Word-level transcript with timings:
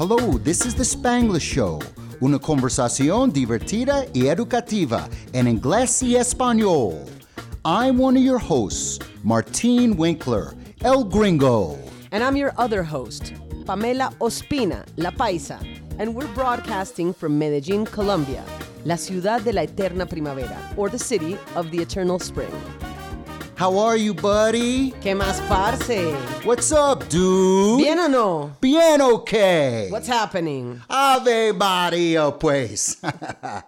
Hello, 0.00 0.38
this 0.38 0.64
is 0.64 0.74
the 0.74 0.82
Spanglish 0.82 1.42
Show, 1.42 1.78
una 2.22 2.38
conversación 2.38 3.30
divertida 3.30 4.06
y 4.14 4.28
educativa 4.28 5.06
en 5.34 5.46
inglés 5.46 6.02
y 6.02 6.16
español. 6.16 7.04
I'm 7.66 7.98
one 7.98 8.16
of 8.16 8.22
your 8.22 8.38
hosts, 8.38 8.98
Martin 9.22 9.98
Winkler, 9.98 10.54
El 10.82 11.04
Gringo. 11.04 11.78
And 12.12 12.24
I'm 12.24 12.34
your 12.34 12.54
other 12.56 12.82
host, 12.82 13.34
Pamela 13.66 14.10
Ospina, 14.22 14.86
La 14.96 15.10
Paisa, 15.10 15.60
and 15.98 16.14
we're 16.14 16.32
broadcasting 16.34 17.12
from 17.12 17.38
Medellin, 17.38 17.84
Colombia, 17.84 18.42
la 18.86 18.96
ciudad 18.96 19.44
de 19.44 19.52
la 19.52 19.64
eterna 19.64 20.06
primavera, 20.06 20.56
or 20.78 20.88
the 20.88 20.98
city 20.98 21.36
of 21.54 21.70
the 21.70 21.78
eternal 21.78 22.18
spring. 22.18 22.50
How 23.60 23.76
are 23.76 23.94
you, 23.98 24.14
buddy? 24.14 24.92
¿Qué 25.02 25.14
más, 25.14 25.38
parce? 25.46 26.14
What's 26.46 26.72
up, 26.72 27.06
dude? 27.10 27.76
¿Bien 27.76 27.98
o 27.98 28.06
no? 28.06 28.56
Bien 28.58 29.02
okay. 29.02 29.90
What's 29.90 30.08
happening? 30.08 30.80
Ave 30.88 31.52
Maria, 31.52 32.32
pues. 32.32 32.96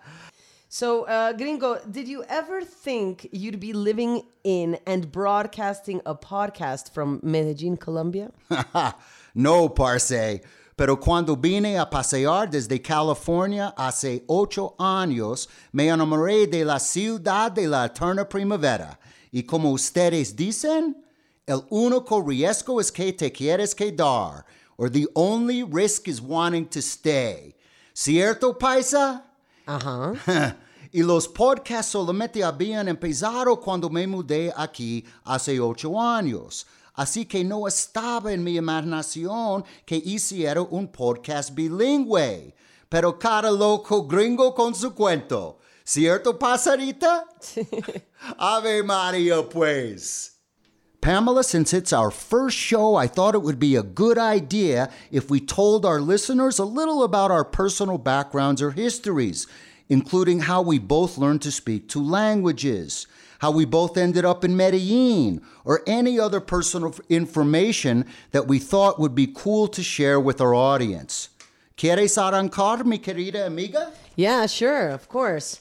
So, 0.70 1.04
uh, 1.04 1.34
Gringo, 1.34 1.78
did 1.90 2.08
you 2.08 2.24
ever 2.26 2.62
think 2.62 3.28
you'd 3.32 3.60
be 3.60 3.74
living 3.74 4.22
in 4.42 4.78
and 4.86 5.12
broadcasting 5.12 6.00
a 6.06 6.14
podcast 6.14 6.94
from 6.94 7.20
Medellin, 7.22 7.76
Colombia? 7.76 8.30
no, 9.34 9.68
parce. 9.68 10.40
Pero 10.74 10.96
cuando 10.96 11.36
vine 11.36 11.76
a 11.76 11.84
pasear 11.84 12.50
desde 12.50 12.82
California 12.82 13.74
hace 13.76 14.22
ocho 14.26 14.74
años, 14.78 15.48
me 15.74 15.88
enamoré 15.88 16.50
de 16.50 16.64
la 16.64 16.78
ciudad 16.78 17.52
de 17.52 17.68
la 17.68 17.84
eterna 17.84 18.26
primavera. 18.26 18.98
Y 19.32 19.42
como 19.44 19.72
ustedes 19.72 20.36
dicen, 20.36 21.02
el 21.46 21.62
único 21.70 22.22
riesgo 22.22 22.80
es 22.80 22.92
que 22.92 23.12
te 23.14 23.32
quieres 23.32 23.74
quedar, 23.74 24.44
or 24.76 24.90
the 24.90 25.08
only 25.14 25.62
risk 25.64 26.06
is 26.06 26.20
wanting 26.20 26.66
to 26.66 26.80
stay. 26.80 27.56
¿Cierto, 27.94 28.56
paisa? 28.58 29.24
Ajá. 29.66 30.12
y 30.92 31.02
los 31.02 31.26
podcasts 31.26 31.92
solamente 31.92 32.44
habían 32.44 32.88
empezado 32.88 33.58
cuando 33.58 33.88
me 33.88 34.06
mudé 34.06 34.52
aquí 34.54 35.04
hace 35.24 35.58
ocho 35.58 35.98
años. 35.98 36.66
Así 36.94 37.24
que 37.24 37.42
no 37.42 37.66
estaba 37.66 38.34
en 38.34 38.44
mi 38.44 38.56
imaginación 38.56 39.64
que 39.86 39.96
hiciera 39.96 40.60
un 40.60 40.88
podcast 40.88 41.54
bilingüe. 41.54 42.54
Pero 42.90 43.18
cada 43.18 43.50
loco 43.50 44.06
gringo 44.06 44.54
con 44.54 44.74
su 44.74 44.94
cuento. 44.94 45.58
¿Cierto, 45.84 46.34
pasarita? 46.38 47.24
Ave 48.38 48.82
Maria, 48.84 49.42
pues. 49.42 50.30
Pamela, 51.00 51.42
since 51.42 51.72
it's 51.74 51.92
our 51.92 52.12
first 52.12 52.56
show, 52.56 52.94
I 52.94 53.08
thought 53.08 53.34
it 53.34 53.42
would 53.42 53.58
be 53.58 53.74
a 53.74 53.82
good 53.82 54.18
idea 54.18 54.88
if 55.10 55.28
we 55.28 55.40
told 55.40 55.84
our 55.84 56.00
listeners 56.00 56.60
a 56.60 56.64
little 56.64 57.02
about 57.02 57.32
our 57.32 57.44
personal 57.44 57.98
backgrounds 57.98 58.62
or 58.62 58.70
histories, 58.70 59.48
including 59.88 60.40
how 60.40 60.62
we 60.62 60.78
both 60.78 61.18
learned 61.18 61.42
to 61.42 61.50
speak 61.50 61.88
two 61.88 62.00
languages, 62.02 63.08
how 63.40 63.50
we 63.50 63.64
both 63.64 63.96
ended 63.96 64.24
up 64.24 64.44
in 64.44 64.56
Medellin, 64.56 65.42
or 65.64 65.82
any 65.88 66.20
other 66.20 66.38
personal 66.38 66.94
information 67.08 68.06
that 68.30 68.46
we 68.46 68.60
thought 68.60 69.00
would 69.00 69.16
be 69.16 69.26
cool 69.26 69.66
to 69.66 69.82
share 69.82 70.20
with 70.20 70.40
our 70.40 70.54
audience. 70.54 71.30
¿Quieres 71.76 72.16
arrancar, 72.16 72.84
mi 72.84 72.98
querida 72.98 73.44
amiga? 73.44 73.90
Yeah, 74.14 74.46
sure, 74.46 74.90
of 74.90 75.08
course. 75.08 75.58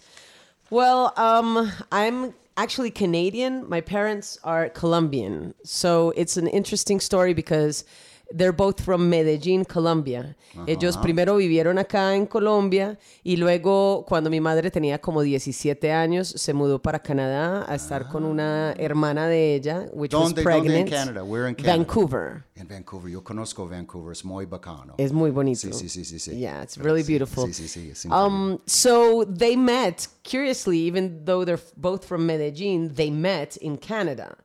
Well, 0.71 1.11
um, 1.17 1.69
I'm 1.91 2.33
actually 2.55 2.91
Canadian. 2.91 3.67
My 3.67 3.81
parents 3.81 4.39
are 4.41 4.69
Colombian. 4.69 5.53
So 5.65 6.13
it's 6.15 6.37
an 6.37 6.47
interesting 6.47 7.01
story 7.01 7.33
because 7.33 7.83
they're 8.33 8.55
both 8.55 8.81
from 8.81 9.09
Medellín, 9.09 9.65
Colombia. 9.65 10.35
Ellos 10.67 10.97
primero 10.97 11.37
vivieron 11.37 11.77
acá 11.77 12.15
en 12.15 12.25
Colombia 12.25 12.97
y 13.23 13.37
luego 13.37 14.05
cuando 14.07 14.29
mi 14.29 14.41
madre 14.41 14.69
tenía 14.69 14.99
como 14.99 15.21
17 15.21 15.91
años 15.91 16.27
se 16.27 16.53
mudó 16.53 16.81
para 16.81 16.99
Canadá 16.99 17.65
a 17.67 17.75
estar 17.75 18.09
con 18.09 18.25
una 18.25 18.73
hermana 18.77 19.27
de 19.27 19.55
ella, 19.55 19.87
which 19.93 20.13
was 20.13 20.23
¿Dónde, 20.23 20.43
pregnant. 20.43 20.65
¿Dónde 20.65 20.79
en 20.79 20.87
Canadá? 20.87 21.23
We're 21.23 21.49
in 21.49 21.55
Canada. 21.55 21.77
Vancouver. 21.77 22.43
En 22.55 22.67
Vancouver. 22.67 23.11
Yo 23.11 23.23
conozco 23.23 23.67
Vancouver. 23.67 24.11
Es 24.11 24.25
muy 24.25 24.45
bacano. 24.45 24.95
Es 24.97 25.11
muy 25.11 25.31
bonito. 25.31 25.71
Sí, 25.71 25.73
sí, 25.73 25.89
sí, 25.89 26.05
sí, 26.05 26.19
sí. 26.19 26.37
Yeah, 26.37 26.63
it's 26.63 26.75
Pero 26.75 26.85
really 26.85 27.03
sí, 27.03 27.13
beautiful. 27.13 27.51
Sí, 27.53 27.67
sí, 27.67 27.95
sí. 27.95 28.09
Um, 28.09 28.59
so 28.65 29.25
they 29.25 29.55
met, 29.55 30.07
curiously, 30.23 30.77
even 30.79 31.25
though 31.25 31.45
they're 31.45 31.61
both 31.77 32.05
from 32.05 32.25
Medellin, 32.25 32.93
they 32.93 33.09
met 33.09 33.57
in 33.57 33.77
Canada. 33.77 34.37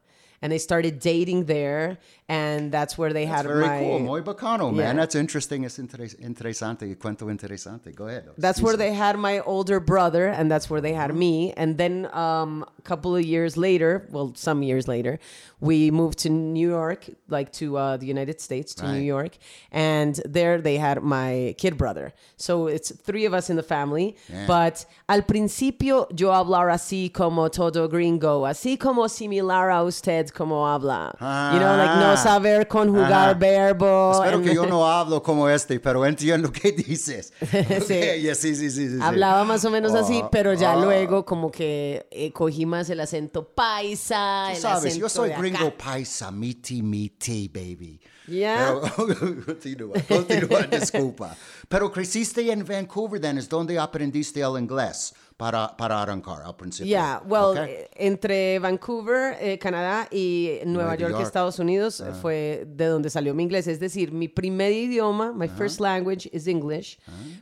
And 0.43 0.53
they 0.53 0.59
started 0.59 1.01
dating 1.01 1.47
there, 1.47 1.99
and 2.29 2.73
that's 2.73 2.99
where 2.99 3.13
they 3.13 3.25
That's 3.25 3.43
had 3.43 3.47
very 3.47 3.67
my. 3.67 3.79
cool. 3.81 3.99
Muy 4.01 4.21
bacano, 4.21 4.73
man. 4.75 4.97
Yeah. 4.97 5.01
That's 5.01 5.15
interesting. 5.15 5.63
It's 5.65 5.79
interes- 5.79 6.17
interesante. 6.21 6.93
Cuento 6.97 7.31
interesante. 7.31 7.95
Go 7.95 8.09
ahead. 8.09 8.29
That's 8.37 8.61
where 8.61 8.77
they 8.77 8.93
had 8.93 9.17
my 9.17 9.39
older 9.41 9.79
brother, 9.79 10.27
and 10.27 10.51
that's 10.51 10.69
where 10.69 10.81
they 10.81 10.93
had 10.93 11.15
me. 11.15 11.53
And 11.57 11.79
then 11.79 12.07
um, 12.13 12.65
a 12.79 12.83
couple 12.83 13.15
of 13.15 13.25
years 13.25 13.57
later, 13.57 14.07
well, 14.11 14.33
some 14.35 14.65
years 14.65 14.89
later, 14.89 15.21
we 15.61 15.91
moved 15.93 16.19
to 16.19 16.29
New 16.29 16.69
York, 16.69 17.07
like 17.29 17.53
to 17.53 17.77
uh, 17.79 17.97
the 17.97 18.07
United 18.07 18.41
States, 18.41 18.75
to 18.75 18.93
New 18.93 19.01
York. 19.01 19.39
And 19.71 20.21
there 20.25 20.61
they 20.61 20.79
had 20.79 21.03
my 21.03 21.55
kid 21.59 21.77
brother. 21.79 22.13
So 22.37 22.67
it's 22.67 22.91
three 22.91 23.25
of 23.25 23.35
us 23.35 23.51
in 23.51 23.57
the 23.57 23.63
family. 23.63 24.17
Yeah. 24.29 24.47
But 24.49 24.85
al 25.09 25.23
principio 25.23 26.09
yo 26.15 26.31
hablar 26.33 26.71
así 26.71 27.13
como 27.13 27.49
todo 27.49 27.89
gringo, 27.89 28.43
así 28.47 28.77
como 28.79 29.07
similar 29.09 29.71
a 29.71 29.83
usted 29.85 30.31
como 30.31 30.67
habla. 30.67 31.15
You 31.55 31.61
know, 31.61 31.77
like 31.77 32.01
no 32.01 32.16
Saber 32.17 32.69
conjugar 32.69 33.31
Ajá. 33.31 33.35
verbo. 33.35 34.13
Espero 34.13 34.43
que 34.43 34.55
yo 34.55 34.67
no 34.67 34.87
hablo 34.87 35.23
como 35.23 35.49
este, 35.49 35.81
pero 35.81 36.05
entiendo 36.05 36.51
qué 36.53 36.73
dices. 36.73 37.33
Okay, 37.87 38.23
yeah, 38.23 38.35
sí, 38.35 38.55
sí, 38.55 38.71
sí, 38.71 38.89
sí. 38.89 38.99
Hablaba 39.01 39.45
más 39.45 39.65
o 39.65 39.71
menos 39.71 39.95
así, 39.95 40.21
Ah, 40.23 40.29
pero 40.31 40.55
ya 40.55 40.73
ah. 40.73 40.77
luego 40.77 41.25
como 41.25 41.51
que 41.51 42.07
eh, 42.11 42.33
cogí 42.33 42.67
más 42.67 42.89
el 42.91 43.01
acento 43.01 43.49
paisa, 43.49 44.53
el 44.53 44.57
sabes, 44.57 44.87
acento 44.87 45.01
yo 45.01 45.09
soy 45.09 45.31
gringo 45.31 45.73
paisa, 45.77 46.31
miti, 46.31 46.83
miti, 46.83 47.49
baby. 47.49 48.01
Yeah. 48.27 48.81
Pero, 48.97 49.45
continúa, 49.47 49.95
continúa, 50.09 50.63
disculpa. 50.63 51.37
Pero 51.69 51.91
creciste 51.93 52.51
en 52.51 52.65
Vancouver, 52.65 53.21
then, 53.21 53.39
es 53.39 53.49
donde 53.49 53.79
aprendiste 53.79 54.41
el 54.41 54.59
inglés 54.59 55.15
para, 55.37 55.77
para 55.77 56.01
arrancar 56.01 56.43
al 56.43 56.57
principio. 56.57 56.89
Yeah, 56.89 57.21
well, 57.27 57.51
Okay. 57.51 57.87
entre 57.97 58.59
Vancouver, 58.59 59.37
eh, 59.41 59.59
Canadá 59.59 60.09
y 60.11 60.61
Nueva 60.65 60.73
Nueva 60.87 60.95
York, 60.97 61.13
York. 61.13 61.27
Estados 61.27 61.59
Unidos, 61.59 62.01
eh, 62.01 62.13
fue 62.23 62.65
de 62.67 62.87
donde 62.87 63.11
salió 63.11 63.35
mi 63.35 63.43
inglés. 63.43 63.67
Es 63.67 63.79
decir, 63.79 64.13
mi 64.13 64.29
primer 64.29 64.73
idioma, 64.73 65.33
my 65.33 65.49
first 65.49 65.81
language 65.81 66.29
is 66.33 66.47
English, 66.47 66.99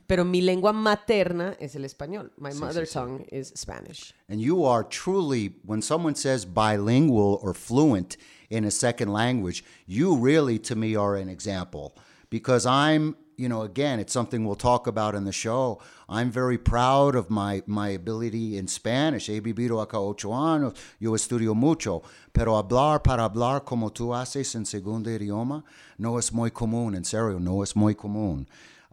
pero 0.06 0.24
mi 0.24 0.40
lengua 0.40 0.72
materna 0.72 1.56
es 1.60 1.76
el 1.76 1.84
español. 1.84 2.32
My 2.36 2.52
mother 2.54 2.86
tongue 2.86 3.24
is 3.30 3.52
Spanish. 3.56 4.12
And 4.28 4.40
you 4.40 4.64
are 4.64 4.82
truly, 4.84 5.56
when 5.64 5.80
someone 5.82 6.16
says 6.16 6.44
bilingual 6.44 7.38
or 7.42 7.54
fluent 7.54 8.16
in 8.50 8.64
a 8.64 8.70
second 8.70 9.12
language, 9.12 9.64
you 9.86 10.16
really, 10.16 10.58
to 10.60 10.74
me, 10.74 10.96
are 10.96 11.16
an 11.16 11.28
example. 11.28 11.94
Because 12.30 12.66
I'm, 12.66 13.14
you 13.36 13.48
know, 13.48 13.62
again, 13.62 14.00
it's 14.00 14.12
something 14.12 14.44
we'll 14.44 14.54
talk 14.54 14.86
about 14.86 15.14
in 15.14 15.24
the 15.24 15.32
show. 15.32 15.80
I'm 16.08 16.30
very 16.30 16.58
proud 16.58 17.14
of 17.14 17.30
my, 17.30 17.62
my 17.66 17.88
ability 17.88 18.56
in 18.58 18.68
Spanish. 18.68 19.26
He 19.26 19.40
vivido 19.40 19.80
acá 19.80 19.98
ocho 19.98 20.30
años, 20.30 20.74
yo 21.00 21.14
estudio 21.14 21.54
mucho. 21.54 22.02
Pero 22.32 22.56
hablar 22.56 23.02
para 23.02 23.24
hablar 23.24 23.64
como 23.64 23.90
tú 23.90 24.14
haces 24.14 24.54
en 24.54 24.64
segundo 24.64 25.10
idioma 25.10 25.64
no 25.98 26.18
es 26.18 26.32
muy 26.32 26.50
común, 26.50 26.94
en 26.94 27.04
serio, 27.04 27.38
no 27.38 27.62
es 27.62 27.74
muy 27.74 27.94
común. 27.94 28.46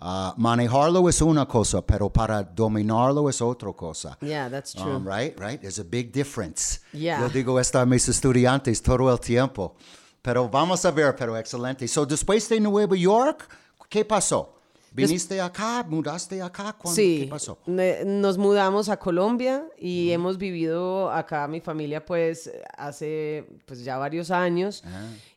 Ah, 0.03 0.33
manejarlo 0.35 1.07
es 1.07 1.21
una 1.21 1.45
cosa, 1.45 1.81
pero 1.85 2.09
para 2.09 2.41
dominarlo 2.41 3.29
es 3.29 3.39
otra 3.39 3.71
cosa. 3.71 4.17
Yeah, 4.21 4.49
that's 4.49 4.73
true. 4.73 4.95
Um, 4.95 5.07
right, 5.07 5.39
right. 5.39 5.61
There's 5.61 5.77
a 5.77 5.83
big 5.83 6.11
difference. 6.11 6.79
Yeah. 6.91 7.21
Yo 7.21 7.29
digo 7.29 7.59
esto 7.59 7.79
a 7.79 7.85
mis 7.85 8.09
estudiantes 8.09 8.81
todo 8.81 9.11
el 9.11 9.19
tiempo. 9.19 9.75
Pero 10.23 10.49
vamos 10.49 10.85
a 10.85 10.91
ver, 10.91 11.15
pero 11.15 11.37
excelente. 11.37 11.87
So, 11.87 12.05
después 12.05 12.47
de 12.49 12.59
Nueva 12.59 12.95
York, 12.95 13.47
¿qué 13.91 14.05
pasó? 14.05 14.55
¿Viniste 14.93 15.39
acá? 15.39 15.85
¿Mudaste 15.87 16.41
acá? 16.41 16.73
¿Cuándo? 16.73 16.95
Sí, 16.95 17.21
¿Qué 17.23 17.27
pasó? 17.27 17.57
nos 17.67 18.37
mudamos 18.37 18.89
a 18.89 18.97
Colombia 18.97 19.65
y 19.77 20.11
hemos 20.11 20.37
vivido 20.37 21.09
acá 21.11 21.47
mi 21.47 21.61
familia 21.61 22.03
pues 22.03 22.49
hace 22.77 23.45
pues 23.65 23.83
ya 23.85 23.97
varios 23.97 24.31
años. 24.31 24.83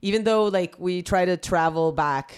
Even 0.00 0.24
though 0.24 0.48
like 0.50 0.76
we 0.78 1.02
try 1.02 1.24
to 1.26 1.36
travel 1.36 1.92
back 1.92 2.32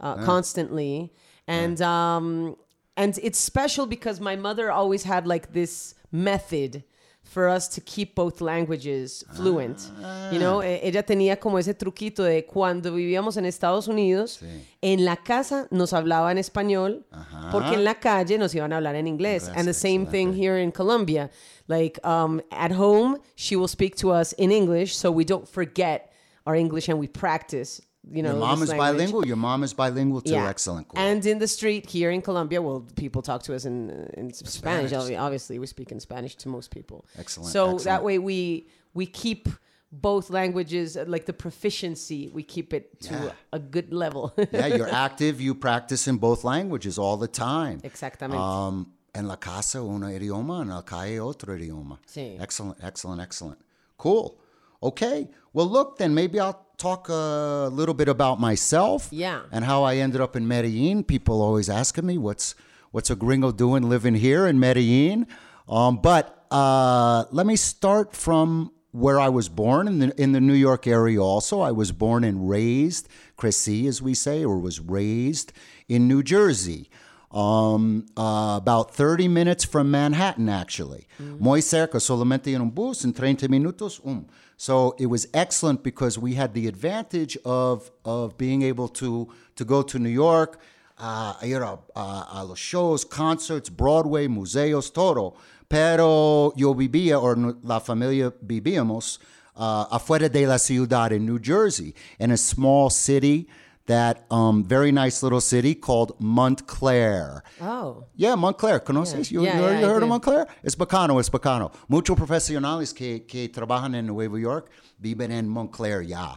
uh, 0.00 0.16
constantly 0.24 1.12
and 1.46 1.80
um 1.82 2.56
and 2.96 3.18
it's 3.22 3.38
special 3.38 3.86
because 3.86 4.20
my 4.20 4.36
mother 4.36 4.70
always 4.70 5.04
had 5.04 5.26
like 5.26 5.52
this 5.52 5.94
method 6.10 6.82
for 7.26 7.48
us 7.48 7.68
to 7.68 7.80
keep 7.80 8.14
both 8.14 8.40
languages 8.40 9.24
fluent. 9.34 9.90
You 10.32 10.38
know, 10.38 10.62
ella 10.62 11.02
tenía 11.02 11.38
como 11.38 11.58
ese 11.58 11.74
truquito 11.74 12.22
de 12.22 12.46
cuando 12.46 12.92
vivíamos 12.92 13.36
en 13.36 13.44
Estados 13.44 13.88
Unidos, 13.88 14.40
en 14.80 15.04
la 15.04 15.16
casa 15.16 15.68
nos 15.70 15.92
hablaba 15.92 16.30
en 16.30 16.38
español, 16.38 17.04
porque 17.50 17.74
en 17.74 17.84
la 17.84 17.94
calle 17.94 18.38
nos 18.38 18.54
iban 18.54 18.72
a 18.72 18.76
hablar 18.76 18.94
en 18.94 19.06
inglés. 19.06 19.50
And 19.54 19.66
the 19.66 19.74
same 19.74 20.06
thing 20.06 20.32
here 20.32 20.58
in 20.58 20.72
Colombia. 20.72 21.30
Like 21.68 21.98
um, 22.04 22.40
at 22.52 22.70
home, 22.72 23.18
she 23.34 23.56
will 23.56 23.68
speak 23.68 23.96
to 23.96 24.12
us 24.12 24.32
in 24.34 24.52
English, 24.52 24.96
so 24.96 25.10
we 25.10 25.24
don't 25.24 25.48
forget 25.48 26.12
our 26.46 26.54
English 26.54 26.88
and 26.88 26.98
we 26.98 27.08
practice 27.08 27.82
you 28.10 28.22
know. 28.22 28.30
Your 28.30 28.38
mom 28.40 28.62
is 28.62 28.68
language. 28.68 28.78
bilingual. 28.78 29.26
Your 29.26 29.36
mom 29.36 29.62
is 29.64 29.72
bilingual 29.74 30.20
too. 30.20 30.34
Excellent. 30.36 30.88
Cool. 30.88 30.98
And 31.00 31.24
in 31.26 31.38
the 31.38 31.48
street 31.48 31.88
here 31.90 32.10
in 32.10 32.22
Colombia, 32.22 32.60
well, 32.62 32.84
people 32.96 33.22
talk 33.22 33.42
to 33.44 33.54
us 33.54 33.64
in 33.64 33.90
in 34.16 34.32
Spanish. 34.32 34.90
Spanish. 34.90 35.16
Obviously, 35.18 35.58
we 35.58 35.66
speak 35.66 35.90
in 35.92 36.00
Spanish 36.00 36.34
to 36.36 36.48
most 36.48 36.70
people. 36.70 37.04
Excellent, 37.18 37.50
So 37.52 37.78
that 37.84 38.02
way 38.02 38.18
we 38.18 38.66
we 38.94 39.06
keep 39.06 39.48
both 39.92 40.30
languages 40.30 40.96
uh, 40.96 41.04
like 41.06 41.26
the 41.26 41.32
proficiency. 41.32 42.30
We 42.32 42.42
keep 42.42 42.72
it 42.74 43.00
to 43.02 43.14
Yeah. 43.14 43.32
a 43.52 43.58
good 43.58 43.92
level. 43.92 44.32
yeah, 44.52 44.66
you're 44.66 44.92
active. 44.92 45.40
You 45.40 45.54
practice 45.54 46.06
in 46.10 46.16
both 46.18 46.44
languages 46.44 46.98
all 46.98 47.16
the 47.16 47.28
time. 47.28 47.80
Exactamente. 47.82 48.38
Um, 48.40 48.92
en 49.14 49.26
la 49.26 49.36
casa 49.36 49.80
un 49.82 50.02
idioma, 50.02 50.60
en 50.62 50.68
la 50.68 50.82
calle 50.82 51.20
otro 51.20 51.54
idioma. 51.54 51.98
Sí. 52.06 52.36
Excellent, 52.38 52.76
excellent, 52.82 53.20
excellent. 53.20 53.58
Cool. 53.96 54.36
Okay. 54.82 55.28
Well, 55.52 55.66
look, 55.66 55.98
then 55.98 56.14
maybe 56.14 56.38
I'll 56.40 56.66
talk 56.76 57.08
a 57.08 57.68
little 57.72 57.94
bit 57.94 58.08
about 58.08 58.40
myself. 58.40 59.08
Yeah. 59.10 59.42
And 59.50 59.64
how 59.64 59.82
I 59.84 59.96
ended 59.96 60.20
up 60.20 60.36
in 60.36 60.46
Medellin. 60.46 61.04
People 61.04 61.40
always 61.42 61.68
asking 61.68 62.06
me, 62.06 62.18
what's 62.18 62.54
what's 62.90 63.10
a 63.10 63.16
gringo 63.16 63.52
doing 63.52 63.88
living 63.88 64.14
here 64.14 64.46
in 64.46 64.60
Medellin? 64.60 65.26
Um, 65.68 65.98
but 65.98 66.46
uh, 66.50 67.24
let 67.30 67.46
me 67.46 67.56
start 67.56 68.14
from 68.14 68.72
where 68.92 69.20
I 69.20 69.28
was 69.28 69.48
born 69.48 69.88
in 69.88 69.98
the 69.98 70.22
in 70.22 70.32
the 70.32 70.40
New 70.40 70.54
York 70.54 70.86
area. 70.86 71.20
Also, 71.20 71.60
I 71.60 71.72
was 71.72 71.92
born 71.92 72.24
and 72.24 72.48
raised, 72.48 73.08
crecí, 73.36 73.86
as 73.86 74.00
we 74.00 74.14
say, 74.14 74.44
or 74.44 74.58
was 74.58 74.80
raised 74.80 75.52
in 75.88 76.08
New 76.08 76.22
Jersey 76.22 76.88
um, 77.30 78.06
uh, 78.16 78.56
about 78.60 78.94
30 78.94 79.28
minutes 79.28 79.64
from 79.64 79.90
Manhattan, 79.90 80.48
actually. 80.48 81.06
Muy 81.18 81.60
cerca, 81.60 82.00
solamente 82.00 82.54
en 82.54 82.60
un 82.62 82.70
bus, 82.70 83.04
en 83.04 83.12
30 83.12 83.48
minutos. 83.48 84.00
Um. 84.04 84.26
So 84.56 84.94
it 84.98 85.06
was 85.06 85.26
excellent 85.34 85.82
because 85.82 86.18
we 86.18 86.34
had 86.34 86.54
the 86.54 86.66
advantage 86.66 87.36
of, 87.44 87.90
of 88.06 88.38
being 88.38 88.62
able 88.62 88.88
to, 88.88 89.28
to 89.56 89.64
go 89.66 89.82
to 89.82 89.98
New 89.98 90.08
York, 90.08 90.58
uh, 90.98 91.34
ir 91.42 91.60
a, 91.62 91.78
a, 91.94 92.26
a 92.36 92.44
los 92.44 92.58
shows, 92.58 93.04
concerts, 93.04 93.68
Broadway, 93.68 94.28
museos, 94.28 94.88
todo. 94.90 95.36
Pero 95.68 96.52
yo 96.56 96.72
vivía, 96.74 97.20
o 97.20 97.34
nu- 97.34 97.58
la 97.62 97.80
familia 97.80 98.32
vivíamos, 98.42 99.18
uh, 99.56 99.84
afuera 99.90 100.30
de 100.32 100.46
la 100.46 100.56
ciudad 100.58 101.10
in 101.12 101.26
New 101.26 101.38
Jersey, 101.38 101.94
in 102.18 102.30
a 102.30 102.36
small 102.38 102.88
city 102.88 103.46
that 103.86 104.24
um, 104.30 104.64
very 104.64 104.92
nice 104.92 105.22
little 105.22 105.40
city 105.40 105.74
called 105.74 106.12
Montclair. 106.20 107.42
oh, 107.60 108.04
Yeah, 108.16 108.34
Montclair. 108.34 108.80
¿Conoces? 108.80 109.30
You, 109.30 109.44
Yeah, 109.44 109.56
you, 109.56 109.62
yeah, 109.64 109.80
you 109.80 109.86
heard 109.86 110.02
of. 110.02 110.08
Montclair? 110.08 110.46
Es 110.62 110.74
bacano, 110.74 111.18
es 111.20 111.30
bacano. 111.30 111.72
Muchos 111.88 112.16
profesionales 112.16 112.92
que, 112.94 113.20
que 113.26 113.48
trabajan 113.48 113.94
en 113.94 114.06
Nueva 114.06 114.38
York 114.38 114.70
viven 115.00 115.30
en 115.30 115.48
Montclair 115.48 116.02
ya. 116.02 116.36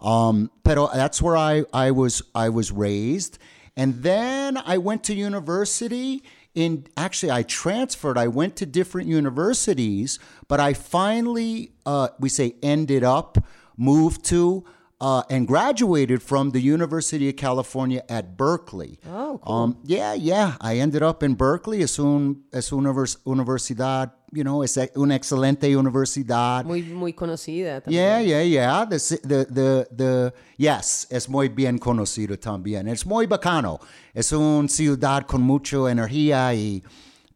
Um, 0.00 0.50
pero 0.62 0.88
that's 0.92 1.22
where 1.22 1.36
I, 1.36 1.64
I 1.72 1.90
was 1.90 2.22
I 2.34 2.48
was 2.50 2.70
raised. 2.70 3.38
And 3.76 4.02
then 4.02 4.56
I 4.56 4.78
went 4.78 5.04
to 5.04 5.14
university 5.14 6.22
in 6.54 6.86
actually 6.96 7.32
I 7.32 7.42
transferred. 7.42 8.18
I 8.18 8.28
went 8.28 8.56
to 8.56 8.66
different 8.66 9.08
universities, 9.08 10.18
but 10.48 10.60
I 10.60 10.72
finally 10.74 11.72
uh, 11.84 12.08
we 12.18 12.28
say 12.28 12.56
ended 12.62 13.04
up 13.04 13.38
moved 13.76 14.24
to 14.26 14.64
uh, 15.00 15.22
and 15.28 15.46
graduated 15.46 16.22
from 16.22 16.50
the 16.52 16.60
University 16.60 17.28
of 17.28 17.36
California 17.36 18.02
at 18.08 18.36
Berkeley. 18.36 18.98
Oh, 19.06 19.38
cool. 19.42 19.54
Um, 19.54 19.78
yeah, 19.84 20.14
yeah. 20.14 20.56
I 20.60 20.78
ended 20.78 21.02
up 21.02 21.22
in 21.22 21.34
Berkeley. 21.34 21.82
Es, 21.82 21.98
un, 21.98 22.44
es 22.52 22.72
una 22.72 22.90
univers- 22.92 23.18
universidad, 23.26 24.12
you 24.32 24.42
know, 24.42 24.62
es 24.62 24.78
una 24.96 25.14
excelente 25.14 25.76
universidad. 25.76 26.64
muy 26.64 26.82
muy 26.82 27.12
conocida. 27.12 27.82
También. 27.82 27.92
Yeah, 27.92 28.20
yeah, 28.20 28.42
yeah. 28.42 28.84
The, 28.86 28.98
the, 29.22 29.46
the, 29.50 29.86
the, 29.94 30.32
yes, 30.56 31.06
es 31.10 31.28
muy 31.28 31.48
bien 31.48 31.78
conocido 31.78 32.38
también. 32.38 32.88
Es 32.88 33.04
muy 33.04 33.26
bacano. 33.26 33.80
Es 34.14 34.32
una 34.32 34.66
ciudad 34.68 35.26
con 35.26 35.42
mucha 35.42 35.90
energía 35.90 36.54
y 36.54 36.82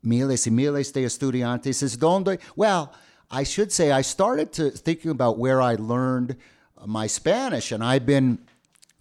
miles 0.02 0.46
y 0.46 0.50
miles 0.50 0.92
de 0.94 1.04
estudiantes. 1.04 1.82
Es 1.82 1.98
donde, 1.98 2.38
well, 2.56 2.90
I 3.30 3.44
should 3.44 3.70
say 3.70 3.92
I 3.92 4.02
started 4.02 4.50
to 4.54 4.70
thinking 4.70 5.10
about 5.10 5.38
where 5.38 5.60
I 5.60 5.74
learned 5.76 6.36
my 6.86 7.06
Spanish, 7.06 7.72
and 7.72 7.84
I've 7.84 8.06
been 8.06 8.38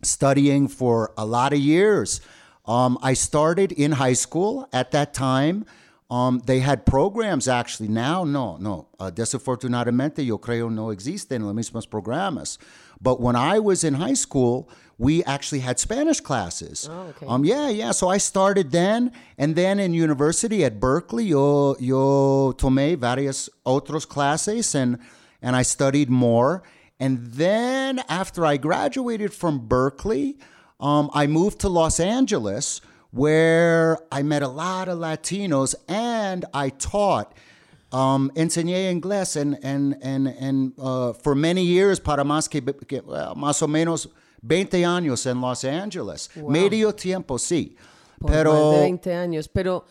studying 0.02 0.68
for 0.68 1.14
a 1.18 1.26
lot 1.26 1.54
of 1.54 1.60
years. 1.60 2.22
Um, 2.66 2.98
I 3.02 3.14
started 3.14 3.72
in 3.72 3.94
high 3.94 4.14
school 4.14 4.68
at 4.72 4.92
that 4.92 5.14
time. 5.14 5.66
Um, 6.12 6.42
they 6.46 6.60
had 6.60 6.86
programs 6.86 7.48
actually. 7.48 7.88
Now, 7.88 8.24
no, 8.24 8.58
no. 8.58 8.88
Uh, 9.00 9.12
desafortunadamente, 9.12 10.26
yo 10.26 10.38
creo 10.40 10.72
no 10.72 10.90
existen 10.90 11.44
los 11.44 11.54
mismos 11.54 11.88
programas. 11.88 12.58
But 13.02 13.22
when 13.22 13.36
I 13.36 13.60
was 13.60 13.84
in 13.84 13.94
high 13.96 14.16
school, 14.16 14.70
we 14.98 15.24
actually 15.24 15.60
had 15.60 15.80
Spanish 15.80 16.20
classes. 16.20 16.90
Oh, 16.92 17.08
okay. 17.10 17.26
Um, 17.28 17.46
yeah, 17.46 17.70
yeah. 17.70 17.92
So 17.92 18.10
I 18.10 18.18
started 18.18 18.72
then, 18.72 19.14
and 19.38 19.56
then 19.56 19.80
in 19.80 19.94
university 19.94 20.66
at 20.66 20.80
Berkeley, 20.80 21.26
yo 21.26 21.76
yo 21.80 22.54
tomé 22.54 22.98
varias 22.98 23.50
otros 23.66 24.06
clases, 24.06 24.76
and 24.76 25.00
and 25.42 25.56
I 25.56 25.62
studied 25.62 26.10
more. 26.10 26.64
And 27.00 27.32
then 27.34 28.00
after 28.10 28.46
I 28.46 28.58
graduated 28.58 29.34
from 29.34 29.68
Berkeley, 29.68 30.38
um, 30.80 31.10
I 31.14 31.28
moved 31.28 31.60
to 31.60 31.70
Los 31.70 32.00
Angeles, 32.00 32.82
where 33.12 33.98
I 34.12 34.22
met 34.22 34.44
a 34.44 34.48
lot 34.48 34.88
of 34.90 35.00
Latinos, 35.00 35.76
and 35.88 36.46
I 36.54 36.70
taught. 36.70 37.34
Um, 37.92 38.32
enseñé 38.36 38.92
inglés 38.92 39.36
and, 39.36 39.58
and, 39.64 39.98
and, 40.04 40.28
and 40.28 40.74
uh, 40.78 41.14
for 41.14 41.34
many 41.34 41.64
years, 41.64 42.00
para 42.00 42.24
más 42.24 42.48
que, 42.48 42.62
que, 42.62 43.02
well, 43.04 43.34
más 43.36 43.64
o 43.64 43.68
menos 43.68 44.08
20 44.44 44.84
años 44.84 45.26
en 45.26 45.42
Los 45.42 45.64
Angeles. 45.64 46.30
Medio 46.36 46.92
tiempo, 46.92 47.38
sí. 47.38 47.76
Por 48.20 48.30
Pero, 48.30 48.54
más 48.54 48.72
de 48.74 48.80
20 48.82 49.14
años. 49.16 49.48
Pero, 49.48 49.86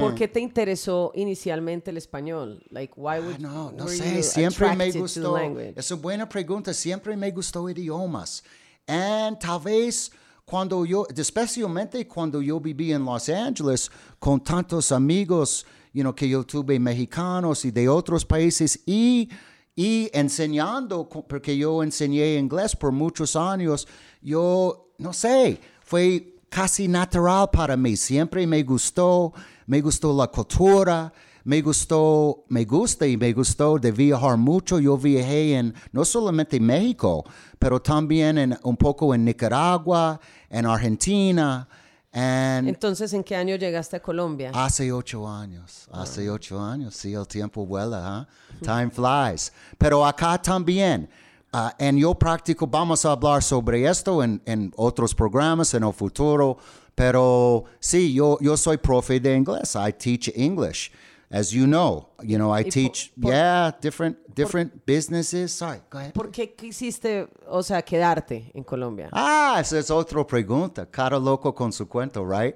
¿por 0.00 0.14
qué 0.14 0.28
te 0.28 0.40
interesó 0.40 1.12
inicialmente 1.14 1.90
el 1.90 1.96
español? 1.96 2.62
Like, 2.70 2.94
why 2.96 3.18
would 3.18 3.38
no, 3.38 3.72
no 3.72 3.84
were 3.84 3.96
sé, 3.96 4.16
you 4.16 4.22
siempre 4.22 4.74
me 4.76 4.90
gustó. 4.92 5.36
Es 5.76 5.90
una 5.90 6.00
buena 6.00 6.28
pregunta, 6.28 6.72
siempre 6.72 7.16
me 7.16 7.30
gustó 7.30 7.68
idiomas. 7.68 8.42
And 8.86 9.38
tal 9.38 9.60
vez 9.60 10.10
cuando 10.44 10.84
yo, 10.84 11.06
especialmente 11.14 12.06
cuando 12.06 12.40
yo 12.42 12.60
viví 12.60 12.92
en 12.92 13.04
Los 13.04 13.28
Angeles 13.28 13.90
con 14.18 14.42
tantos 14.42 14.92
amigos, 14.92 15.64
you 15.92 16.02
know, 16.02 16.14
que 16.14 16.28
yo 16.28 16.44
tuve 16.44 16.78
mexicanos 16.78 17.64
y 17.64 17.70
de 17.70 17.88
otros 17.88 18.24
países 18.24 18.80
y, 18.86 19.28
y 19.74 20.10
enseñando, 20.12 21.08
porque 21.08 21.56
yo 21.56 21.82
enseñé 21.82 22.36
inglés 22.36 22.76
por 22.76 22.92
muchos 22.92 23.36
años, 23.36 23.88
yo, 24.20 24.92
no 24.98 25.12
sé, 25.12 25.60
fue 25.82 26.34
casi 26.48 26.88
natural 26.88 27.48
para 27.50 27.76
mí. 27.76 27.96
Siempre 27.96 28.46
me 28.46 28.62
gustó, 28.62 29.32
me 29.66 29.80
gustó 29.80 30.16
la 30.16 30.26
cultura, 30.28 31.12
me 31.44 31.60
gustó, 31.60 32.44
me 32.48 32.64
gusta 32.64 33.06
y 33.06 33.16
me 33.16 33.32
gustó 33.32 33.78
de 33.78 33.92
viajar 33.92 34.36
mucho. 34.36 34.78
Yo 34.80 34.96
viajé 34.96 35.56
en 35.56 35.74
no 35.92 36.04
solamente 36.04 36.58
México, 36.58 37.24
pero 37.58 37.80
también 37.80 38.38
en, 38.38 38.58
un 38.62 38.76
poco 38.76 39.14
en 39.14 39.24
Nicaragua, 39.24 40.18
en 40.48 40.66
Argentina. 40.66 41.68
Entonces, 42.12 43.12
¿en 43.12 43.24
qué 43.24 43.34
año 43.34 43.56
llegaste 43.56 43.96
a 43.96 44.00
Colombia? 44.00 44.52
Hace 44.54 44.92
ocho 44.92 45.28
años, 45.28 45.88
hace 45.90 46.30
ocho 46.30 46.62
años, 46.62 46.94
sí, 46.94 47.12
el 47.12 47.26
tiempo 47.26 47.66
vuela, 47.66 48.00
¿ah? 48.06 48.28
Time 48.60 48.90
flies. 48.90 49.52
Pero 49.76 50.06
acá 50.06 50.40
también, 50.40 51.10
ah, 51.52 51.74
en 51.76 51.98
yo 51.98 52.14
practico, 52.14 52.68
vamos 52.68 53.04
a 53.04 53.10
hablar 53.10 53.42
sobre 53.42 53.84
esto 53.84 54.22
en, 54.22 54.40
en 54.46 54.72
otros 54.76 55.12
programas 55.12 55.74
en 55.74 55.82
el 55.82 55.92
futuro, 55.92 56.56
pero 56.94 57.64
sí, 57.80 58.12
yo, 58.12 58.38
yo 58.40 58.56
soy 58.56 58.76
profe 58.76 59.20
de 59.20 59.34
inglés. 59.36 59.74
I 59.76 59.92
teach 59.92 60.28
English. 60.34 60.90
As 61.30 61.50
you 61.50 61.66
know, 61.66 62.10
you 62.22 62.36
know, 62.38 62.52
I 62.56 62.62
teach, 62.62 63.10
por- 63.20 63.32
yeah, 63.32 63.72
different, 63.80 64.16
different 64.34 64.86
businesses. 64.86 65.52
Sorry, 65.52 65.80
go 65.90 65.98
ahead. 65.98 66.12
¿Por 66.12 66.30
qué 66.30 66.54
quisiste, 66.54 67.28
o 67.48 67.60
sea, 67.60 67.82
quedarte 67.82 68.52
en 68.54 68.62
Colombia? 68.62 69.08
Ah, 69.10 69.56
esa 69.60 69.78
es 69.80 69.90
otra 69.90 70.24
pregunta. 70.24 70.86
Cada 70.86 71.18
loco 71.18 71.52
con 71.52 71.72
su 71.72 71.88
cuento, 71.88 72.24
right? 72.24 72.54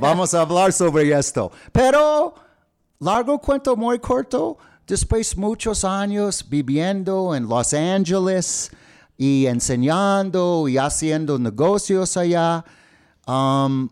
Vamos 0.00 0.34
a 0.34 0.40
hablar 0.40 0.72
sobre 0.72 1.12
esto. 1.16 1.52
Pero, 1.70 2.34
largo 2.98 3.38
cuento 3.38 3.76
muy 3.76 4.00
corto. 4.00 4.58
Después 4.84 5.36
muchos 5.36 5.84
años 5.84 6.44
viviendo 6.48 7.36
en 7.36 7.46
Los 7.46 7.72
Ángeles 7.72 8.72
y 9.16 9.46
enseñando 9.46 10.66
y 10.66 10.78
haciendo 10.78 11.38
negocios 11.38 12.16
allá, 12.16 12.64
um, 13.28 13.88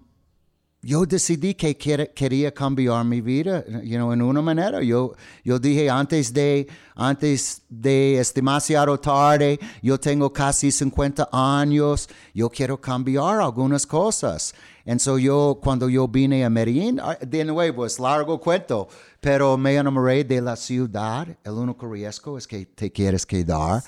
yo 0.83 1.05
decidí 1.05 1.55
que 1.55 1.77
quiere- 1.77 2.13
quería 2.15 2.53
cambiar 2.55 3.05
mi 3.05 3.21
vida, 3.21 3.65
you 3.83 3.97
know, 3.97 4.13
en 4.13 4.23
una 4.23 4.41
manera. 4.41 4.81
Yo, 4.83 5.15
yo 5.45 5.59
dije 5.59 5.91
antes 5.91 6.33
de, 6.33 6.69
antes 6.95 7.63
de 7.69 8.21
es 8.21 8.33
demasiado 8.33 8.97
tarde, 9.01 9.59
yo 9.83 9.99
tengo 9.99 10.33
casi 10.33 10.71
50 10.71 11.29
años, 11.33 12.09
yo 12.33 12.49
quiero 12.49 12.81
cambiar 12.81 13.41
algunas 13.41 13.85
cosas. 13.85 14.55
Entonces 14.85 15.25
yo, 15.25 15.59
cuando 15.61 15.89
yo 15.89 16.07
vine 16.07 16.45
a 16.45 16.51
Medellín, 16.51 17.01
ah, 17.03 17.19
de 17.21 17.45
nuevo, 17.45 17.85
es 17.85 17.99
largo 17.99 18.39
cuento, 18.39 18.87
pero 19.21 19.57
me 19.57 19.75
enamoré 19.75 20.23
de 20.23 20.41
la 20.41 20.55
ciudad. 20.55 21.27
El 21.43 21.53
único 21.55 21.93
riesgo 21.93 22.39
es 22.39 22.47
que 22.47 22.65
te 22.65 22.93
quieres 22.93 23.27
quedar. 23.27 23.83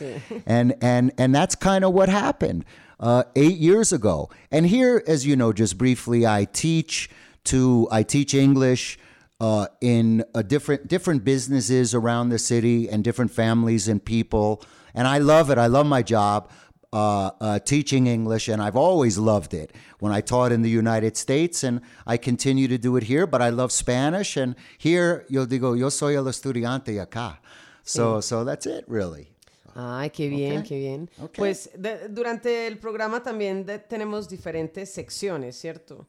And, 0.47 0.75
and, 0.83 1.13
and 1.17 1.33
that's 1.33 1.55
kind 1.57 1.85
of 1.85 1.95
what 1.95 2.09
happened. 2.09 2.65
Uh, 3.01 3.25
eight 3.37 3.57
years 3.59 3.93
ago. 3.93 4.31
And 4.51 4.67
here, 4.67 5.03
as 5.07 5.27
you 5.27 5.37
know, 5.37 5.53
just 5.53 5.79
briefly, 5.79 6.27
I 6.27 6.45
teach 6.45 7.11
to 7.45 7.89
I 7.91 8.03
teach 8.03 8.35
English 8.35 8.99
uh, 9.41 9.69
in 9.81 10.25
a 10.35 10.43
different 10.43 10.89
different 10.89 11.25
businesses 11.25 11.95
around 11.95 12.31
the 12.31 12.39
city 12.39 12.89
and 12.89 13.05
different 13.05 13.31
families 13.31 13.89
and 13.89 14.05
people. 14.05 14.63
And 14.95 15.07
I 15.07 15.19
love 15.19 15.51
it. 15.51 15.59
I 15.59 15.67
love 15.67 15.87
my 15.87 16.03
job. 16.03 16.51
Uh, 16.91 17.31
uh, 17.43 17.59
teaching 17.59 18.07
English, 18.07 18.49
and 18.49 18.63
I've 18.63 18.75
always 18.75 19.19
loved 19.19 19.53
it 19.53 19.75
when 19.99 20.11
I 20.11 20.23
taught 20.23 20.53
in 20.53 20.63
the 20.63 20.71
United 20.71 21.19
States, 21.19 21.63
and 21.63 21.83
I 22.07 22.17
continue 22.17 22.67
to 22.67 22.79
do 22.79 22.97
it 22.97 23.03
here. 23.03 23.27
But 23.27 23.43
I 23.43 23.51
love 23.51 23.73
Spanish, 23.73 24.39
and 24.39 24.57
here 24.79 25.27
yo 25.29 25.45
digo 25.45 25.79
yo 25.79 25.91
soy 25.91 26.17
el 26.17 26.25
estudiante 26.25 26.97
acá, 26.97 27.41
so 27.83 28.23
so 28.23 28.43
that's 28.43 28.65
it 28.65 28.87
really. 28.89 29.33
Ay, 29.81 30.11
qué 30.11 30.29
bien, 30.29 30.59
Ok, 30.59 30.65
qué 30.67 30.77
bien. 30.79 31.11
Pues 31.37 31.71
de- 31.77 32.09
durante 32.09 32.67
el 32.67 32.79
programa 32.79 33.23
también 33.23 33.65
de- 33.65 33.79
tenemos 33.79 34.29
diferentes 34.29 34.91
secciones, 34.93 35.55
¿cierto? 35.57 36.05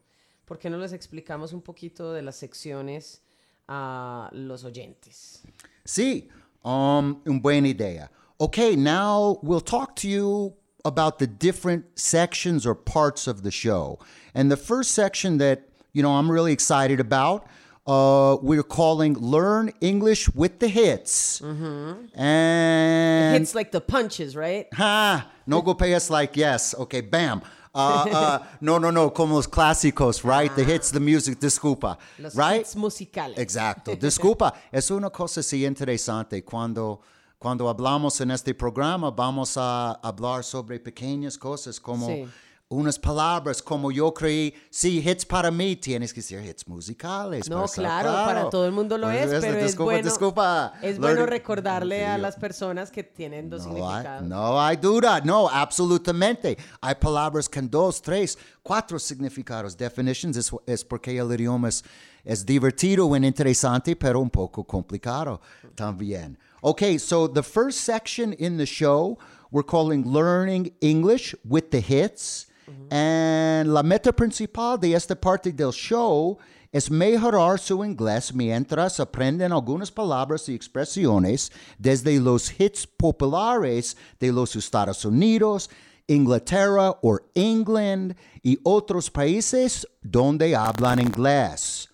¿Por 0.46 0.58
qué 0.58 0.72
no 0.72 0.78
les 0.80 0.92
explicamos 0.92 1.54
un 1.54 1.62
poquito 1.62 2.12
de 2.12 2.24
las 2.24 2.36
secciones 2.36 3.22
a 3.68 4.28
los 4.34 4.64
oyentes? 4.64 5.44
Sí, 5.86 6.28
um, 6.64 7.22
una 7.28 7.40
buena 7.42 7.68
idea. 7.68 8.10
Okay, 8.40 8.76
now 8.76 9.38
we'll 9.44 9.62
talk 9.64 9.96
to 9.98 10.08
you 10.08 10.56
about 10.84 11.20
the 11.20 11.28
different 11.28 11.86
sections 11.96 12.66
or 12.66 12.74
parts 12.74 13.28
of 13.28 13.44
the 13.44 13.52
show. 13.52 14.00
And 14.34 14.50
the 14.50 14.58
first 14.58 14.92
section 14.96 15.38
that, 15.38 15.60
you 15.94 16.02
know, 16.02 16.18
I'm 16.18 16.32
really 16.32 16.54
excited 16.54 17.00
about, 17.00 17.44
uh, 17.90 18.38
we're 18.42 18.62
calling 18.64 19.16
Learn 19.16 19.74
English 19.82 20.30
with 20.36 20.60
the 20.60 20.68
Hits. 20.68 21.42
And 21.42 23.36
Hits 23.36 23.56
like 23.56 23.72
the 23.72 23.82
punches, 23.82 24.36
right? 24.36 24.68
Ha! 24.76 25.32
No 25.48 25.62
go 25.62 25.74
pay 25.74 25.96
us 25.96 26.10
like 26.10 26.38
yes. 26.38 26.76
Okay, 26.76 27.02
bam. 27.02 27.42
Uh, 27.74 28.06
uh, 28.12 28.40
no, 28.62 28.78
no, 28.78 28.92
no. 28.92 29.10
Como 29.10 29.36
los 29.36 29.48
clásicos, 29.48 30.24
right? 30.24 30.56
The 30.56 30.64
hits, 30.64 30.92
the 30.92 31.00
music, 31.00 31.40
disculpa. 31.40 31.98
Los 32.20 32.36
right? 32.36 32.62
hits 32.62 32.76
musicales. 32.76 33.38
Exacto. 33.38 33.96
Disculpa. 34.00 34.54
es 34.72 34.92
una 34.92 35.10
cosa 35.10 35.40
así 35.40 35.66
interesante. 35.66 36.44
Cuando, 36.44 37.02
cuando 37.40 37.68
hablamos 37.70 38.22
en 38.22 38.32
este 38.32 38.54
programa, 38.54 39.10
vamos 39.12 39.58
a 39.58 39.94
hablar 40.04 40.44
sobre 40.44 40.80
pequeñas 40.80 41.38
cosas 41.38 41.80
como 41.80 42.08
Sí. 42.08 42.28
Unas 42.70 43.00
palabras, 43.00 43.64
como 43.64 43.92
yo 43.92 44.14
creí. 44.14 44.54
Sí, 44.70 45.00
hits 45.00 45.26
para 45.26 45.50
mí 45.50 45.76
tienes 45.76 46.14
que 46.14 46.22
ser 46.22 46.46
hits 46.46 46.68
musicales. 46.68 47.50
No, 47.50 47.66
claro, 47.66 48.12
para 48.12 48.50
todo 48.50 48.66
el 48.68 48.72
mundo 48.72 48.96
lo 48.96 49.08
Pues 49.08 49.32
es, 49.32 49.42
pero 49.42 49.58
es 49.58 49.64
disculpa, 49.64 49.84
bueno, 49.92 50.04
disculpa. 50.08 50.74
es 50.84 51.00
bueno 51.00 51.26
recordarle 51.26 52.06
a 52.06 52.20
las 52.20 52.36
personas 52.36 52.92
que 52.92 53.04
tienen 53.04 53.50
dos 53.50 53.66
no 53.66 53.72
hay, 53.72 53.76
significados. 53.78 54.28
no 54.28 54.62
hay 54.62 54.78
duda, 54.78 55.20
no, 55.22 55.50
absolutamente. 55.50 56.58
Hay 56.80 56.96
palabras 56.96 57.50
con 57.50 57.68
dos, 57.68 58.02
tres, 58.04 58.38
cuatro 58.62 59.00
significados. 59.00 59.76
Definitions 59.76 60.38
es, 60.38 60.52
es 60.68 60.86
porque 60.86 61.18
el 61.18 61.32
idioma 61.34 61.70
es, 61.70 61.84
es 62.24 62.46
divertido 62.46 63.16
y 63.16 63.26
interesante, 63.26 63.96
pero 63.96 64.20
un 64.20 64.30
poco 64.30 64.64
complicado 64.64 65.42
también. 65.74 66.38
Okay, 66.62 67.00
so 67.00 67.28
the 67.28 67.42
first 67.42 67.80
section 67.80 68.36
in 68.38 68.58
the 68.58 68.66
show 68.66 69.18
we're 69.50 69.64
calling 69.64 70.04
Learning 70.06 70.72
English 70.82 71.34
with 71.44 71.72
the 71.72 71.80
Hits. 71.80 72.46
And 72.92 73.74
la 73.74 73.84
meta 73.84 74.12
principal 74.12 74.78
de 74.78 74.94
esta 74.94 75.16
parte 75.16 75.52
del 75.52 75.72
show 75.72 76.38
es 76.72 76.92
mejorar 76.92 77.60
su 77.60 77.84
inglés 77.84 78.34
mientras 78.34 79.00
aprenden 79.00 79.52
algunas 79.52 79.92
palabras 79.92 80.48
y 80.50 80.54
expresiones 80.54 81.52
desde 81.78 82.20
los 82.20 82.52
hits 82.60 82.86
populares 82.86 83.98
de 84.20 84.32
los 84.32 84.56
Estados 84.56 85.04
Unidos, 85.04 85.70
Inglaterra 86.08 86.96
o 87.02 87.20
England 87.34 88.16
y 88.44 88.60
otros 88.64 89.10
países 89.10 89.88
donde 90.02 90.56
hablan 90.56 91.00
inglés. 91.00 91.90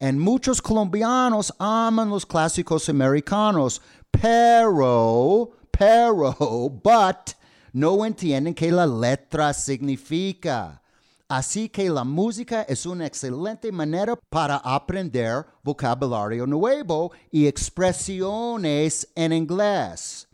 And 0.00 0.18
muchos 0.18 0.60
colombianos 0.60 1.52
aman 1.58 2.10
los 2.10 2.26
clásicos 2.26 2.88
americanos, 2.88 3.80
pero, 4.10 5.52
pero, 5.70 6.68
but, 6.82 7.34
no 7.74 8.06
entienden 8.06 8.54
que 8.54 8.70
la 8.70 8.86
letra 8.86 9.52
significa. 9.52 10.80
Así 11.28 11.68
que 11.68 11.90
la 11.90 12.04
música 12.04 12.62
es 12.62 12.86
una 12.86 13.04
excelente 13.04 13.72
manera 13.72 14.14
para 14.30 14.58
aprender 14.58 15.44
vocabulario 15.64 16.46
nuevo 16.46 17.10
y 17.32 17.48
expresiones 17.48 19.08
en 19.16 19.32
inglés. 19.32 20.28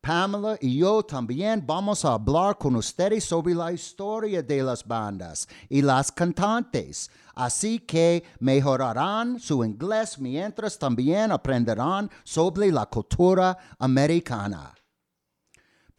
Pamela 0.00 0.56
y 0.60 0.78
yo 0.78 1.02
también 1.02 1.62
vamos 1.66 2.04
a 2.04 2.12
hablar 2.12 2.56
con 2.56 2.76
ustedes 2.76 3.24
sobre 3.24 3.52
la 3.52 3.72
historia 3.72 4.40
de 4.40 4.62
las 4.62 4.86
bandas 4.86 5.48
y 5.68 5.82
las 5.82 6.12
cantantes. 6.12 7.10
Así 7.34 7.80
que 7.80 8.22
mejorarán 8.38 9.40
su 9.40 9.64
inglés 9.64 10.20
mientras 10.20 10.78
también 10.78 11.32
aprenderán 11.32 12.08
sobre 12.22 12.70
la 12.70 12.86
cultura 12.86 13.58
americana. 13.76 14.72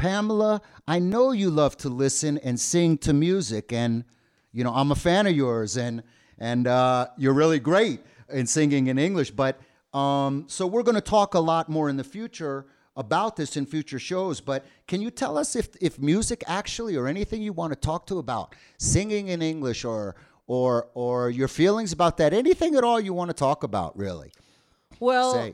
Pamela, 0.01 0.63
I 0.87 0.97
know 0.97 1.31
you 1.31 1.51
love 1.51 1.77
to 1.77 1.89
listen 1.89 2.39
and 2.39 2.59
sing 2.59 2.97
to 2.99 3.13
music, 3.13 3.71
and 3.71 4.03
you 4.51 4.63
know 4.63 4.73
I'm 4.73 4.91
a 4.91 4.95
fan 4.95 5.27
of 5.27 5.35
yours, 5.35 5.77
and 5.77 6.01
and 6.39 6.65
uh, 6.65 7.09
you're 7.19 7.35
really 7.35 7.59
great 7.59 7.99
in 8.27 8.47
singing 8.47 8.87
in 8.87 8.97
English. 8.97 9.29
But 9.29 9.61
um, 9.93 10.45
so 10.47 10.65
we're 10.65 10.81
going 10.81 10.95
to 10.95 11.01
talk 11.01 11.35
a 11.35 11.39
lot 11.39 11.69
more 11.69 11.87
in 11.87 11.97
the 11.97 12.03
future 12.03 12.65
about 12.97 13.35
this 13.35 13.55
in 13.55 13.67
future 13.67 13.99
shows. 13.99 14.41
But 14.41 14.65
can 14.87 15.01
you 15.01 15.11
tell 15.11 15.37
us 15.37 15.55
if 15.55 15.69
if 15.79 15.99
music 15.99 16.43
actually 16.47 16.97
or 16.97 17.07
anything 17.07 17.43
you 17.43 17.53
want 17.53 17.71
to 17.71 17.79
talk 17.79 18.07
to 18.07 18.17
about 18.17 18.55
singing 18.79 19.27
in 19.27 19.43
English 19.43 19.85
or 19.85 20.15
or 20.47 20.87
or 20.95 21.29
your 21.29 21.47
feelings 21.47 21.93
about 21.93 22.17
that, 22.17 22.33
anything 22.33 22.73
at 22.73 22.83
all 22.83 22.99
you 22.99 23.13
want 23.13 23.29
to 23.29 23.35
talk 23.35 23.61
about, 23.61 23.95
really? 23.95 24.31
Well, 24.99 25.33
Say. 25.33 25.53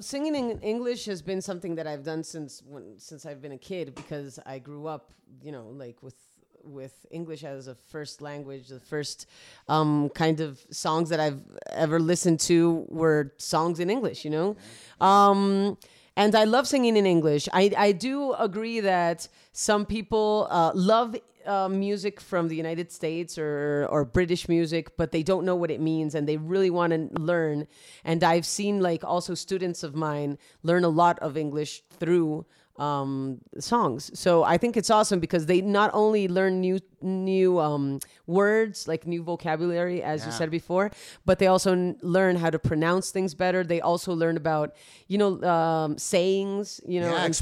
Singing 0.00 0.34
in 0.34 0.58
English 0.60 1.06
has 1.06 1.22
been 1.22 1.40
something 1.40 1.74
that 1.76 1.86
I've 1.86 2.04
done 2.04 2.22
since 2.22 2.62
when, 2.66 2.98
since 2.98 3.26
I've 3.26 3.40
been 3.40 3.52
a 3.52 3.58
kid 3.58 3.94
because 3.94 4.38
I 4.46 4.58
grew 4.58 4.86
up, 4.86 5.12
you 5.42 5.52
know, 5.52 5.68
like 5.68 6.02
with 6.02 6.16
with 6.62 7.06
English 7.10 7.44
as 7.44 7.68
a 7.68 7.74
first 7.74 8.20
language. 8.20 8.68
The 8.68 8.80
first 8.80 9.26
um, 9.68 10.08
kind 10.10 10.40
of 10.40 10.60
songs 10.70 11.08
that 11.10 11.20
I've 11.20 11.42
ever 11.70 12.00
listened 12.00 12.40
to 12.40 12.84
were 12.88 13.32
songs 13.38 13.80
in 13.80 13.88
English, 13.90 14.24
you 14.24 14.30
know. 14.30 14.56
Um, 15.00 15.78
and 16.16 16.34
I 16.34 16.44
love 16.44 16.66
singing 16.66 16.96
in 16.96 17.06
English. 17.06 17.48
I, 17.52 17.70
I 17.76 17.92
do 17.92 18.32
agree 18.32 18.80
that 18.80 19.28
some 19.52 19.84
people 19.84 20.48
uh, 20.50 20.72
love 20.74 21.14
uh, 21.46 21.68
music 21.68 22.20
from 22.20 22.48
the 22.48 22.56
United 22.56 22.92
States 22.92 23.38
or 23.38 23.86
or 23.90 24.04
British 24.04 24.48
music, 24.48 24.96
but 24.96 25.12
they 25.12 25.22
don't 25.22 25.44
know 25.44 25.56
what 25.56 25.70
it 25.70 25.80
means 25.80 26.14
and 26.14 26.28
they 26.28 26.36
really 26.36 26.70
want 26.70 26.92
to 26.92 27.20
learn. 27.20 27.66
And 28.04 28.22
I've 28.24 28.46
seen 28.46 28.80
like 28.80 29.04
also 29.04 29.34
students 29.34 29.82
of 29.82 29.94
mine 29.94 30.38
learn 30.62 30.84
a 30.84 30.88
lot 30.88 31.18
of 31.20 31.36
English 31.36 31.82
through 31.90 32.46
um, 32.78 33.38
songs. 33.58 34.10
So 34.18 34.42
I 34.44 34.58
think 34.58 34.76
it's 34.76 34.90
awesome 34.90 35.20
because 35.20 35.46
they 35.46 35.60
not 35.60 35.90
only 35.94 36.28
learn 36.28 36.60
new 36.60 36.78
new 37.02 37.58
um, 37.60 38.00
words 38.26 38.88
like 38.88 39.06
new 39.06 39.22
vocabulary, 39.22 40.02
as 40.02 40.24
you 40.26 40.32
said 40.32 40.50
before, 40.50 40.90
but 41.24 41.38
they 41.38 41.46
also 41.46 41.72
n- 41.72 41.96
learn 42.02 42.36
how 42.36 42.50
to 42.50 42.58
pronounce 42.58 43.10
things 43.10 43.34
better. 43.34 43.62
They 43.64 43.80
also 43.80 44.12
learn 44.14 44.36
about 44.36 44.74
you 45.08 45.18
know 45.18 45.42
um, 45.42 45.98
sayings, 45.98 46.80
you 46.86 47.00
know, 47.00 47.10
yeah, 47.10 47.28
phrases. 47.28 47.38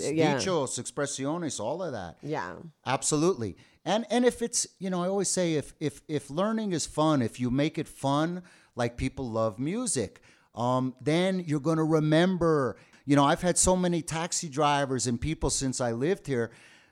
expressions, 0.00 0.10
Yeah, 0.12 0.36
dichos, 0.36 0.78
expresiones, 0.80 1.60
all 1.60 1.82
of 1.82 1.92
that. 1.92 2.16
yeah. 2.22 2.54
Absolutely. 2.86 3.56
And 3.84 4.04
and 4.10 4.24
if 4.24 4.42
it's 4.42 4.66
you 4.78 4.90
know 4.90 5.02
I 5.02 5.08
always 5.08 5.28
say 5.28 5.54
if 5.54 5.72
if 5.80 6.02
if 6.08 6.30
learning 6.30 6.72
is 6.72 6.86
fun, 6.86 7.22
if 7.22 7.40
you 7.40 7.50
make 7.50 7.78
it 7.78 7.88
fun, 7.88 8.42
like 8.76 8.96
people 8.96 9.28
love 9.30 9.58
music, 9.58 10.20
um, 10.54 10.94
then 11.00 11.40
you're 11.46 11.60
gonna 11.60 11.84
remember. 11.84 12.76
You 13.04 13.16
know 13.16 13.24
I've 13.24 13.42
had 13.42 13.58
so 13.58 13.76
many 13.76 14.02
taxi 14.02 14.48
drivers 14.48 15.06
and 15.06 15.20
people 15.20 15.50
since 15.50 15.80
I 15.80 15.92
lived 15.92 16.26
here 16.26 16.50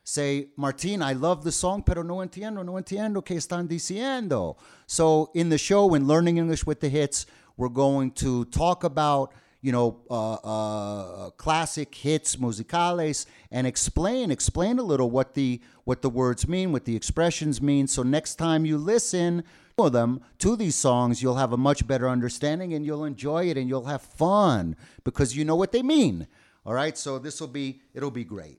say, 0.09 0.49
Martin, 0.57 1.03
I 1.03 1.13
love 1.13 1.45
the 1.45 1.53
song, 1.53 1.83
pero 1.83 2.03
no 2.03 2.17
entiendo, 2.17 2.65
no 2.65 2.73
entiendo 2.79 3.23
qué 3.23 3.37
están 3.37 3.69
diciendo. 3.69 4.57
So 4.87 5.31
in 5.35 5.51
the 5.51 5.59
show, 5.59 5.95
in 5.95 6.07
Learning 6.07 6.39
English 6.39 6.65
with 6.65 6.81
the 6.81 6.89
Hits, 6.89 7.27
we're 7.59 7.69
going 7.69 8.13
to 8.13 8.47
talk 8.47 8.85
about 8.85 9.35
you 9.61 9.73
know, 9.73 9.99
uh, 10.09 10.35
uh, 10.35 11.31
classic 11.31 11.93
hits 11.93 12.37
musicales, 12.37 13.27
and 13.51 13.67
explain 13.67 14.31
explain 14.31 14.79
a 14.79 14.83
little 14.83 15.11
what 15.11 15.35
the 15.35 15.61
what 15.85 16.01
the 16.01 16.09
words 16.09 16.47
mean, 16.47 16.71
what 16.71 16.85
the 16.85 16.95
expressions 16.95 17.61
mean. 17.61 17.89
So 17.89 18.03
next 18.03 18.37
time 18.37 18.65
you 18.65 18.79
listen 18.79 19.43
them 19.87 20.21
to 20.39 20.57
these 20.57 20.75
songs, 20.75 21.23
you'll 21.23 21.37
have 21.37 21.53
a 21.53 21.57
much 21.57 21.87
better 21.87 22.09
understanding, 22.09 22.75
and 22.75 22.85
you'll 22.85 23.05
enjoy 23.05 23.49
it, 23.49 23.57
and 23.57 23.69
you'll 23.69 23.85
have 23.87 24.03
fun 24.03 24.75
because 25.05 25.37
you 25.37 25.45
know 25.45 25.55
what 25.55 25.71
they 25.71 25.83
mean. 25.83 26.27
All 26.67 26.75
right, 26.75 26.99
so 26.99 27.19
this 27.21 27.41
will 27.41 27.49
be 27.63 27.81
it'll 27.95 28.11
be 28.11 28.25
great. 28.25 28.59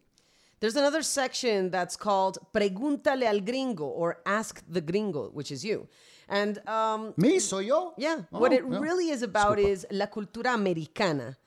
There's 0.62 0.76
another 0.78 1.04
section 1.04 1.70
that's 1.70 1.96
called 1.98 2.38
Pregúntale 2.54 3.24
al 3.24 3.40
gringo 3.42 3.86
or 3.86 4.20
Ask 4.26 4.64
the 4.68 4.82
gringo, 4.82 5.30
which 5.30 5.52
is 5.52 5.64
you. 5.64 5.88
And 6.28 6.60
um, 6.68 7.14
Me, 7.18 7.40
soy 7.40 7.60
yo. 7.72 7.94
yeah, 7.98 8.22
Oh, 8.34 8.40
what 8.40 8.52
it 8.54 8.64
yeah. 8.70 8.80
really 8.80 9.10
is 9.10 9.22
about 9.24 9.58
is 9.60 9.86
la 9.92 10.06
cultura 10.08 10.54
americana. 10.54 11.38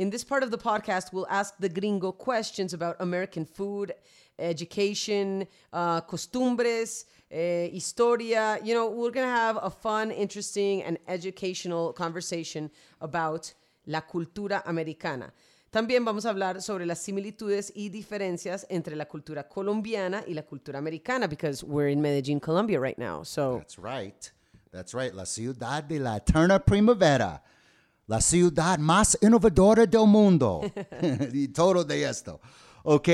In 0.00 0.08
this 0.08 0.24
part 0.24 0.42
of 0.42 0.50
the 0.50 0.56
podcast, 0.56 1.12
we'll 1.12 1.26
ask 1.28 1.52
the 1.58 1.68
gringo 1.68 2.10
questions 2.10 2.72
about 2.72 2.96
American 3.00 3.44
food, 3.44 3.92
education, 4.38 5.46
uh, 5.74 6.00
costumbres, 6.00 7.04
uh, 7.30 7.36
historia. 7.70 8.58
You 8.64 8.72
know, 8.72 8.88
we're 8.88 9.10
going 9.10 9.26
to 9.26 9.36
have 9.44 9.58
a 9.60 9.68
fun, 9.68 10.10
interesting, 10.10 10.82
and 10.84 10.96
educational 11.06 11.92
conversation 11.92 12.70
about 13.02 13.52
la 13.86 14.00
cultura 14.00 14.62
americana. 14.64 15.34
También 15.70 16.02
vamos 16.06 16.24
a 16.24 16.30
hablar 16.30 16.62
sobre 16.62 16.86
las 16.86 17.00
similitudes 17.00 17.70
y 17.76 17.90
diferencias 17.90 18.64
entre 18.70 18.96
la 18.96 19.04
cultura 19.04 19.46
colombiana 19.46 20.24
y 20.26 20.32
la 20.32 20.44
cultura 20.44 20.78
americana 20.78 21.28
because 21.28 21.62
we're 21.62 21.88
in 21.88 22.00
Medellín, 22.00 22.40
Colombia 22.40 22.80
right 22.80 22.96
now. 22.96 23.22
So 23.22 23.58
That's 23.58 23.78
right. 23.78 24.32
That's 24.72 24.94
right. 24.94 25.12
La 25.14 25.24
ciudad 25.26 25.84
de 25.84 25.98
la 25.98 26.16
eterna 26.16 26.58
primavera. 26.58 27.42
La 28.10 28.20
ciudad 28.20 28.76
más 28.80 29.16
innovadora 29.22 29.86
del 29.86 30.04
mundo. 30.04 30.62
y 31.32 31.46
todo 31.46 31.84
de 31.84 32.10
esto. 32.10 32.40
Ok, 32.82 33.08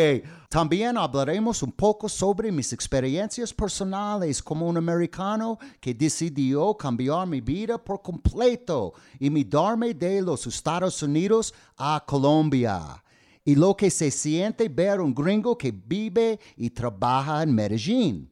también 0.48 0.96
hablaremos 0.96 1.62
un 1.62 1.70
poco 1.70 2.08
sobre 2.08 2.50
mis 2.50 2.72
experiencias 2.72 3.52
personales 3.52 4.42
como 4.42 4.66
un 4.66 4.78
americano 4.78 5.58
que 5.80 5.92
decidió 5.92 6.74
cambiar 6.74 7.26
mi 7.26 7.42
vida 7.42 7.76
por 7.76 8.00
completo 8.00 8.94
y 9.20 9.28
mudarme 9.28 9.92
de 9.92 10.22
los 10.22 10.46
Estados 10.46 11.02
Unidos 11.02 11.52
a 11.76 12.02
Colombia. 12.06 13.04
Y 13.44 13.54
lo 13.54 13.76
que 13.76 13.90
se 13.90 14.10
siente 14.10 14.66
ver 14.70 15.02
un 15.02 15.14
gringo 15.14 15.58
que 15.58 15.72
vive 15.72 16.40
y 16.56 16.70
trabaja 16.70 17.42
en 17.42 17.54
Medellín. 17.54 18.30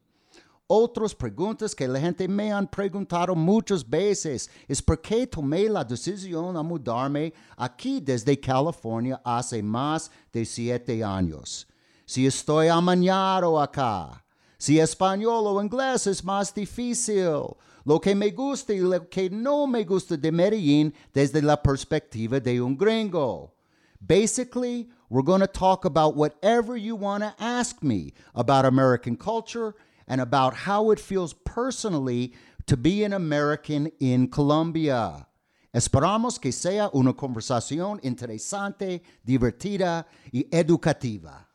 Otras 0.77 1.15
preguntas 1.15 1.73
que 1.73 1.87
la 1.87 2.01
gente 2.01 2.27
me 2.27 2.51
han 2.51 2.67
preguntado 2.67 3.37
muchas 3.37 3.89
veces 3.89 4.51
es 4.67 4.83
por 4.83 5.01
qué 5.01 5.25
tomé 5.25 5.69
la 5.69 5.85
decisión 5.85 6.57
a 6.57 6.65
mudarme 6.65 7.33
aquí 7.57 8.01
desde 8.01 8.41
California 8.41 9.21
hace 9.25 9.63
más 9.63 10.11
de 10.33 10.45
siete 10.45 11.05
años. 11.05 11.69
Si 12.05 12.27
estoy 12.27 12.67
amañado 12.67 13.61
acá, 13.61 14.25
si 14.59 14.81
español 14.81 15.47
o 15.47 15.63
inglés 15.63 16.09
es 16.09 16.25
más 16.25 16.53
difícil, 16.53 17.55
lo 17.85 18.01
que 18.01 18.13
me 18.17 18.33
gusta 18.33 18.73
y 18.73 18.81
lo 18.81 19.09
que 19.09 19.31
no 19.31 19.69
me 19.69 19.85
gusta 19.85 20.17
de 20.17 20.33
Medellín 20.33 20.93
desde 21.13 21.41
la 21.41 21.63
perspectiva 21.63 22.41
de 22.41 22.61
un 22.61 22.77
gringo. 22.77 23.55
Basically, 24.01 24.89
we're 25.09 25.23
going 25.23 25.41
to 25.41 25.47
talk 25.47 25.85
about 25.85 26.17
whatever 26.17 26.77
you 26.77 26.97
want 26.97 27.23
to 27.23 27.33
ask 27.39 27.81
me 27.81 28.13
about 28.35 28.65
American 28.65 29.17
culture 29.17 29.77
and 30.07 30.21
about 30.21 30.55
how 30.55 30.91
it 30.91 31.01
feels 31.01 31.33
personally 31.33 32.33
to 32.67 32.77
be 32.77 33.05
an 33.05 33.13
American 33.13 33.91
in 34.01 34.29
Colombia. 34.29 35.27
Esperamos 35.75 36.41
que 36.41 36.53
sea 36.53 36.89
una 36.95 37.15
conversación 37.15 38.01
interesante, 38.03 39.03
divertida 39.27 40.07
y 40.33 40.45
educativa. 40.53 41.47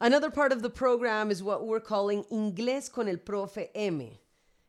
Another 0.00 0.30
part 0.30 0.52
of 0.52 0.62
the 0.62 0.70
program 0.70 1.30
is 1.30 1.42
what 1.42 1.66
we're 1.66 1.80
calling 1.80 2.24
Inglés 2.32 2.90
con 2.90 3.08
el 3.08 3.16
Profe 3.16 3.68
M. 3.74 4.18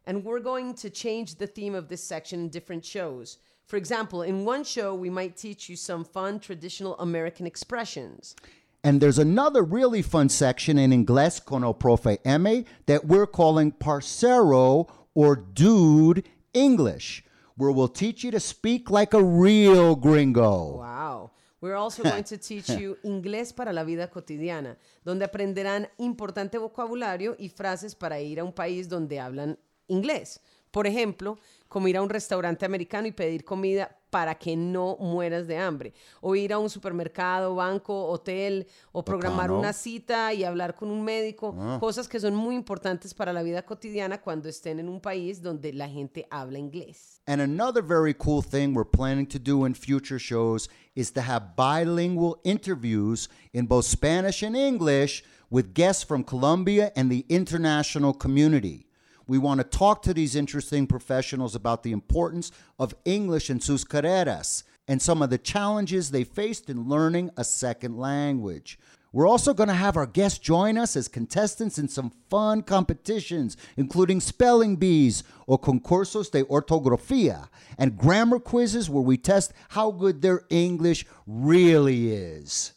And 0.05 0.23
we're 0.23 0.39
going 0.39 0.73
to 0.75 0.89
change 0.89 1.35
the 1.35 1.47
theme 1.47 1.75
of 1.75 1.87
this 1.87 2.03
section 2.03 2.41
in 2.41 2.49
different 2.49 2.83
shows. 2.83 3.37
For 3.65 3.77
example, 3.77 4.21
in 4.21 4.43
one 4.43 4.63
show, 4.63 4.93
we 4.93 5.09
might 5.09 5.37
teach 5.37 5.69
you 5.69 5.75
some 5.75 6.03
fun 6.03 6.39
traditional 6.39 6.97
American 6.99 7.47
expressions. 7.47 8.35
And 8.83 8.99
there's 8.99 9.17
another 9.17 9.63
really 9.63 10.01
fun 10.01 10.27
section 10.27 10.77
in 10.77 10.91
Inglés 10.91 11.43
con 11.43 11.63
el 11.63 11.73
Profe 11.73 12.17
M 12.25 12.65
that 12.85 13.05
we're 13.05 13.25
calling 13.25 13.71
Parcero 13.71 14.87
or 15.13 15.37
Dude 15.37 16.27
English, 16.53 17.23
where 17.55 17.71
we'll 17.71 17.87
teach 17.87 18.25
you 18.25 18.31
to 18.31 18.41
speak 18.41 18.89
like 18.89 19.13
a 19.13 19.23
real 19.23 19.95
gringo. 19.95 20.79
Wow. 20.79 21.31
We're 21.61 21.75
also 21.75 22.03
going 22.11 22.25
to 22.25 22.37
teach 22.37 22.67
you 22.71 22.97
inglés 23.05 23.55
para 23.55 23.71
la 23.71 23.85
vida 23.85 24.09
cotidiana, 24.09 24.75
donde 25.05 25.23
aprenderán 25.23 25.87
importante 25.97 26.57
vocabulario 26.57 27.37
y 27.39 27.47
frases 27.47 27.95
para 27.95 28.19
ir 28.19 28.41
a 28.41 28.43
un 28.43 28.51
país 28.51 28.89
donde 28.89 29.17
hablan 29.17 29.57
inglés. 29.87 30.41
Por 30.71 30.87
ejemplo, 30.87 31.37
como 31.73 31.87
ir 31.87 31.97
a 31.97 32.03
un 32.03 32.09
restaurante 32.09 32.67
americano 32.67 33.07
y 33.07 33.11
pedir 33.11 33.43
comida 33.43 33.97
para 34.11 34.35
que 34.35 34.55
no 34.55 34.95
mueras 34.99 35.47
de 35.47 35.57
hambre. 35.57 35.91
O 36.21 36.35
ir 36.35 36.53
a 36.53 36.59
un 36.59 36.69
supermercado, 36.69 37.55
banco, 37.55 38.09
hotel, 38.09 38.67
o 38.91 39.03
programar 39.03 39.49
Bacano. 39.49 39.59
una 39.59 39.73
cita 39.73 40.31
y 40.35 40.43
hablar 40.43 40.75
con 40.75 40.91
un 40.91 41.03
médico. 41.03 41.55
Cosas 41.79 42.07
que 42.07 42.19
son 42.19 42.35
muy 42.35 42.53
importantes 42.53 43.11
para 43.15 43.33
la 43.33 43.41
vida 43.41 43.63
cotidiana 43.65 44.21
cuando 44.21 44.49
estén 44.49 44.79
en 44.79 44.87
un 44.87 45.01
país 45.01 45.41
donde 45.41 45.73
la 45.73 45.89
gente 45.89 46.27
habla 46.29 46.59
inglés. 46.59 47.19
And 47.25 47.41
another 47.41 47.81
very 47.83 48.13
cool 48.13 48.43
thing 48.43 48.75
we're 48.75 48.87
planning 48.87 49.25
to 49.29 49.39
do 49.39 49.65
in 49.65 49.73
future 49.73 50.19
shows 50.19 50.69
is 50.93 51.11
to 51.13 51.21
have 51.21 51.55
bilingual 51.55 52.39
interviews 52.43 53.29
in 53.51 53.65
both 53.65 53.85
Spanish 53.85 54.43
and 54.43 54.55
English 54.55 55.23
with 55.49 55.73
guests 55.73 56.03
from 56.03 56.23
Colombia 56.23 56.91
and 56.95 57.09
the 57.09 57.25
international 57.29 58.13
community. 58.13 58.85
We 59.27 59.37
want 59.37 59.59
to 59.59 59.63
talk 59.63 60.01
to 60.03 60.13
these 60.13 60.35
interesting 60.35 60.87
professionals 60.87 61.55
about 61.55 61.83
the 61.83 61.91
importance 61.91 62.51
of 62.77 62.95
English 63.05 63.49
in 63.49 63.59
sus 63.59 63.83
carreras 63.83 64.63
and 64.87 65.01
some 65.01 65.21
of 65.21 65.29
the 65.29 65.37
challenges 65.37 66.11
they 66.11 66.23
faced 66.23 66.69
in 66.69 66.89
learning 66.89 67.31
a 67.37 67.43
second 67.43 67.97
language. 67.97 68.77
We're 69.13 69.27
also 69.27 69.53
going 69.53 69.69
to 69.69 69.75
have 69.75 69.95
our 69.95 70.07
guests 70.07 70.39
join 70.39 70.75
us 70.75 70.95
as 70.95 71.07
contestants 71.07 71.77
in 71.77 71.87
some 71.87 72.11
fun 72.31 72.63
competitions, 72.63 73.55
including 73.77 74.19
spelling 74.19 74.75
bees 74.75 75.23
or 75.45 75.59
concursos 75.59 76.31
de 76.31 76.43
ortografía 76.45 77.47
and 77.77 77.95
grammar 77.95 78.39
quizzes 78.39 78.89
where 78.89 79.03
we 79.03 79.17
test 79.17 79.53
how 79.69 79.91
good 79.91 80.23
their 80.23 80.41
English 80.49 81.05
really 81.27 82.11
is. 82.11 82.73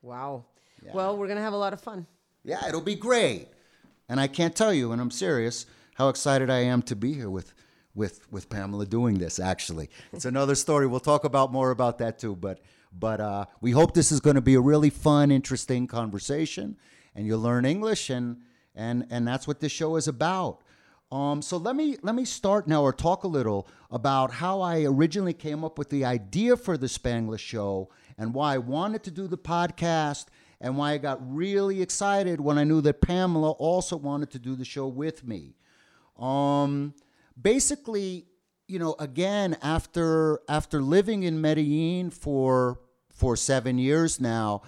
Wow. 0.00 0.46
Well, 0.92 1.16
we're 1.16 1.26
going 1.26 1.36
to 1.36 1.42
have 1.42 1.52
a 1.52 1.58
lot 1.58 1.72
of 1.72 1.80
fun. 1.80 2.06
Yeah, 2.44 2.66
it'll 2.66 2.80
be 2.80 2.94
great. 2.94 3.48
And 4.08 4.20
I 4.20 4.26
can't 4.26 4.54
tell 4.54 4.72
you, 4.72 4.92
and 4.92 5.00
I'm 5.00 5.10
serious, 5.10 5.66
how 5.94 6.08
excited 6.08 6.50
I 6.50 6.60
am 6.60 6.82
to 6.82 6.96
be 6.96 7.14
here 7.14 7.30
with 7.30 7.54
with 7.94 8.30
with 8.30 8.48
Pamela 8.48 8.86
doing 8.86 9.18
this. 9.18 9.38
Actually, 9.38 9.88
it's 10.12 10.24
another 10.24 10.54
story. 10.54 10.86
We'll 10.86 11.00
talk 11.00 11.24
about 11.24 11.52
more 11.52 11.70
about 11.70 11.98
that 11.98 12.18
too. 12.18 12.36
But 12.36 12.60
but 12.92 13.20
uh, 13.20 13.46
we 13.60 13.72
hope 13.72 13.94
this 13.94 14.12
is 14.12 14.20
going 14.20 14.36
to 14.36 14.42
be 14.42 14.54
a 14.54 14.60
really 14.60 14.90
fun, 14.90 15.30
interesting 15.30 15.86
conversation, 15.86 16.76
and 17.14 17.26
you'll 17.26 17.40
learn 17.40 17.64
English, 17.64 18.10
and 18.10 18.38
and 18.74 19.06
and 19.10 19.26
that's 19.26 19.46
what 19.46 19.60
this 19.60 19.72
show 19.72 19.96
is 19.96 20.08
about. 20.08 20.62
Um, 21.12 21.42
so 21.42 21.56
let 21.56 21.76
me 21.76 21.96
let 22.02 22.14
me 22.14 22.24
start 22.24 22.66
now, 22.66 22.82
or 22.82 22.92
talk 22.92 23.24
a 23.24 23.28
little 23.28 23.68
about 23.90 24.32
how 24.32 24.60
I 24.60 24.82
originally 24.82 25.34
came 25.34 25.64
up 25.64 25.78
with 25.78 25.90
the 25.90 26.04
idea 26.04 26.56
for 26.56 26.76
the 26.76 26.88
Spanglish 26.88 27.38
show, 27.38 27.90
and 28.18 28.34
why 28.34 28.54
I 28.54 28.58
wanted 28.58 29.04
to 29.04 29.10
do 29.12 29.28
the 29.28 29.38
podcast, 29.38 30.26
and 30.60 30.76
why 30.76 30.92
I 30.92 30.98
got 30.98 31.18
really 31.22 31.82
excited 31.82 32.40
when 32.40 32.58
I 32.58 32.64
knew 32.64 32.80
that 32.80 33.00
Pamela 33.00 33.52
also 33.52 33.96
wanted 33.96 34.30
to 34.30 34.38
do 34.40 34.56
the 34.56 34.64
show 34.64 34.88
with 34.88 35.24
me. 35.24 35.54
Um, 36.18 36.94
basically, 37.40 38.26
you 38.68 38.78
know, 38.78 38.94
again, 38.98 39.56
after 39.62 40.40
after 40.48 40.80
living 40.80 41.22
in 41.22 41.40
Medellin 41.40 42.10
for 42.10 42.80
for 43.10 43.36
seven 43.36 43.78
years 43.78 44.20
now, 44.20 44.62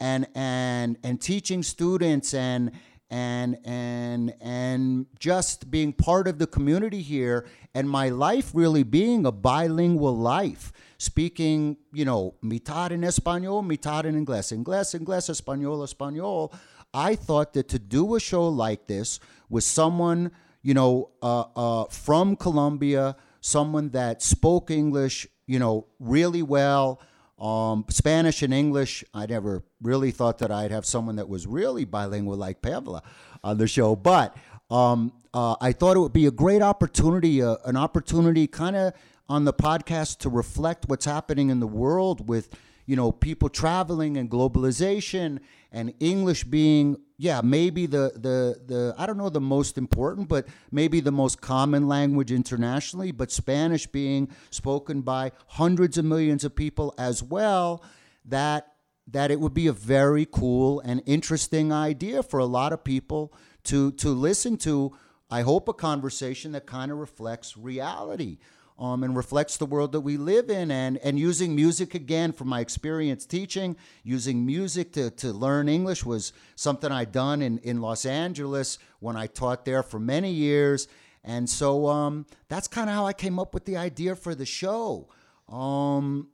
and 0.00 0.26
and 0.34 0.98
and 1.02 1.20
teaching 1.20 1.62
students 1.62 2.34
and 2.34 2.72
and 3.10 3.58
and 3.64 4.34
and 4.40 5.06
just 5.18 5.70
being 5.70 5.92
part 5.92 6.26
of 6.26 6.38
the 6.38 6.46
community 6.46 7.02
here, 7.02 7.46
and 7.74 7.88
my 7.88 8.08
life 8.08 8.50
really 8.54 8.82
being 8.82 9.26
a 9.26 9.32
bilingual 9.32 10.16
life, 10.16 10.72
speaking, 10.98 11.76
you 11.92 12.04
know, 12.04 12.34
mitad 12.42 12.90
en 12.90 13.02
español, 13.02 13.64
mitad 13.66 14.06
en 14.06 14.24
inglés, 14.24 14.52
inglés, 14.56 14.98
inglés, 14.98 15.28
español, 15.28 15.84
español. 15.84 16.52
I 16.94 17.16
thought 17.16 17.52
that 17.54 17.68
to 17.68 17.78
do 17.78 18.14
a 18.16 18.20
show 18.20 18.48
like 18.48 18.86
this 18.86 19.18
with 19.48 19.64
someone 19.64 20.30
you 20.62 20.74
know, 20.74 21.10
uh, 21.22 21.44
uh, 21.56 21.84
from 21.86 22.36
Colombia, 22.36 23.16
someone 23.40 23.90
that 23.90 24.22
spoke 24.22 24.70
English, 24.70 25.26
you 25.46 25.58
know, 25.58 25.86
really 25.98 26.42
well, 26.42 27.00
um, 27.38 27.84
Spanish 27.88 28.42
and 28.42 28.54
English. 28.54 29.04
I 29.12 29.26
never 29.26 29.64
really 29.82 30.12
thought 30.12 30.38
that 30.38 30.50
I'd 30.50 30.70
have 30.70 30.86
someone 30.86 31.16
that 31.16 31.28
was 31.28 31.46
really 31.46 31.84
bilingual 31.84 32.36
like 32.36 32.62
Pamela 32.62 33.02
on 33.42 33.58
the 33.58 33.66
show, 33.66 33.96
but 33.96 34.36
um, 34.70 35.12
uh, 35.34 35.56
I 35.60 35.72
thought 35.72 35.96
it 35.96 36.00
would 36.00 36.12
be 36.12 36.26
a 36.26 36.30
great 36.30 36.62
opportunity, 36.62 37.42
uh, 37.42 37.56
an 37.64 37.76
opportunity 37.76 38.46
kind 38.46 38.76
of 38.76 38.94
on 39.28 39.44
the 39.44 39.52
podcast 39.52 40.18
to 40.18 40.28
reflect 40.28 40.88
what's 40.88 41.04
happening 41.04 41.50
in 41.50 41.58
the 41.58 41.66
world 41.66 42.28
with, 42.28 42.48
you 42.92 42.96
know, 42.96 43.10
people 43.10 43.48
traveling 43.48 44.18
and 44.18 44.28
globalization 44.28 45.38
and 45.72 45.94
English 45.98 46.44
being 46.44 46.98
yeah, 47.16 47.40
maybe 47.42 47.86
the 47.86 48.12
the 48.16 48.60
the 48.66 48.94
I 48.98 49.06
don't 49.06 49.16
know 49.16 49.30
the 49.30 49.40
most 49.40 49.78
important, 49.78 50.28
but 50.28 50.46
maybe 50.70 51.00
the 51.00 51.10
most 51.10 51.40
common 51.40 51.88
language 51.88 52.30
internationally, 52.30 53.10
but 53.10 53.32
Spanish 53.32 53.86
being 53.86 54.28
spoken 54.50 55.00
by 55.00 55.32
hundreds 55.46 55.96
of 55.96 56.04
millions 56.04 56.44
of 56.44 56.54
people 56.54 56.92
as 56.98 57.22
well, 57.22 57.82
that 58.26 58.74
that 59.06 59.30
it 59.30 59.40
would 59.40 59.54
be 59.54 59.68
a 59.68 59.72
very 59.72 60.26
cool 60.30 60.80
and 60.80 61.02
interesting 61.06 61.72
idea 61.72 62.22
for 62.22 62.40
a 62.40 62.44
lot 62.44 62.74
of 62.74 62.84
people 62.84 63.32
to 63.64 63.92
to 63.92 64.10
listen 64.10 64.58
to. 64.58 64.92
I 65.30 65.40
hope 65.40 65.66
a 65.66 65.72
conversation 65.72 66.52
that 66.52 66.66
kind 66.66 66.92
of 66.92 66.98
reflects 66.98 67.56
reality. 67.56 68.36
Um, 68.78 69.04
and 69.04 69.16
reflects 69.16 69.56
the 69.56 69.66
world 69.66 69.92
that 69.92 70.00
we 70.00 70.16
live 70.16 70.50
in. 70.50 70.70
And, 70.70 70.98
and 70.98 71.18
using 71.18 71.54
music 71.54 71.94
again 71.94 72.32
from 72.32 72.48
my 72.48 72.60
experience 72.60 73.26
teaching, 73.26 73.76
using 74.02 74.44
music 74.44 74.92
to, 74.92 75.10
to 75.10 75.32
learn 75.32 75.68
English 75.68 76.04
was 76.04 76.32
something 76.56 76.90
I'd 76.90 77.12
done 77.12 77.42
in, 77.42 77.58
in 77.58 77.80
Los 77.80 78.06
Angeles 78.06 78.78
when 79.00 79.16
I 79.16 79.26
taught 79.26 79.64
there 79.64 79.82
for 79.82 79.98
many 80.00 80.32
years. 80.32 80.88
And 81.24 81.48
so 81.48 81.86
um, 81.86 82.26
that's 82.48 82.68
kind 82.68 82.90
of 82.90 82.96
how 82.96 83.06
I 83.06 83.12
came 83.12 83.38
up 83.38 83.54
with 83.54 83.64
the 83.64 83.76
idea 83.76 84.16
for 84.16 84.34
the 84.34 84.46
show. 84.46 85.08
Um, 85.48 86.28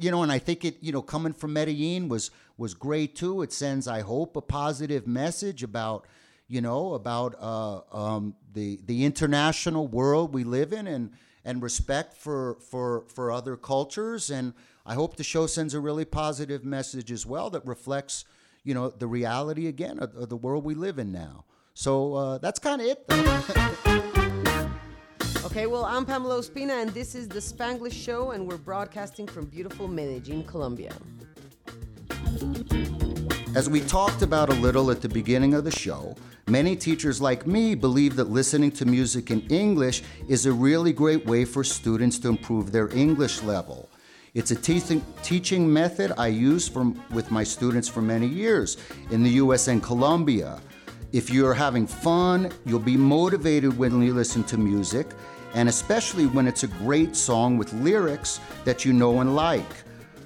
you 0.00 0.10
know, 0.10 0.22
and 0.22 0.32
I 0.32 0.38
think 0.38 0.64
it, 0.64 0.78
you 0.80 0.90
know, 0.92 1.02
coming 1.02 1.32
from 1.32 1.52
Medellin 1.52 2.08
was 2.08 2.30
was 2.56 2.74
great 2.74 3.14
too. 3.16 3.42
It 3.42 3.52
sends, 3.52 3.88
I 3.88 4.00
hope, 4.00 4.36
a 4.36 4.40
positive 4.40 5.06
message 5.06 5.62
about, 5.62 6.06
you 6.48 6.60
know, 6.60 6.94
about 6.94 7.34
uh, 7.38 7.80
um, 7.92 8.34
the 8.52 8.80
the 8.84 9.04
international 9.04 9.86
world 9.86 10.34
we 10.34 10.44
live 10.44 10.72
in 10.72 10.86
and 10.86 11.12
and 11.44 11.62
respect 11.62 12.16
for 12.16 12.58
for 12.60 13.04
for 13.08 13.30
other 13.30 13.56
cultures. 13.56 14.30
And 14.30 14.54
I 14.86 14.94
hope 14.94 15.16
the 15.16 15.24
show 15.24 15.46
sends 15.46 15.74
a 15.74 15.80
really 15.80 16.04
positive 16.04 16.64
message 16.64 17.12
as 17.12 17.24
well 17.26 17.50
that 17.50 17.66
reflects, 17.66 18.24
you 18.64 18.74
know, 18.74 18.90
the 18.90 19.06
reality 19.06 19.66
again 19.66 19.98
of, 19.98 20.14
of 20.16 20.28
the 20.28 20.36
world 20.36 20.64
we 20.64 20.74
live 20.74 20.98
in 20.98 21.12
now. 21.12 21.44
So 21.74 22.14
uh, 22.14 22.38
that's 22.38 22.58
kind 22.58 22.80
of 22.80 22.86
it. 22.88 23.04
Okay, 25.44 25.66
well, 25.66 25.84
I'm 25.84 26.06
Pamela 26.06 26.38
Ospina, 26.38 26.80
and 26.80 26.88
this 26.92 27.14
is 27.14 27.28
the 27.28 27.40
Spanglish 27.40 27.92
Show, 27.92 28.30
and 28.30 28.48
we're 28.48 28.56
broadcasting 28.56 29.26
from 29.26 29.44
beautiful 29.44 29.86
Medellin, 29.86 30.44
Colombia. 30.44 30.94
As 33.54 33.68
we 33.68 33.82
talked 33.82 34.22
about 34.22 34.48
a 34.48 34.54
little 34.54 34.90
at 34.90 35.02
the 35.02 35.10
beginning 35.10 35.52
of 35.52 35.64
the 35.64 35.70
show, 35.70 36.16
many 36.48 36.74
teachers 36.74 37.20
like 37.20 37.46
me 37.46 37.74
believe 37.74 38.16
that 38.16 38.30
listening 38.30 38.70
to 38.72 38.86
music 38.86 39.30
in 39.30 39.42
English 39.48 40.02
is 40.26 40.46
a 40.46 40.52
really 40.52 40.90
great 40.90 41.26
way 41.26 41.44
for 41.44 41.62
students 41.62 42.18
to 42.20 42.28
improve 42.28 42.72
their 42.72 42.88
English 42.96 43.42
level. 43.42 43.90
It's 44.32 44.52
a 44.52 44.56
teaching, 44.56 45.70
method 45.70 46.14
I 46.16 46.28
use 46.28 46.66
from, 46.66 46.98
with 47.10 47.30
my 47.30 47.44
students 47.44 47.88
for 47.88 48.00
many 48.00 48.26
years 48.26 48.78
in 49.10 49.22
the 49.22 49.32
US 49.32 49.68
and 49.68 49.82
Colombia. 49.82 50.58
If 51.12 51.28
you're 51.28 51.52
having 51.52 51.86
fun, 51.86 52.50
you'll 52.64 52.78
be 52.78 52.96
motivated 52.96 53.76
when 53.76 54.00
you 54.00 54.14
listen 54.14 54.44
to 54.44 54.56
music, 54.56 55.08
and 55.52 55.68
especially 55.68 56.24
when 56.24 56.46
it's 56.46 56.62
a 56.62 56.68
great 56.68 57.14
song 57.14 57.58
with 57.58 57.70
lyrics 57.74 58.40
that 58.64 58.86
you 58.86 58.94
know 58.94 59.20
and 59.20 59.36
like. 59.36 59.74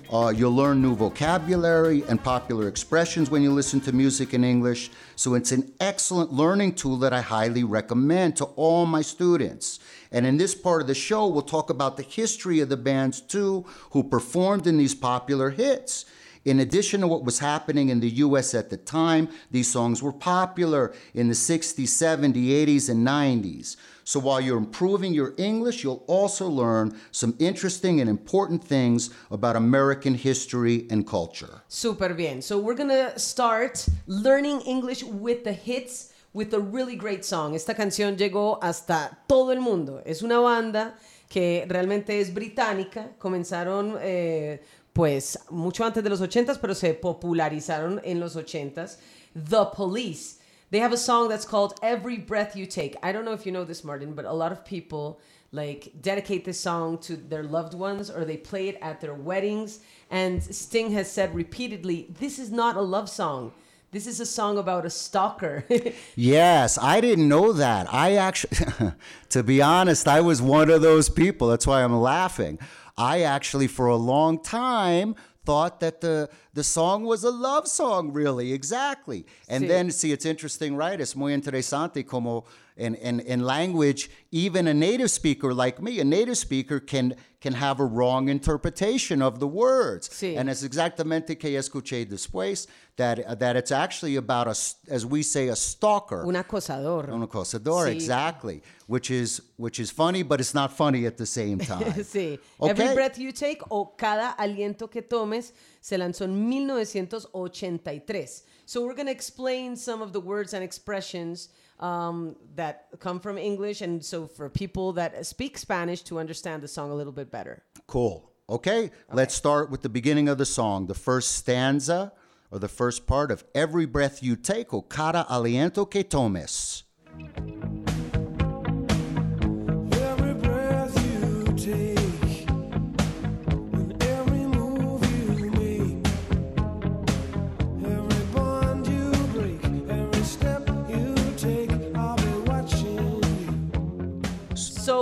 Uh, 0.09 0.33
you'll 0.35 0.55
learn 0.55 0.81
new 0.81 0.95
vocabulary 0.95 2.05
and 2.09 2.23
popular 2.23 2.69
expressions 2.69 3.29
when 3.29 3.43
you 3.43 3.51
listen 3.51 3.81
to 3.81 3.93
music 3.93 4.35
in 4.35 4.45
English. 4.45 4.91
So 5.17 5.35
it's 5.35 5.51
an 5.51 5.73
excellent 5.81 6.33
learning 6.33 6.75
tool 6.75 6.97
that 6.99 7.13
I 7.13 7.21
highly 7.21 7.65
recommend 7.65 8.37
to 8.37 8.45
all 8.45 8.87
my 8.87 9.03
students. 9.03 9.81
And 10.13 10.25
in 10.25 10.37
this 10.37 10.55
part 10.55 10.81
of 10.81 10.87
the 10.87 10.95
show, 10.95 11.27
we'll 11.27 11.43
talk 11.43 11.71
about 11.71 11.97
the 11.97 12.05
history 12.05 12.61
of 12.61 12.69
the 12.69 12.77
bands 12.77 13.21
too 13.21 13.65
who 13.91 14.05
performed 14.05 14.69
in 14.69 14.79
these 14.79 14.95
popular 14.95 15.51
hits. 15.51 16.05
In 16.45 16.61
addition 16.61 17.01
to 17.01 17.09
what 17.09 17.25
was 17.25 17.41
happening 17.41 17.89
in 17.89 17.99
the 17.99 18.11
US 18.11 18.55
at 18.55 18.71
the 18.71 18.77
time, 18.77 19.29
these 19.51 19.69
songs 19.69 20.01
were 20.01 20.13
popular 20.13 20.95
in 21.15 21.27
the 21.27 21.35
60s, 21.35 21.83
70s, 21.83 22.49
80s, 22.49 22.89
and 22.89 23.05
90s. 23.05 23.77
So 24.07 24.21
while 24.21 24.41
you're 24.41 24.57
improving 24.57 25.13
your 25.13 25.35
English, 25.37 25.83
you'll 25.83 26.05
also 26.07 26.47
learn 26.49 26.97
some 27.11 27.35
interesting 27.41 28.01
and 28.01 28.09
important 28.09 28.63
things 28.63 29.11
about 29.33 29.57
American 29.57 30.15
history 30.15 30.87
and 30.91 31.05
culture. 31.05 31.63
Super 31.67 32.15
bien. 32.15 32.41
So 32.41 32.57
we're 32.57 32.77
gonna 32.77 33.19
start 33.19 33.85
learning 34.07 34.61
English 34.61 35.03
with 35.03 35.43
the 35.43 35.53
hits 35.53 36.13
with 36.33 36.55
a 36.55 36.61
really 36.61 36.95
great 36.95 37.25
song. 37.25 37.57
Esta 37.57 37.75
canción 37.75 38.17
llegó 38.17 38.61
hasta 38.63 39.19
todo 39.27 39.51
el 39.51 39.61
mundo. 39.61 40.01
Es 40.07 40.23
una 40.23 40.39
banda 40.39 40.95
que 41.29 41.67
realmente 41.69 42.21
es 42.21 42.33
británica. 42.33 43.11
Comenzaron 43.19 43.99
eh, 44.01 44.63
pues 44.93 45.37
mucho 45.51 45.85
antes 45.85 46.05
de 46.05 46.11
los 46.11 46.21
80s, 46.21 46.59
pero 46.61 46.77
se 46.77 46.95
popularizaron 46.95 48.01
en 48.05 48.21
los 48.21 48.37
80s. 48.37 48.99
The 49.35 49.67
Police. 49.77 50.46
They 50.71 50.81
have 50.81 50.93
a 50.93 50.97
song 50.97 51.29
that's 51.29 51.45
called 51.45 51.79
Every 51.83 52.17
Breath 52.17 52.57
You 52.57 52.67
Take. 52.67 52.97
I 53.03 53.13
don't 53.13 53.25
know 53.25 53.33
if 53.33 53.47
you 53.47 53.53
know 53.53 53.65
this, 53.65 53.85
Martin, 53.85 54.15
but 54.15 54.25
a 54.25 54.33
lot 54.33 54.53
of 54.53 54.65
people 54.65 55.21
like 55.53 55.93
dedicate 56.01 56.45
this 56.45 56.61
song 56.61 56.99
to 56.99 57.17
their 57.17 57.45
loved 57.45 57.73
ones 57.73 58.11
or 58.11 58.25
they 58.25 58.37
play 58.37 58.69
it 58.69 58.79
at 58.83 59.01
their 59.01 59.15
weddings. 59.15 59.81
And 60.11 60.43
Sting 60.43 60.91
has 60.93 61.11
said 61.11 61.35
repeatedly, 61.35 62.09
this 62.19 62.39
is 62.39 62.51
not 62.51 62.77
a 62.77 62.83
love 62.83 63.09
song. 63.09 63.53
This 63.93 64.09
is 64.09 64.19
a 64.19 64.27
song 64.27 64.59
about 64.59 64.85
a 64.85 64.91
stalker. 64.91 65.65
yes, 66.17 66.77
I 66.77 67.01
didn't 67.01 67.29
know 67.29 67.53
that. 67.53 67.93
I 67.93 68.17
actually, 68.17 68.93
to 69.31 69.43
be 69.43 69.63
honest, 69.63 70.09
I 70.09 70.21
was 70.21 70.43
one 70.43 70.69
of 70.69 70.83
those 70.83 71.09
people. 71.09 71.49
That's 71.49 71.67
why 71.67 71.85
I'm 71.85 71.97
laughing. 71.97 72.59
I 72.99 73.23
actually, 73.23 73.69
for 73.69 73.87
a 73.87 73.97
long 73.97 74.43
time, 74.43 75.15
thought 75.47 75.81
that 75.81 76.01
the 76.01 76.29
the 76.53 76.65
song 76.65 77.05
was 77.05 77.25
a 77.25 77.31
love 77.31 77.67
song, 77.69 78.13
really, 78.13 78.53
exactly. 78.53 79.25
And 79.49 79.65
sí. 79.65 79.69
then, 79.69 79.91
see, 79.91 80.13
it's 80.13 80.27
interesting, 80.27 80.77
right? 80.77 81.01
It's 81.01 81.15
muy 81.15 81.33
interesante 81.33 82.05
como 82.07 82.45
in, 82.77 82.95
in, 82.97 83.21
in 83.21 83.41
language, 83.41 84.11
even 84.31 84.67
a 84.69 84.75
native 84.75 85.11
speaker 85.11 85.55
like 85.55 85.81
me, 85.81 85.99
a 85.99 86.05
native 86.05 86.37
speaker 86.37 86.79
can 86.81 87.15
can 87.41 87.53
have 87.53 87.79
a 87.81 87.85
wrong 87.85 88.29
interpretation 88.29 89.23
of 89.23 89.39
the 89.39 89.47
words. 89.47 90.09
Sí. 90.09 90.37
And 90.37 90.49
it's 90.51 90.63
exactamente 90.65 91.39
que 91.39 91.51
escuché 91.57 92.05
después 92.05 92.67
that 92.97 93.39
that 93.39 93.57
it's 93.57 93.71
actually 93.71 94.17
about 94.17 94.49
a, 94.49 94.57
as 94.91 95.07
we 95.07 95.23
say, 95.23 95.49
a 95.49 95.55
stalker. 95.55 96.25
Un 96.27 96.35
acosador. 96.35 97.09
Un 97.11 97.27
acosador, 97.27 97.87
Sí. 97.87 97.93
exactly. 97.95 98.63
Which 98.89 99.11
is 99.11 99.41
which 99.57 99.79
is 99.79 99.91
funny, 99.91 100.23
but 100.23 100.41
it's 100.41 100.55
not 100.55 100.73
funny 100.73 101.07
at 101.07 101.17
the 101.19 101.27
same 101.27 101.59
time. 101.59 101.93
sí. 102.03 102.39
Okay. 102.61 102.71
Every 102.71 102.95
breath 102.95 103.19
you 103.19 103.33
take 103.33 103.63
o 103.71 103.95
cada 103.97 104.35
aliento 104.39 104.91
que 104.91 105.03
tomes 105.03 105.53
se 105.81 105.97
lanzó 105.99 106.25
en 106.25 106.49
1983. 106.49 108.43
So 108.65 108.85
we're 108.85 108.95
going 108.95 109.07
to 109.07 109.13
explain 109.13 109.77
some 109.77 110.03
of 110.03 110.13
the 110.13 110.21
words 110.21 110.53
and 110.53 110.65
expressions 110.65 111.49
um, 111.81 112.37
that 112.55 112.87
come 112.99 113.21
from 113.21 113.39
English, 113.39 113.81
and 113.81 114.05
so 114.05 114.27
for 114.27 114.49
people 114.49 114.93
that 114.95 115.27
speak 115.27 115.59
Spanish 115.59 116.03
to 116.03 116.19
understand 116.19 116.63
the 116.63 116.69
song 116.69 116.91
a 116.91 116.95
little 116.95 117.13
bit 117.13 117.31
better. 117.31 117.63
Cool. 117.87 118.31
Okay, 118.49 118.91
let's 119.13 119.35
start 119.35 119.71
with 119.71 119.83
the 119.83 119.89
beginning 119.89 120.29
of 120.29 120.39
the 120.39 120.47
song. 120.47 120.87
The 120.87 120.95
first 120.95 121.33
stanza 121.33 122.13
or 122.51 122.61
the 122.61 122.69
first 122.69 123.07
part 123.07 123.31
of 123.31 123.45
Every 123.55 123.87
Breath 123.87 124.23
You 124.23 124.37
Take 124.37 124.73
o 124.73 124.83
Cada 124.83 125.27
Aliento 125.29 125.91
que 125.91 126.05
Tomes. 126.05 126.85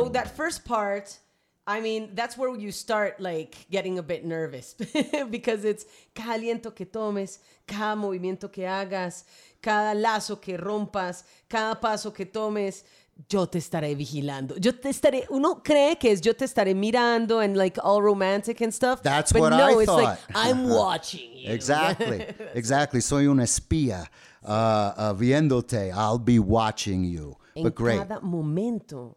So 0.04 0.10
that 0.10 0.36
first 0.36 0.64
part, 0.66 1.18
I 1.66 1.80
mean, 1.80 2.10
that's 2.14 2.36
where 2.36 2.54
you 2.54 2.72
start 2.72 3.20
like 3.20 3.54
getting 3.70 3.98
a 3.98 4.02
bit 4.02 4.24
nervous 4.24 4.74
because 5.30 5.64
it's 5.64 5.86
cada 6.14 6.38
aliento 6.38 6.74
que 6.74 6.84
tomes, 6.84 7.38
cada 7.66 7.96
movimiento 7.96 8.52
que 8.52 8.64
hagas, 8.66 9.24
cada 9.62 9.94
lazo 9.98 10.36
que 10.36 10.58
rompas, 10.58 11.24
cada 11.48 11.80
paso 11.80 12.10
que 12.10 12.26
tomes. 12.26 12.84
Yo 13.30 13.46
te 13.46 13.58
estaré 13.60 13.94
vigilando. 13.94 14.56
Yo 14.60 14.72
te 14.72 14.88
estaré. 14.90 15.24
Uno 15.30 15.62
cree 15.62 15.96
que 15.96 16.10
es 16.10 16.20
yo 16.20 16.34
te 16.34 16.44
estaré 16.44 16.74
mirando 16.74 17.38
and 17.38 17.56
like 17.56 17.78
all 17.82 18.02
romantic 18.02 18.60
and 18.60 18.74
stuff. 18.74 19.02
That's 19.02 19.32
but 19.32 19.40
what 19.40 19.50
no, 19.50 19.78
I 19.78 19.82
it's 19.82 19.88
like 19.88 20.18
thought. 20.18 20.18
I'm 20.34 20.68
watching 20.68 21.30
you. 21.32 21.50
Exactly, 21.50 22.26
exactly. 22.54 23.00
Soy 23.00 23.26
una 23.28 23.44
espía 23.44 24.08
uh, 24.44 24.92
uh, 24.96 25.14
viéndote. 25.14 25.92
I'll 25.94 26.18
be 26.18 26.40
watching 26.40 27.04
you. 27.04 27.36
En 27.54 27.62
But 27.62 27.76
great. 27.76 28.00
cada 28.00 28.20
momento. 28.20 29.16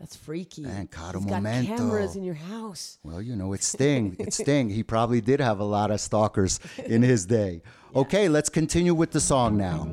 That's 0.00 0.16
freaky. 0.16 0.64
En 0.64 0.86
cada 0.86 1.18
He's 1.18 1.26
got 1.26 1.42
cameras 1.42 2.16
in 2.16 2.24
your 2.24 2.34
house. 2.34 2.98
Well, 3.04 3.20
you 3.20 3.36
know, 3.36 3.52
it's 3.52 3.66
Sting. 3.66 4.16
It's 4.18 4.36
Sting. 4.40 4.70
He 4.70 4.82
probably 4.82 5.20
did 5.20 5.40
have 5.40 5.60
a 5.60 5.64
lot 5.64 5.90
of 5.90 6.00
stalkers 6.00 6.58
in 6.84 7.02
his 7.02 7.26
day. 7.26 7.62
Okay, 7.92 8.28
let's 8.28 8.48
continue 8.48 8.94
with 8.94 9.10
the 9.10 9.18
song 9.18 9.56
now. 9.56 9.92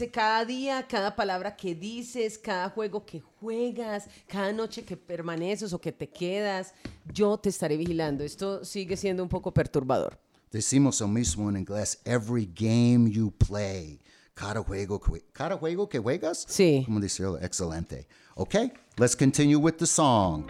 Dice, 0.00 0.10
cada 0.10 0.44
día, 0.46 0.86
cada 0.88 1.14
palabra 1.14 1.54
que 1.54 1.74
dices, 1.74 2.38
cada 2.38 2.70
juego 2.70 3.04
que 3.04 3.20
juegas, 3.20 4.08
cada 4.26 4.50
noche 4.50 4.82
que 4.82 4.96
permaneces 4.96 5.74
o 5.74 5.78
que 5.78 5.92
te 5.92 6.08
quedas, 6.08 6.72
yo 7.12 7.36
te 7.36 7.50
estaré 7.50 7.76
vigilando. 7.76 8.24
Esto 8.24 8.64
sigue 8.64 8.96
siendo 8.96 9.22
un 9.22 9.28
poco 9.28 9.52
perturbador. 9.52 10.18
Decimos 10.50 11.00
lo 11.00 11.08
mismo 11.08 11.50
en 11.50 11.58
inglés. 11.58 12.00
Every 12.04 12.46
game 12.46 13.10
you 13.10 13.30
play. 13.30 14.00
Cada 14.32 14.62
juego 14.62 14.98
que, 14.98 15.22
cada 15.32 15.58
juego 15.58 15.86
que 15.86 15.98
juegas. 15.98 16.46
Sí. 16.48 16.82
Como 16.86 16.98
decirlo? 16.98 17.38
Excelente. 17.38 18.06
Okay, 18.36 18.72
let's 18.96 19.14
continue 19.14 19.56
with 19.56 19.74
the 19.74 19.86
song. 19.86 20.46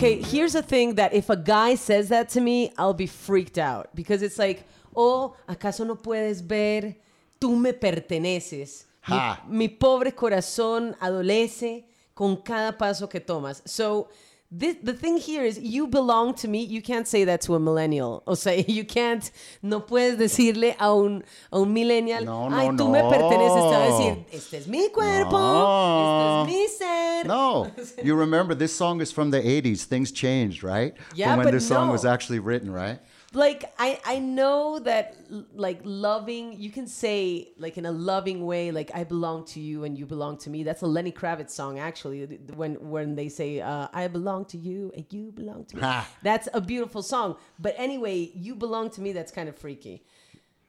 Okay, 0.00 0.22
here's 0.22 0.54
the 0.54 0.62
thing 0.62 0.94
that 0.94 1.12
if 1.12 1.28
a 1.28 1.36
guy 1.36 1.74
says 1.74 2.08
that 2.08 2.30
to 2.30 2.40
me, 2.40 2.72
I'll 2.78 2.94
be 2.94 3.06
freaked 3.06 3.58
out 3.58 3.94
because 3.94 4.22
it's 4.22 4.38
like, 4.38 4.64
oh, 4.96 5.36
¿acaso 5.46 5.86
no 5.86 5.94
puedes 5.94 6.40
ver? 6.40 6.96
Tú 7.38 7.54
me 7.54 7.74
perteneces. 7.74 8.86
Mi, 9.06 9.18
mi 9.46 9.68
pobre 9.68 10.12
corazón 10.12 10.96
adolece 11.02 11.84
con 12.14 12.38
cada 12.38 12.78
paso 12.78 13.10
que 13.10 13.20
tomas. 13.20 13.60
So, 13.66 14.08
this, 14.52 14.76
the 14.82 14.92
thing 14.92 15.16
here 15.16 15.44
is, 15.44 15.58
you 15.60 15.86
belong 15.86 16.34
to 16.34 16.48
me. 16.48 16.64
You 16.64 16.82
can't 16.82 17.06
say 17.06 17.24
that 17.24 17.40
to 17.42 17.54
a 17.54 17.60
millennial. 17.60 18.22
O 18.26 18.34
sea, 18.34 18.64
you 18.68 18.84
can't, 18.84 19.30
no 19.62 19.80
puedes 19.80 20.16
decirle 20.18 20.74
a 20.78 20.92
un, 20.92 21.22
a 21.52 21.58
un 21.60 21.72
millennial, 21.72 22.24
No, 22.24 22.48
no, 22.48 22.56
ay, 22.56 22.68
tú 22.76 22.90
me 22.90 23.00
no. 23.00 23.10
perteneces. 23.10 23.70
Te 23.70 23.76
va 23.76 23.84
a 23.84 23.90
decir, 23.90 24.24
este 24.32 24.54
es 24.58 24.66
mi 24.66 24.88
cuerpo, 24.88 25.38
No. 25.38 26.44
este 26.44 26.50
es 26.50 26.58
mi 26.58 26.68
ser. 26.68 27.26
No, 27.26 27.70
you 28.04 28.16
remember 28.16 28.54
this 28.56 28.74
song 28.74 29.00
is 29.00 29.12
from 29.12 29.30
the 29.30 29.40
80s. 29.40 29.84
Things 29.84 30.10
changed, 30.10 30.64
right? 30.64 30.94
Yeah, 31.14 31.28
From 31.28 31.38
when 31.38 31.46
but 31.46 31.52
this 31.52 31.68
song 31.68 31.88
was 31.90 32.04
actually 32.04 32.40
written, 32.40 32.72
right? 32.72 32.98
Like 33.32 33.72
I 33.78 34.00
I 34.04 34.18
know 34.18 34.80
that 34.80 35.16
like 35.54 35.80
loving 35.84 36.52
you 36.58 36.70
can 36.70 36.88
say 36.88 37.52
like 37.58 37.78
in 37.78 37.86
a 37.86 37.92
loving 37.92 38.44
way 38.44 38.72
like 38.72 38.90
I 38.92 39.04
belong 39.04 39.44
to 39.46 39.60
you 39.60 39.84
and 39.84 39.96
you 39.96 40.04
belong 40.04 40.36
to 40.38 40.50
me. 40.50 40.64
That's 40.64 40.82
a 40.82 40.86
Lenny 40.86 41.12
Kravitz 41.12 41.50
song 41.50 41.78
actually 41.78 42.24
when 42.56 42.74
when 42.90 43.14
they 43.14 43.28
say 43.28 43.60
uh, 43.60 43.86
I 43.92 44.08
belong 44.08 44.46
to 44.46 44.58
you 44.58 44.92
and 44.96 45.06
you 45.10 45.30
belong 45.30 45.64
to 45.66 45.76
me. 45.76 45.82
That's 46.22 46.48
a 46.52 46.60
beautiful 46.60 47.02
song. 47.02 47.36
But 47.58 47.74
anyway, 47.78 48.32
you 48.34 48.56
belong 48.56 48.90
to 48.90 49.00
me. 49.00 49.12
That's 49.12 49.30
kind 49.30 49.48
of 49.48 49.56
freaky. 49.56 50.04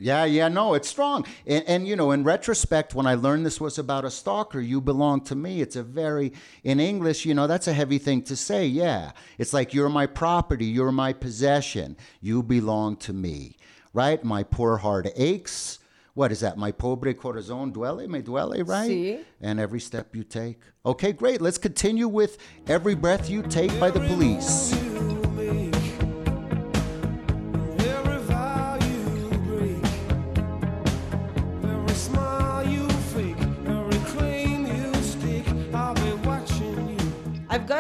Yeah, 0.02 0.26
yeah, 0.26 0.48
no, 0.48 0.74
it's 0.74 0.90
strong. 0.90 1.28
And, 1.46 1.64
and, 1.68 1.88
you 1.88 1.96
know, 1.96 2.10
in 2.10 2.24
retrospect, 2.24 2.96
when 2.96 3.06
I 3.06 3.14
learned 3.14 3.46
this 3.46 3.62
was 3.62 3.78
about 3.78 4.04
a 4.04 4.10
stalker, 4.10 4.60
you 4.60 4.82
belong 4.82 5.22
to 5.26 5.36
me. 5.36 5.62
It's 5.62 5.76
a 5.76 5.84
very, 5.84 6.34
in 6.64 6.80
English, 6.80 7.24
you 7.24 7.36
know, 7.36 7.46
that's 7.46 7.68
a 7.68 7.74
heavy 7.74 8.00
thing 8.00 8.24
to 8.24 8.36
say. 8.36 8.66
Yeah. 8.66 9.12
It's 9.38 9.54
like, 9.54 9.76
you're 9.76 9.90
my 9.90 10.08
property, 10.08 10.66
you're 10.66 10.92
my 10.92 11.14
possession, 11.14 11.98
you 12.20 12.42
belong 12.42 12.96
to 12.98 13.14
me, 13.14 13.58
right? 13.94 14.24
My 14.24 14.42
poor 14.42 14.78
heart 14.78 15.08
aches. 15.16 15.78
What 16.16 16.32
is 16.32 16.40
that? 16.40 16.58
My 16.58 16.72
pobre 16.72 17.14
corazón 17.14 17.72
duele, 17.72 18.08
me 18.08 18.22
duele, 18.24 18.68
right? 18.68 18.90
Sí. 18.90 19.20
And 19.40 19.60
every 19.60 19.80
step 19.80 20.16
you 20.16 20.24
take. 20.24 20.60
Okay, 20.84 21.14
great. 21.14 21.42
Let's 21.42 21.60
continue 21.60 22.08
with 22.08 22.40
Every 22.68 22.96
Breath 22.96 23.30
You 23.30 23.44
Take 23.44 23.80
by 23.80 23.92
the 23.92 24.02
police. 24.02 24.81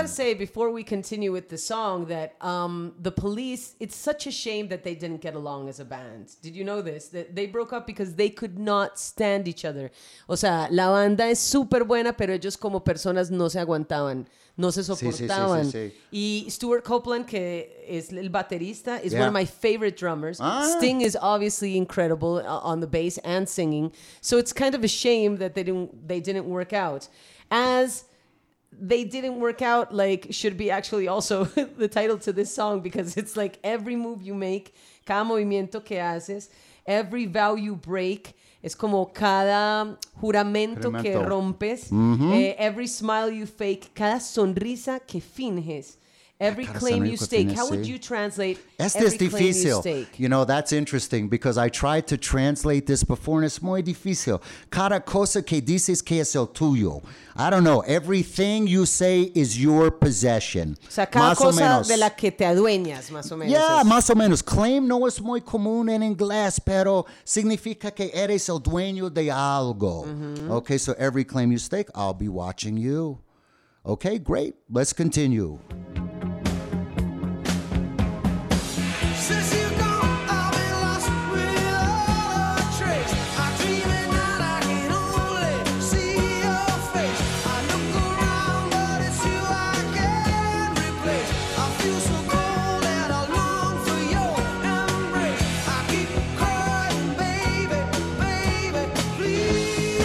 You. 0.01 0.03
I've 0.03 0.07
got 0.07 0.15
to 0.15 0.15
say 0.15 0.33
before 0.33 0.71
we 0.71 0.83
continue 0.83 1.31
with 1.31 1.49
the 1.49 1.57
song 1.57 2.05
that 2.07 2.35
um, 2.41 2.93
the 2.99 3.11
police. 3.11 3.75
It's 3.79 3.95
such 3.95 4.27
a 4.27 4.31
shame 4.31 4.67
that 4.69 4.83
they 4.83 4.95
didn't 4.95 5.21
get 5.21 5.35
along 5.35 5.69
as 5.69 5.79
a 5.79 5.85
band. 5.85 6.31
Did 6.41 6.55
you 6.55 6.63
know 6.63 6.81
this? 6.81 7.09
That 7.09 7.35
they 7.35 7.45
broke 7.45 7.73
up 7.73 7.85
because 7.85 8.15
they 8.15 8.29
could 8.29 8.57
not 8.57 8.99
stand 8.99 9.47
each 9.47 9.63
other. 9.65 9.91
O 10.27 10.35
sea, 10.35 10.67
la 10.71 10.89
banda 10.89 11.25
es 11.25 11.39
súper 11.39 11.85
buena, 11.85 12.13
pero 12.13 12.33
ellos 12.33 12.57
como 12.57 12.79
personas 12.81 13.29
no 13.31 13.47
se 13.47 13.59
aguantaban, 13.59 14.25
no 14.57 14.71
se 14.71 14.81
sí, 14.81 14.95
sí, 14.95 15.11
sí, 15.11 15.27
soportaban. 15.27 15.71
sí. 15.71 15.91
Y 16.11 16.49
Stewart 16.49 16.83
Copeland, 16.83 17.27
que 17.27 17.85
es 17.87 18.11
el 18.11 18.29
baterista, 18.29 18.99
is 19.03 19.13
one 19.13 19.27
of 19.27 19.33
my 19.33 19.45
favorite 19.45 19.97
drummers. 19.97 20.39
Ah. 20.41 20.75
Sting 20.77 21.01
is 21.01 21.17
obviously 21.21 21.77
incredible 21.77 22.37
uh, 22.37 22.59
on 22.63 22.79
the 22.79 22.87
bass 22.87 23.17
and 23.19 23.47
singing. 23.47 23.91
So 24.21 24.37
it's 24.37 24.53
kind 24.53 24.73
of 24.75 24.83
a 24.83 24.87
shame 24.87 25.37
that 25.37 25.53
they 25.53 25.63
didn't 25.63 26.07
they 26.07 26.19
didn't 26.19 26.45
work 26.45 26.73
out. 26.73 27.07
As 27.51 28.05
they 28.71 29.03
didn't 29.03 29.39
work 29.39 29.61
out 29.61 29.93
like 29.93 30.27
should 30.31 30.57
be 30.57 30.71
actually 30.71 31.07
also 31.07 31.43
the 31.77 31.87
title 31.87 32.17
to 32.19 32.31
this 32.31 32.53
song 32.53 32.81
because 32.81 33.17
it's 33.17 33.35
like 33.35 33.59
every 33.63 33.95
move 33.95 34.21
you 34.21 34.33
make, 34.33 34.73
cada 35.05 35.23
movimiento 35.25 35.83
que 35.83 35.97
haces, 35.97 36.49
every 36.85 37.25
vow 37.25 37.55
you 37.55 37.75
break, 37.75 38.33
es 38.63 38.75
como 38.75 39.05
cada 39.07 39.97
juramento 40.19 40.91
que 41.01 41.17
rompes, 41.17 41.91
eh, 41.91 42.55
every 42.57 42.87
smile 42.87 43.29
you 43.29 43.45
fake, 43.45 43.91
cada 43.93 44.19
sonrisa 44.19 44.99
que 45.05 45.19
finges, 45.19 45.97
every 46.41 46.65
claim 46.65 47.05
you 47.05 47.15
stake. 47.15 47.51
How 47.51 47.69
would 47.69 47.85
you 47.85 47.97
translate 47.97 48.57
Este 48.79 48.97
every 48.97 49.07
es 49.07 49.17
claim 49.17 49.31
you 49.31 49.53
difícil. 49.53 49.79
stake? 49.81 50.19
You 50.19 50.27
know, 50.27 50.43
that's 50.43 50.71
interesting 50.73 51.29
because 51.29 51.57
I 51.57 51.69
tried 51.69 52.07
to 52.07 52.17
translate 52.17 52.85
this 52.87 53.03
before 53.03 53.37
and 53.37 53.45
it's 53.45 53.61
muy 53.61 53.81
difícil. 53.83 54.41
Cada 54.69 54.99
cosa 54.99 55.41
que 55.43 55.61
dices 55.61 56.03
que 56.03 56.19
es 56.19 56.35
el 56.35 56.47
tuyo. 56.47 57.01
I 57.35 57.49
don't 57.49 57.63
know. 57.63 57.79
Everything 57.81 58.67
you 58.67 58.85
say 58.85 59.31
is 59.33 59.57
your 59.57 59.89
possession. 59.89 60.77
O 60.85 60.89
sea, 60.89 61.05
cada 61.05 61.29
Más 61.29 61.39
o 61.39 61.45
cosa 61.45 61.61
menos. 61.61 61.87
de 61.87 61.95
la 61.97 62.09
que 62.09 62.31
te 62.31 62.43
adueñas, 62.45 63.09
más 63.09 63.31
o 63.31 63.37
menos. 63.37 63.51
Yeah, 63.51 63.81
es. 63.81 63.87
más 63.87 64.09
o 64.09 64.15
menos. 64.15 64.41
Claim 64.43 64.85
no 64.85 65.05
es 65.07 65.21
muy 65.21 65.39
común 65.39 65.87
en 65.89 66.03
inglés, 66.03 66.59
pero 66.59 67.05
significa 67.23 67.91
que 67.91 68.11
eres 68.13 68.49
el 68.49 68.59
dueño 68.59 69.09
de 69.09 69.31
algo. 69.31 70.05
Mm-hmm. 70.05 70.51
Okay, 70.51 70.77
so 70.77 70.93
every 70.99 71.23
claim 71.23 71.51
you 71.51 71.57
stake, 71.57 71.87
I'll 71.95 72.13
be 72.13 72.27
watching 72.27 72.75
you. 72.77 73.19
Okay, 73.85 74.19
great. 74.19 74.55
Let's 74.69 74.93
continue. 74.93 75.57
Since 79.31 79.55
you're 79.55 79.71
gone, 79.79 80.19
I've 80.29 80.51
been 80.51 80.75
lost 80.81 81.07
without 81.31 82.59
a 82.59 82.63
trace. 82.77 83.13
I 83.39 83.41
dream 83.59 83.87
at 83.99 84.07
night, 84.11 84.41
I 84.43 84.59
can 84.67 84.91
only 84.91 85.55
see 85.79 86.15
your 86.43 86.67
face. 86.91 87.21
I 87.47 87.55
look 87.71 87.95
around, 87.95 88.71
but 88.75 88.99
it's 89.07 89.23
you 89.25 89.39
I 89.39 89.79
can't 89.97 90.75
replace. 90.85 91.29
I 91.57 91.59
feel 91.79 91.99
so 92.09 92.17
cold 92.33 92.83
and 92.83 93.11
I 93.13 93.15
long 93.37 93.73
for 93.85 93.99
your 94.15 94.35
embrace. 94.75 95.43
I 95.67 95.69
keep 95.91 96.09
crying, 96.39 97.07
baby, 97.23 97.79
baby, 98.19 98.83
please. 99.15 100.03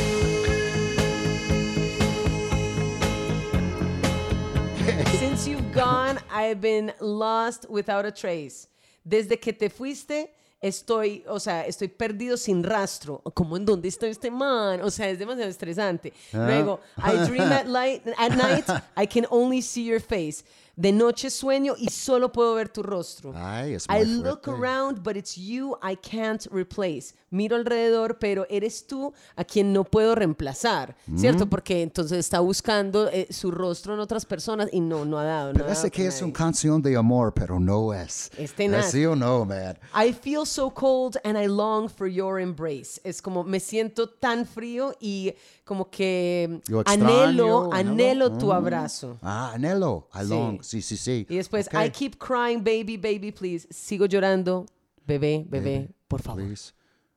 Since 5.19 5.49
you've 5.49 5.73
gone, 5.73 6.21
I've 6.31 6.61
been 6.61 6.93
lost 7.01 7.69
without 7.69 8.07
a 8.07 8.13
trace. 8.13 8.69
Desde 9.07 9.39
que 9.39 9.53
te 9.53 9.71
fuiste, 9.71 10.33
estoy, 10.61 11.23
o 11.29 11.39
sea, 11.39 11.65
estoy 11.65 11.87
perdido 11.87 12.37
sin 12.37 12.65
rastro. 12.65 13.23
Como 13.35 13.57
en 13.57 13.65
dónde 13.65 13.87
está 13.87 14.09
este 14.09 14.33
man? 14.33 14.83
O 14.83 14.91
sea, 14.91 15.09
es 15.09 15.21
demasiado 15.21 15.49
estresante. 15.49 16.13
Luego, 16.33 16.81
I 16.99 17.17
dream 17.29 17.53
at, 17.53 17.67
light, 17.67 18.03
at 18.19 18.33
night, 18.33 18.65
I 18.97 19.07
can 19.07 19.27
only 19.31 19.63
see 19.63 19.85
your 19.85 20.01
face. 20.01 20.45
De 20.79 20.93
noche 20.93 21.31
sueño 21.31 21.75
y 21.79 21.89
solo 21.89 22.31
puedo 22.31 22.55
ver 22.55 22.69
tu 22.69 22.83
rostro. 22.83 23.33
Ay, 23.35 23.73
es 23.75 23.87
I 23.87 24.05
muy 24.05 24.17
look 24.17 24.43
fuerte. 24.45 24.51
around, 24.51 25.03
but 25.03 25.17
it's 25.17 25.35
you 25.35 25.75
I 25.83 25.97
can't 25.97 26.47
replace. 26.53 27.15
Miro 27.31 27.57
alrededor, 27.57 28.19
pero 28.19 28.47
eres 28.51 28.87
tú 28.87 29.13
a 29.37 29.45
quien 29.45 29.73
no 29.73 29.85
puedo 29.85 30.15
reemplazar, 30.15 30.95
Mm. 31.07 31.19
¿cierto? 31.19 31.47
Porque 31.49 31.81
entonces 31.83 32.19
está 32.19 32.41
buscando 32.41 33.09
eh, 33.09 33.27
su 33.31 33.51
rostro 33.51 33.95
en 33.95 34.01
otras 34.01 34.27
personas 34.27 34.69
y 34.71 34.81
no, 34.81 35.07
no 35.07 35.19
ha 35.19 35.25
dado. 35.25 35.53
No 35.55 35.61
ha 35.61 35.63
Parece 35.63 35.83
dado 35.85 35.91
que 35.93 36.07
es 36.09 36.21
una 36.21 36.33
canción 36.35 36.83
de 36.83 36.95
amor, 36.97 37.33
pero 37.35 37.59
no 37.59 37.95
es. 37.95 38.31
Es 38.37 38.53
tenaz. 38.55 38.91
¿Sí 38.91 39.05
o 39.07 39.17
no, 39.17 39.47
man? 39.47 39.79
I 39.95 40.13
feel 40.13 40.45
so 40.45 40.71
cold 40.73 41.17
and 41.25 41.39
I 41.39 41.47
long 41.49 41.89
for 41.89 42.07
your 42.07 42.39
embrace. 42.39 43.01
Es 43.03 43.23
como 43.23 43.43
me 43.45 43.61
siento 43.61 44.11
tan 44.11 44.45
frío 44.45 44.95
y 45.01 45.33
como 45.65 45.91
que 45.91 46.61
Yo 46.69 46.83
anhelo, 46.87 47.65
extraño, 47.65 47.73
anhelo 47.73 48.27
anhelo. 48.27 48.39
tu 48.39 48.47
Mm. 48.47 48.53
abrazo. 48.53 49.19
Ah, 49.23 49.53
anhelo. 49.55 50.09
I 50.15 50.25
long. 50.29 50.61
Sí, 50.63 50.66
sí, 50.83 50.97
sí. 50.97 51.27
Y 51.29 51.37
después, 51.37 51.69
Okay. 51.69 51.87
I 51.87 51.91
keep 51.91 52.17
crying, 52.19 52.59
baby, 52.63 52.97
baby, 52.97 53.31
please. 53.33 53.67
Sigo 53.71 54.07
llorando, 54.07 54.67
bebé, 55.07 55.45
bebé, 55.49 55.89
por 56.09 56.21
favor. 56.23 56.43
Please. 56.45 56.73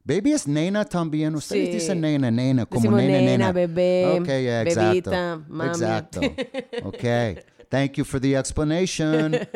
Baby 0.05 0.31
es 0.31 0.47
nena 0.47 0.85
también. 0.85 1.35
Ustedes 1.35 1.67
Sí. 1.67 1.73
dicen 1.73 2.01
nena, 2.01 2.31
nena, 2.31 2.65
como 2.65 2.81
Decimos 2.81 3.01
nena, 3.01 3.17
nena, 3.19 3.31
nena. 3.31 3.51
bebé, 3.51 4.19
Okay, 4.21 4.43
yeah, 4.43 4.61
exacto. 4.63 4.89
bebita, 5.11 5.45
mami. 5.47 5.69
Exacto. 5.69 6.21
Okay. 6.85 7.37
Thank 7.69 7.97
you 7.97 8.03
for 8.05 8.19
the 8.19 8.35
explanation. 8.35 9.35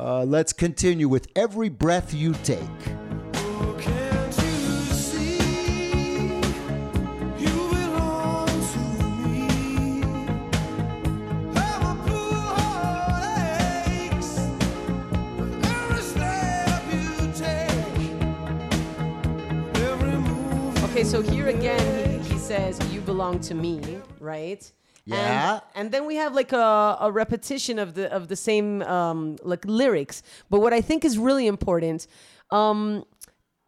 Uh, 0.00 0.22
let's 0.24 0.52
continue 0.52 1.08
with 1.08 1.26
every 1.34 1.68
breath 1.68 2.14
you 2.14 2.32
take. 2.44 2.60
Can't 3.80 4.07
Okay, 20.98 21.06
so 21.06 21.22
here 21.22 21.46
again, 21.46 22.22
he, 22.24 22.30
he 22.30 22.38
says, 22.40 22.76
You 22.92 23.00
belong 23.00 23.38
to 23.42 23.54
me, 23.54 24.00
right? 24.18 24.68
Yeah. 25.04 25.52
And, 25.52 25.62
and 25.76 25.92
then 25.92 26.06
we 26.06 26.16
have 26.16 26.34
like 26.34 26.50
a, 26.50 26.96
a 27.00 27.12
repetition 27.12 27.78
of 27.78 27.94
the 27.94 28.12
of 28.12 28.26
the 28.26 28.34
same 28.34 28.82
um, 28.82 29.36
like 29.44 29.64
lyrics. 29.64 30.24
But 30.50 30.58
what 30.58 30.72
I 30.72 30.80
think 30.80 31.04
is 31.04 31.16
really 31.16 31.46
important, 31.46 32.08
um, 32.50 33.04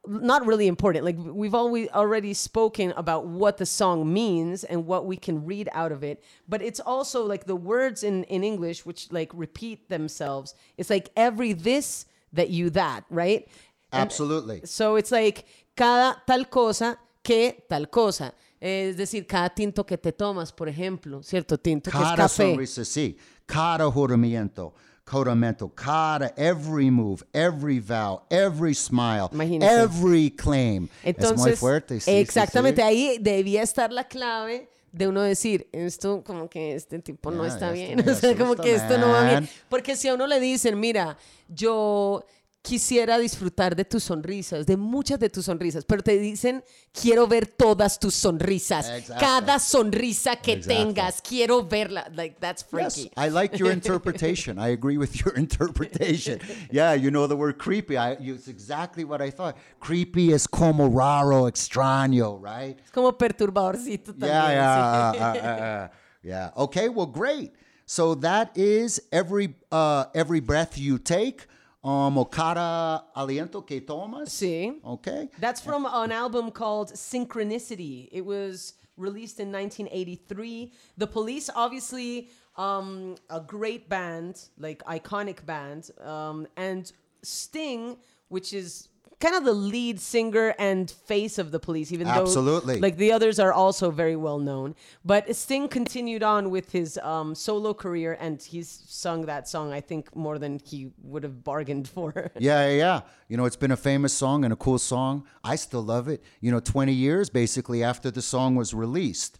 not 0.08 0.44
really 0.44 0.66
important. 0.66 1.04
Like 1.04 1.18
we've 1.18 1.54
always 1.54 1.88
already 1.90 2.34
spoken 2.34 2.92
about 2.96 3.26
what 3.26 3.58
the 3.58 3.66
song 3.66 4.12
means 4.12 4.64
and 4.64 4.84
what 4.84 5.06
we 5.06 5.16
can 5.16 5.46
read 5.46 5.68
out 5.72 5.92
of 5.92 6.02
it. 6.02 6.24
But 6.48 6.62
it's 6.62 6.80
also 6.80 7.24
like 7.24 7.44
the 7.44 7.54
words 7.54 8.02
in 8.02 8.24
in 8.24 8.42
English, 8.42 8.84
which 8.84 9.12
like 9.12 9.30
repeat 9.34 9.88
themselves. 9.88 10.56
It's 10.76 10.90
like 10.90 11.10
every 11.14 11.52
this 11.52 12.06
that 12.32 12.50
you 12.50 12.70
that, 12.70 13.04
right? 13.08 13.46
And- 13.92 14.02
Absolutely. 14.02 14.62
So 14.64 14.96
it's 14.96 15.12
like 15.12 15.46
cada 15.76 16.20
tal 16.26 16.44
cosa 16.44 16.98
que 17.22 17.64
tal 17.68 17.88
cosa. 17.90 18.34
Es 18.60 18.96
decir, 18.96 19.26
cada 19.26 19.48
tinto 19.50 19.84
que 19.86 19.96
te 19.98 20.12
tomas, 20.12 20.52
por 20.52 20.68
ejemplo, 20.68 21.22
¿cierto? 21.22 21.58
Tinto 21.58 21.90
que 21.90 21.96
es 21.96 22.02
Cada 22.02 22.16
café. 22.16 22.50
sonrisa, 22.50 22.84
sí. 22.84 23.16
Cada 23.46 23.90
juramento, 23.90 24.74
juramento, 25.06 25.68
cada, 25.74 26.32
every 26.36 26.90
move, 26.90 27.22
every 27.32 27.80
vow, 27.80 28.22
every 28.30 28.74
smile, 28.74 29.28
Imagínese. 29.32 29.72
every 29.82 30.30
claim. 30.30 30.88
Entonces, 31.02 31.36
es 31.38 31.38
muy 31.46 31.52
fuerte. 31.56 31.94
sí, 32.00 32.10
sí, 32.10 32.16
exactamente, 32.18 32.82
sí. 32.82 32.86
ahí 32.88 33.18
debía 33.20 33.62
estar 33.62 33.92
la 33.92 34.06
clave 34.06 34.68
de 34.92 35.08
uno 35.08 35.22
decir, 35.22 35.68
esto 35.72 36.22
como 36.24 36.48
que 36.50 36.74
este 36.74 36.98
tipo 36.98 37.30
no 37.30 37.44
Ya, 37.46 37.52
está 37.54 37.70
bien, 37.72 38.00
o 38.08 38.14
sea, 38.14 38.36
como 38.36 38.56
que 38.56 38.74
esto 38.74 38.98
no 38.98 39.08
va 39.08 39.22
bien. 39.22 39.34
man. 39.34 39.48
Porque 39.68 39.96
si 39.96 40.08
a 40.08 40.14
uno 40.14 40.26
le 40.26 40.38
dicen, 40.38 40.78
mira, 40.78 41.16
yo 41.48 42.24
quisiera 42.62 43.18
disfrutar 43.18 43.74
de 43.74 43.84
tus 43.84 44.04
sonrisas, 44.04 44.66
de 44.66 44.76
muchas 44.76 45.18
de 45.18 45.30
tus 45.30 45.46
sonrisas, 45.46 45.84
pero 45.84 46.02
te 46.02 46.18
dicen, 46.18 46.62
quiero 46.92 47.26
ver 47.26 47.46
todas 47.46 47.98
tus 47.98 48.14
sonrisas, 48.14 48.88
Exacto. 48.88 49.24
cada 49.24 49.58
sonrisa 49.58 50.36
que 50.36 50.52
Exacto. 50.52 50.74
tengas, 50.84 51.22
quiero 51.22 51.66
verla, 51.66 52.06
like 52.14 52.36
that's 52.38 52.62
Yes, 52.72 52.94
freaky. 52.94 53.10
I 53.16 53.30
like 53.30 53.56
your 53.58 53.72
interpretation. 53.72 54.58
I 54.58 54.68
agree 54.72 54.98
with 54.98 55.16
your 55.24 55.34
interpretation. 55.38 56.38
Yeah, 56.70 56.94
you 56.94 57.10
know 57.10 57.26
the 57.26 57.36
word 57.36 57.58
creepy. 57.58 57.96
I, 57.96 58.12
it's 58.20 58.48
exactly 58.48 59.04
what 59.04 59.22
I 59.22 59.30
thought. 59.30 59.56
Creepy 59.80 60.32
is 60.32 60.46
como 60.46 60.88
raro, 60.90 61.46
extraño, 61.50 62.38
right? 62.42 62.78
Es 62.84 62.90
como 62.90 63.12
perturbadorcito 63.16 64.12
también. 64.12 64.28
Yeah, 64.28 64.52
yeah, 64.52 64.74
uh, 64.76 65.12
uh, 65.16 65.22
uh, 65.22 65.62
uh, 65.62 65.88
yeah. 66.22 66.50
Okay, 66.56 66.88
well, 66.90 67.06
great. 67.06 67.52
So 67.86 68.14
that 68.16 68.56
is 68.56 69.00
every 69.10 69.54
uh, 69.72 70.04
every 70.14 70.40
breath 70.40 70.76
you 70.78 70.98
take. 70.98 71.46
Um, 71.82 72.18
o 72.18 72.26
cada 72.26 73.04
aliento 73.16 73.66
que 73.66 73.80
tomas. 73.80 74.28
Sí. 74.28 74.78
Okay. 74.84 75.30
That's 75.38 75.62
from 75.62 75.86
an 75.86 76.12
album 76.12 76.50
called 76.50 76.92
Synchronicity. 76.92 78.08
It 78.12 78.24
was 78.24 78.74
released 78.98 79.40
in 79.40 79.50
1983. 79.50 80.72
The 80.98 81.06
Police, 81.06 81.48
obviously, 81.54 82.28
um, 82.56 83.16
a 83.30 83.40
great 83.40 83.88
band, 83.88 84.48
like 84.58 84.84
iconic 84.84 85.46
band, 85.46 85.90
um, 86.02 86.46
and 86.56 86.92
Sting, 87.22 87.96
which 88.28 88.52
is 88.52 88.89
kind 89.20 89.34
of 89.34 89.44
the 89.44 89.52
lead 89.52 90.00
singer 90.00 90.54
and 90.58 90.90
face 90.90 91.38
of 91.38 91.50
the 91.50 91.60
Police, 91.60 91.92
even 91.92 92.06
Absolutely. 92.06 92.74
though 92.76 92.80
like 92.80 92.96
the 92.96 93.12
others 93.12 93.38
are 93.38 93.52
also 93.52 93.90
very 93.90 94.16
well 94.16 94.38
known. 94.38 94.74
But 95.04 95.34
Sting 95.36 95.68
continued 95.68 96.22
on 96.22 96.50
with 96.50 96.72
his 96.72 96.98
um, 96.98 97.34
solo 97.34 97.74
career, 97.74 98.16
and 98.18 98.42
he's 98.42 98.68
sung 98.88 99.26
that 99.26 99.46
song 99.48 99.72
I 99.72 99.80
think 99.80 100.14
more 100.16 100.38
than 100.38 100.58
he 100.64 100.90
would 101.02 101.22
have 101.22 101.44
bargained 101.44 101.88
for. 101.94 102.30
Yeah, 102.38 102.68
yeah, 102.68 102.76
yeah. 102.76 103.00
You 103.28 103.36
know, 103.36 103.44
it's 103.44 103.56
been 103.56 103.70
a 103.70 103.76
famous 103.76 104.12
song 104.12 104.44
and 104.44 104.52
a 104.52 104.56
cool 104.56 104.78
song. 104.78 105.26
I 105.44 105.56
still 105.56 105.82
love 105.82 106.08
it. 106.08 106.22
You 106.40 106.50
know, 106.50 106.60
20 106.60 106.92
years 106.92 107.30
basically 107.30 107.84
after 107.84 108.10
the 108.10 108.22
song 108.22 108.56
was 108.56 108.74
released. 108.74 109.38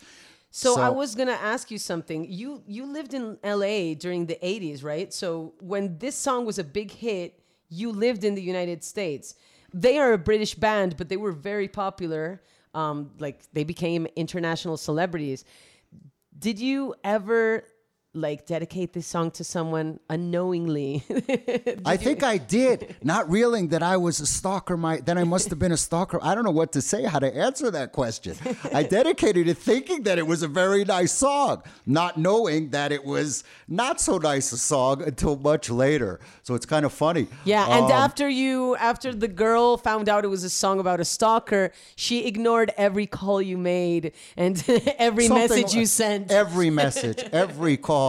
So, 0.53 0.81
I 0.81 0.89
was 0.89 1.15
gonna 1.15 1.39
ask 1.41 1.71
you 1.71 1.79
something. 1.79 2.27
You 2.29 2.65
you 2.67 2.85
lived 2.85 3.15
in 3.15 3.39
LA 3.45 3.95
during 3.95 4.27
the 4.27 4.37
'80s, 4.43 4.83
right? 4.83 5.13
So 5.15 5.55
when 5.61 5.97
this 5.99 6.17
song 6.17 6.45
was 6.45 6.59
a 6.59 6.65
big 6.65 6.91
hit, 6.91 7.41
you 7.69 7.93
lived 7.93 8.25
in 8.25 8.35
the 8.35 8.43
United 8.43 8.83
States. 8.83 9.37
They 9.73 9.99
are 9.99 10.13
a 10.13 10.19
British 10.19 10.55
band, 10.55 10.97
but 10.97 11.09
they 11.09 11.17
were 11.17 11.33
very 11.33 11.69
popular. 11.69 12.43
Um, 12.75 13.11
like 13.19 13.43
they 13.53 13.65
became 13.65 14.07
international 14.17 14.77
celebrities. 14.77 15.45
Did 16.39 16.59
you 16.59 16.95
ever 17.03 17.65
like 18.13 18.45
dedicate 18.45 18.93
this 18.93 19.07
song 19.07 19.31
to 19.33 19.45
someone 19.45 20.01
unknowingly? 20.09 21.05
I 21.85 21.97
think 21.97 22.23
I 22.25 22.39
did, 22.39 22.97
not 23.03 23.31
realizing 23.31 23.69
that 23.69 23.83
I 23.83 23.97
was 23.97 24.21
a 24.21 24.27
stalker. 24.27 24.77
My 24.77 24.97
then 24.99 25.17
I 25.17 25.25
must 25.25 25.49
have 25.51 25.59
been 25.59 25.71
a 25.73 25.77
stalker. 25.77 26.19
I 26.23 26.35
don't 26.35 26.45
know 26.45 26.51
what 26.51 26.73
to 26.73 26.83
say, 26.83 27.05
how 27.05 27.21
to 27.21 27.33
answer 27.35 27.71
that 27.71 27.93
question. 27.93 28.37
I 28.75 28.83
dedicated 28.83 29.47
it 29.49 29.59
thinking 29.59 30.03
that 30.05 30.19
it 30.19 30.27
was 30.27 30.43
a 30.43 30.49
very 30.49 30.85
nice 30.85 31.13
song, 31.13 31.63
not 31.87 32.17
knowing 32.19 32.71
that 32.71 32.91
it 32.91 33.05
was 33.05 33.45
not 33.69 34.01
so 34.01 34.19
nice 34.19 34.51
a 34.53 34.59
song 34.59 35.03
until 35.03 35.37
much 35.37 35.71
later. 35.71 36.19
So 36.43 36.55
it's 36.55 36.67
kind 36.67 36.85
of 36.85 36.93
funny. 36.93 37.29
Yeah, 37.45 37.65
and 37.77 37.85
Um, 37.87 37.93
after 37.93 38.29
you, 38.29 38.75
after 38.77 39.15
the 39.15 39.29
girl 39.29 39.77
found 39.77 40.09
out 40.09 40.25
it 40.25 40.29
was 40.29 40.43
a 40.43 40.51
song 40.51 40.81
about 40.81 40.99
a 40.99 41.05
stalker, 41.05 41.71
she 41.95 42.27
ignored 42.27 42.73
every 42.77 43.07
call 43.07 43.41
you 43.41 43.57
made 43.57 44.13
and 44.37 44.63
every 44.99 45.29
message 45.29 45.75
you 45.75 45.87
sent. 45.87 46.31
every 46.33 46.71
message, 46.71 47.23
every 47.33 47.77
call, 47.77 48.00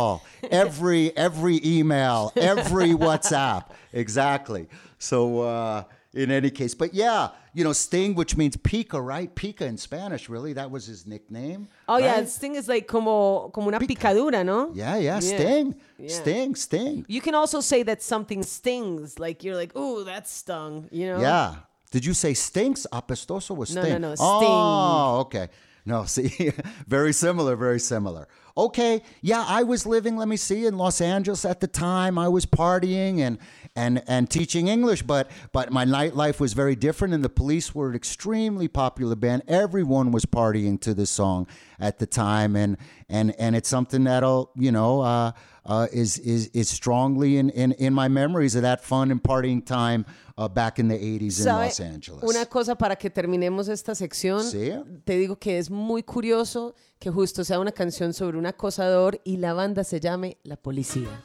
every 0.49 1.15
every 1.17 1.59
email, 1.63 2.31
every 2.35 2.89
WhatsApp. 3.05 3.65
Exactly. 3.93 4.67
So 4.99 5.41
uh, 5.41 5.83
in 6.13 6.29
any 6.31 6.49
case, 6.51 6.73
but 6.75 6.93
yeah, 6.93 7.29
you 7.53 7.63
know, 7.63 7.73
Sting, 7.73 8.15
which 8.15 8.35
means 8.37 8.55
pica, 8.57 8.99
right? 9.01 9.33
Pica 9.33 9.65
in 9.65 9.77
Spanish, 9.77 10.29
really. 10.29 10.53
That 10.53 10.69
was 10.71 10.85
his 10.85 11.05
nickname. 11.05 11.67
oh 11.87 11.97
yeah, 11.97 12.13
right? 12.13 12.21
this 12.25 12.37
thing 12.37 12.55
is 12.55 12.67
like 12.67 12.87
como 12.87 13.49
como 13.49 13.67
una 13.67 13.79
picadura, 13.79 14.43
no? 14.45 14.71
Yeah, 14.73 14.97
yeah, 14.97 15.19
Sting, 15.19 15.75
Yeah. 15.97 16.09
Sting, 16.09 16.55
Sting. 16.55 17.05
You 17.07 17.21
can 17.21 17.35
also 17.35 17.61
say 17.61 17.83
that 17.83 18.01
something 18.01 18.43
stings, 18.43 19.19
like 19.19 19.43
you're 19.43 19.55
like, 19.55 19.75
"Ooh, 19.75 20.03
that 20.05 20.27
stung," 20.27 20.87
you 20.91 21.07
know? 21.07 21.19
Yeah. 21.21 21.55
Did 21.91 22.05
you 22.05 22.13
say 22.13 22.33
stinks? 22.33 22.87
Apestoso 22.91 23.53
was 23.55 23.69
sting. 23.69 23.83
No, 23.83 23.89
stink. 23.89 24.01
no, 24.01 24.15
Sting. 24.15 24.27
Oh, 24.49 25.19
okay. 25.25 25.49
No, 25.85 26.05
see, 26.15 26.51
very 26.87 27.11
similar, 27.11 27.55
very 27.57 27.79
similar. 27.79 28.27
Okay, 28.57 29.01
yeah, 29.21 29.45
I 29.47 29.63
was 29.63 29.85
living, 29.85 30.17
let 30.17 30.27
me 30.27 30.37
see, 30.37 30.65
in 30.65 30.77
Los 30.77 30.99
Angeles 30.99 31.45
at 31.45 31.61
the 31.61 31.67
time. 31.67 32.17
I 32.17 32.27
was 32.27 32.45
partying 32.45 33.19
and 33.19 33.37
and 33.75 34.03
and 34.07 34.29
teaching 34.29 34.67
English, 34.67 35.03
but 35.03 35.31
but 35.53 35.71
my 35.71 35.85
nightlife 35.85 36.39
was 36.39 36.53
very 36.53 36.75
different 36.75 37.13
and 37.13 37.23
the 37.23 37.29
police 37.29 37.73
were 37.73 37.89
an 37.89 37.95
extremely 37.95 38.67
popular 38.67 39.15
band. 39.15 39.43
Everyone 39.47 40.11
was 40.11 40.25
partying 40.25 40.79
to 40.81 40.93
this 40.93 41.09
song 41.09 41.47
at 41.79 41.99
the 41.99 42.05
time 42.05 42.55
and 42.55 42.77
and 43.09 43.33
and 43.39 43.55
it's 43.55 43.69
something 43.69 44.03
that'll, 44.03 44.51
you 44.55 44.71
know, 44.71 45.01
uh, 45.01 45.31
uh, 45.65 45.87
is 45.93 46.17
is 46.19 46.47
is 46.47 46.69
strongly 46.69 47.37
in, 47.37 47.49
in 47.51 47.71
in 47.73 47.93
my 47.93 48.07
memories 48.07 48.55
of 48.55 48.63
that 48.63 48.83
fun 48.83 49.11
and 49.11 49.23
partying 49.23 49.65
time 49.65 50.05
uh, 50.41 50.47
back 50.47 50.79
in 50.79 50.87
the 50.87 50.95
80s 50.95 51.39
in 51.39 51.45
Los 51.45 51.79
Angeles. 51.79 52.23
Una 52.23 52.45
cosa 52.45 52.75
para 52.75 52.95
que 52.95 53.09
terminemos 53.09 53.67
esta 53.69 53.95
sección. 53.95 54.43
Sí. 54.43 54.71
Te 55.05 55.17
digo 55.17 55.37
que 55.37 55.57
es 55.57 55.69
muy 55.69 56.03
curioso 56.03 56.75
que 56.99 57.09
justo 57.09 57.43
sea 57.43 57.59
una 57.59 57.71
canción 57.71 58.13
sobre 58.13 58.37
un 58.37 58.45
acosador 58.45 59.19
y 59.23 59.37
la 59.37 59.53
banda 59.53 59.83
se 59.83 59.99
llame 59.99 60.37
La 60.43 60.55
Policía. 60.55 61.23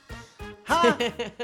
Ha! 0.68 0.98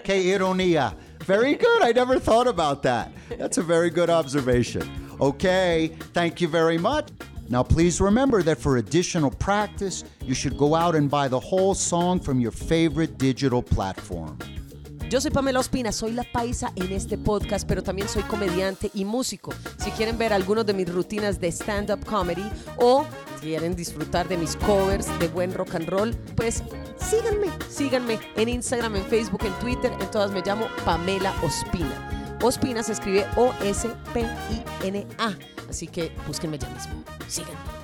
Que 0.04 0.20
ironia. 0.20 0.96
Very 1.26 1.54
good. 1.54 1.82
I 1.82 1.92
never 1.92 2.18
thought 2.18 2.48
about 2.48 2.82
that. 2.82 3.12
That's 3.38 3.58
a 3.58 3.62
very 3.62 3.90
good 3.90 4.10
observation. 4.10 4.82
Okay, 5.20 5.92
thank 6.12 6.40
you 6.40 6.48
very 6.48 6.78
much. 6.78 7.08
Now, 7.48 7.62
please 7.62 8.00
remember 8.00 8.42
that 8.42 8.58
for 8.58 8.78
additional 8.78 9.30
practice, 9.30 10.04
you 10.24 10.34
should 10.34 10.56
go 10.56 10.74
out 10.74 10.94
and 10.94 11.10
buy 11.10 11.28
the 11.28 11.38
whole 11.38 11.74
song 11.74 12.18
from 12.18 12.40
your 12.40 12.50
favorite 12.50 13.18
digital 13.18 13.62
platform. 13.62 14.38
Yo 15.12 15.20
soy 15.20 15.30
Pamela 15.30 15.60
Ospina, 15.60 15.92
soy 15.92 16.12
la 16.12 16.24
paisa 16.24 16.72
en 16.74 16.90
este 16.90 17.18
podcast, 17.18 17.68
pero 17.68 17.82
también 17.82 18.08
soy 18.08 18.22
comediante 18.22 18.90
y 18.94 19.04
músico. 19.04 19.52
Si 19.76 19.90
quieren 19.90 20.16
ver 20.16 20.32
algunos 20.32 20.64
de 20.64 20.72
mis 20.72 20.90
rutinas 20.90 21.38
de 21.38 21.48
stand-up 21.48 22.02
comedy 22.06 22.48
o 22.78 23.04
quieren 23.38 23.76
disfrutar 23.76 24.26
de 24.26 24.38
mis 24.38 24.56
covers 24.56 25.06
de 25.18 25.28
buen 25.28 25.52
rock 25.52 25.74
and 25.74 25.90
roll, 25.90 26.14
pues 26.34 26.62
síganme, 26.96 27.48
síganme 27.68 28.18
en 28.36 28.48
Instagram, 28.48 28.96
en 28.96 29.04
Facebook, 29.04 29.44
en 29.44 29.52
Twitter, 29.58 29.92
en 30.00 30.10
todas 30.10 30.30
me 30.30 30.40
llamo 30.40 30.66
Pamela 30.82 31.34
Ospina. 31.42 32.38
Ospina 32.42 32.82
se 32.82 32.92
escribe 32.92 33.26
O-S-P-I-N-A, 33.36 34.16
así 35.68 35.88
que 35.88 36.10
búsquenme 36.26 36.56
ya 36.56 36.70
mismo. 36.70 37.04
Síganme. 37.28 37.81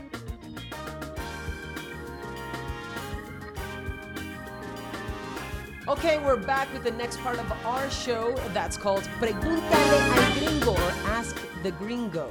Okay, 5.89 6.19
we're 6.19 6.37
back 6.37 6.71
with 6.75 6.85
the 6.85 6.91
next 6.91 7.19
part 7.21 7.39
of 7.39 7.51
our 7.65 7.91
show 7.91 8.35
that's 8.53 8.77
called 8.77 9.03
Pregúntale 9.19 9.73
al 9.73 10.33
Gringo 10.39 10.73
or 10.73 10.93
Ask 11.07 11.37
the 11.63 11.71
Gringo. 11.73 12.31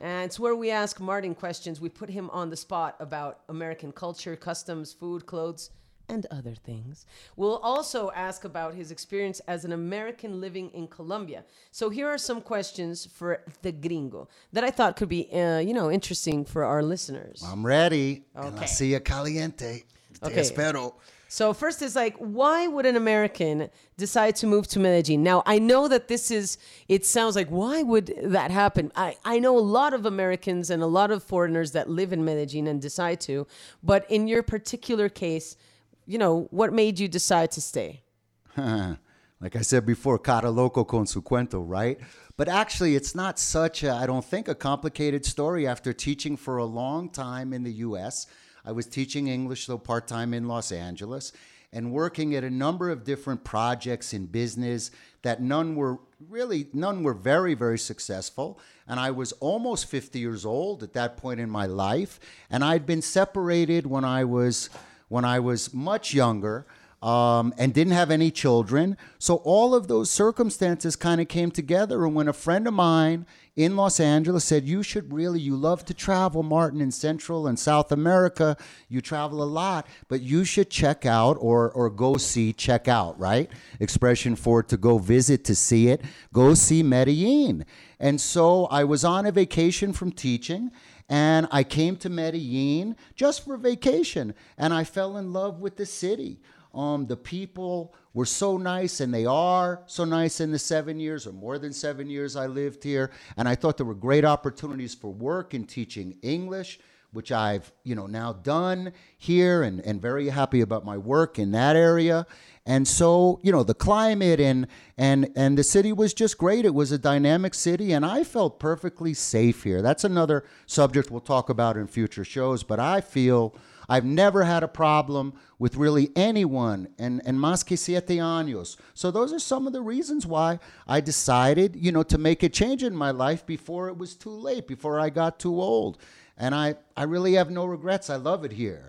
And 0.00 0.24
it's 0.24 0.40
where 0.40 0.56
we 0.56 0.70
ask 0.70 0.98
Martin 1.00 1.34
questions. 1.34 1.80
We 1.80 1.88
put 1.88 2.10
him 2.10 2.28
on 2.30 2.50
the 2.50 2.56
spot 2.56 2.96
about 2.98 3.40
American 3.48 3.92
culture, 3.92 4.34
customs, 4.34 4.92
food, 4.92 5.26
clothes, 5.26 5.70
and 6.08 6.26
other 6.32 6.54
things. 6.56 7.06
We'll 7.36 7.58
also 7.58 8.10
ask 8.16 8.44
about 8.44 8.74
his 8.74 8.90
experience 8.90 9.40
as 9.46 9.64
an 9.64 9.72
American 9.72 10.40
living 10.40 10.68
in 10.70 10.88
Colombia. 10.88 11.44
So 11.70 11.88
here 11.88 12.08
are 12.08 12.18
some 12.18 12.40
questions 12.40 13.06
for 13.06 13.44
the 13.62 13.70
gringo 13.70 14.28
that 14.52 14.64
I 14.64 14.70
thought 14.72 14.96
could 14.96 15.08
be, 15.08 15.30
uh, 15.32 15.58
you 15.58 15.72
know, 15.72 15.88
interesting 15.88 16.44
for 16.44 16.64
our 16.64 16.82
listeners. 16.82 17.44
I'm 17.46 17.64
ready. 17.64 18.24
Okay. 18.36 18.48
En 18.48 18.54
la 18.54 18.62
Okay. 18.62 18.66
silla 18.66 19.00
caliente. 19.00 19.84
Te 20.20 20.26
Okay. 20.26 20.40
espero. 20.40 20.94
So 21.32 21.54
first 21.54 21.80
is 21.80 21.96
like, 21.96 22.14
why 22.18 22.66
would 22.66 22.84
an 22.84 22.94
American 22.94 23.70
decide 23.96 24.36
to 24.36 24.46
move 24.46 24.68
to 24.68 24.78
Medellin? 24.78 25.22
Now 25.22 25.42
I 25.46 25.58
know 25.58 25.88
that 25.88 26.06
this 26.06 26.30
is. 26.30 26.58
It 26.88 27.06
sounds 27.06 27.36
like 27.36 27.48
why 27.48 27.82
would 27.82 28.12
that 28.22 28.50
happen? 28.50 28.92
I 28.94 29.16
I 29.24 29.38
know 29.38 29.56
a 29.56 29.66
lot 29.78 29.94
of 29.94 30.04
Americans 30.04 30.68
and 30.68 30.82
a 30.82 30.86
lot 30.86 31.10
of 31.10 31.22
foreigners 31.22 31.72
that 31.72 31.88
live 31.88 32.12
in 32.12 32.22
Medellin 32.22 32.66
and 32.66 32.82
decide 32.82 33.18
to, 33.22 33.46
but 33.82 34.04
in 34.10 34.28
your 34.28 34.42
particular 34.42 35.08
case, 35.08 35.56
you 36.04 36.18
know, 36.18 36.48
what 36.50 36.70
made 36.74 36.98
you 36.98 37.08
decide 37.08 37.50
to 37.52 37.62
stay? 37.62 38.02
like 38.56 39.56
I 39.56 39.62
said 39.62 39.86
before, 39.86 40.18
cada 40.18 40.50
loco 40.50 40.84
con 40.84 41.06
su 41.06 41.22
cuento, 41.22 41.64
right? 41.66 41.98
But 42.36 42.50
actually, 42.50 42.94
it's 42.94 43.14
not 43.14 43.38
such 43.38 43.82
a, 43.82 43.90
I 43.90 44.04
don't 44.04 44.24
think, 44.24 44.48
a 44.48 44.54
complicated 44.54 45.24
story. 45.24 45.66
After 45.66 45.94
teaching 45.94 46.36
for 46.36 46.58
a 46.58 46.66
long 46.66 47.08
time 47.08 47.54
in 47.54 47.62
the 47.62 47.72
US, 47.88 48.26
I 48.64 48.72
was 48.72 48.86
teaching 48.86 49.28
English, 49.28 49.66
though 49.66 49.78
part 49.78 50.06
time 50.06 50.32
in 50.32 50.48
Los 50.48 50.72
Angeles, 50.72 51.32
and 51.72 51.92
working 51.92 52.34
at 52.34 52.44
a 52.44 52.50
number 52.50 52.90
of 52.90 53.04
different 53.04 53.44
projects 53.44 54.12
in 54.12 54.26
business 54.26 54.90
that 55.22 55.40
none 55.40 55.74
were 55.74 55.98
really, 56.28 56.68
none 56.72 57.02
were 57.02 57.14
very, 57.14 57.54
very 57.54 57.78
successful. 57.78 58.60
And 58.86 59.00
I 59.00 59.10
was 59.10 59.32
almost 59.32 59.86
50 59.86 60.18
years 60.18 60.44
old 60.44 60.82
at 60.82 60.92
that 60.92 61.16
point 61.16 61.40
in 61.40 61.48
my 61.48 61.66
life. 61.66 62.20
And 62.50 62.62
I'd 62.62 62.86
been 62.86 63.02
separated 63.02 63.86
when 63.86 64.04
I 64.04 64.24
was, 64.24 64.68
when 65.08 65.24
I 65.24 65.40
was 65.40 65.72
much 65.72 66.12
younger 66.12 66.66
um, 67.02 67.52
and 67.58 67.74
didn't 67.74 67.94
have 67.94 68.10
any 68.10 68.30
children. 68.30 68.96
So 69.18 69.36
all 69.36 69.74
of 69.74 69.88
those 69.88 70.10
circumstances 70.10 70.94
kind 70.94 71.20
of 71.20 71.26
came 71.26 71.50
together. 71.50 72.04
And 72.04 72.14
when 72.14 72.28
a 72.28 72.32
friend 72.32 72.68
of 72.68 72.74
mine 72.74 73.26
in 73.56 73.76
Los 73.76 73.98
Angeles 73.98 74.44
said, 74.44 74.64
You 74.64 74.84
should 74.84 75.12
really, 75.12 75.40
you 75.40 75.56
love 75.56 75.84
to 75.86 75.94
travel, 75.94 76.44
Martin, 76.44 76.80
in 76.80 76.92
Central 76.92 77.48
and 77.48 77.58
South 77.58 77.90
America. 77.90 78.56
You 78.88 79.00
travel 79.00 79.42
a 79.42 79.44
lot, 79.44 79.88
but 80.08 80.22
you 80.22 80.44
should 80.44 80.70
check 80.70 81.04
out 81.04 81.36
or, 81.40 81.72
or 81.72 81.90
go 81.90 82.16
see, 82.16 82.52
check 82.52 82.86
out, 82.86 83.18
right? 83.18 83.50
Expression 83.80 84.36
for 84.36 84.62
to 84.62 84.76
go 84.76 84.98
visit, 84.98 85.44
to 85.44 85.56
see 85.56 85.88
it. 85.88 86.02
Go 86.32 86.54
see 86.54 86.84
Medellin. 86.84 87.64
And 87.98 88.20
so 88.20 88.66
I 88.66 88.84
was 88.84 89.04
on 89.04 89.26
a 89.26 89.32
vacation 89.32 89.92
from 89.92 90.12
teaching. 90.12 90.70
And 91.08 91.46
I 91.50 91.62
came 91.62 91.96
to 91.96 92.08
Medellin 92.08 92.96
just 93.14 93.44
for 93.44 93.58
vacation, 93.58 94.32
and 94.56 94.72
I 94.72 94.84
fell 94.84 95.18
in 95.18 95.30
love 95.30 95.60
with 95.60 95.76
the 95.76 95.84
city. 95.84 96.38
Um, 96.74 97.06
the 97.06 97.16
people 97.16 97.94
were 98.14 98.26
so 98.26 98.56
nice, 98.56 99.00
and 99.00 99.12
they 99.12 99.26
are 99.26 99.82
so 99.86 100.04
nice 100.04 100.40
in 100.40 100.52
the 100.52 100.58
seven 100.58 100.98
years 100.98 101.26
or 101.26 101.32
more 101.32 101.58
than 101.58 101.72
seven 101.72 102.08
years 102.08 102.36
I 102.36 102.46
lived 102.46 102.84
here. 102.84 103.10
And 103.36 103.48
I 103.48 103.54
thought 103.54 103.76
there 103.76 103.86
were 103.86 103.94
great 103.94 104.24
opportunities 104.24 104.94
for 104.94 105.12
work 105.12 105.54
in 105.54 105.64
teaching 105.64 106.16
English, 106.22 106.80
which 107.12 107.30
I've 107.30 107.72
you 107.84 107.94
know 107.94 108.06
now 108.06 108.32
done 108.32 108.92
here, 109.18 109.62
and, 109.62 109.80
and 109.80 110.00
very 110.00 110.28
happy 110.28 110.62
about 110.62 110.84
my 110.84 110.96
work 110.96 111.38
in 111.38 111.52
that 111.52 111.76
area. 111.76 112.26
And 112.64 112.86
so, 112.86 113.40
you 113.42 113.50
know, 113.50 113.64
the 113.64 113.74
climate 113.74 114.38
and 114.38 114.68
and 114.96 115.30
and 115.34 115.58
the 115.58 115.64
city 115.64 115.92
was 115.92 116.14
just 116.14 116.38
great. 116.38 116.64
It 116.64 116.74
was 116.74 116.92
a 116.92 116.98
dynamic 116.98 117.54
city 117.54 117.92
and 117.92 118.06
I 118.06 118.22
felt 118.22 118.60
perfectly 118.60 119.14
safe 119.14 119.64
here. 119.64 119.82
That's 119.82 120.04
another 120.04 120.44
subject 120.66 121.10
we'll 121.10 121.20
talk 121.20 121.48
about 121.48 121.76
in 121.76 121.88
future 121.88 122.24
shows, 122.24 122.62
but 122.62 122.78
I 122.78 123.00
feel 123.00 123.56
I've 123.92 124.04
never 124.22 124.40
had 124.44 124.62
a 124.62 124.68
problem 124.84 125.24
with 125.58 125.76
really 125.76 126.06
anyone 126.16 126.80
and 127.04 127.14
and 127.26 127.36
más 127.46 127.60
que 127.68 127.76
siete 127.76 128.16
años. 128.18 128.68
So 128.94 129.06
those 129.18 129.30
are 129.36 129.42
some 129.52 129.66
of 129.68 129.72
the 129.76 129.82
reasons 129.94 130.22
why 130.34 130.50
I 130.96 130.98
decided, 131.12 131.68
you 131.84 131.92
know, 131.94 132.04
to 132.04 132.18
make 132.28 132.40
a 132.42 132.48
change 132.60 132.82
in 132.90 132.94
my 133.04 133.10
life 133.26 133.42
before 133.56 133.84
it 133.90 133.96
was 134.02 134.14
too 134.24 134.36
late, 134.48 134.64
before 134.74 134.96
I 135.06 135.10
got 135.10 135.32
too 135.38 135.56
old. 135.72 135.94
And 136.38 136.54
I 136.64 136.66
I 136.96 137.04
really 137.14 137.34
have 137.40 137.50
no 137.50 137.64
regrets. 137.76 138.06
I 138.16 138.16
love 138.30 138.40
it 138.48 138.52
here. 138.64 138.84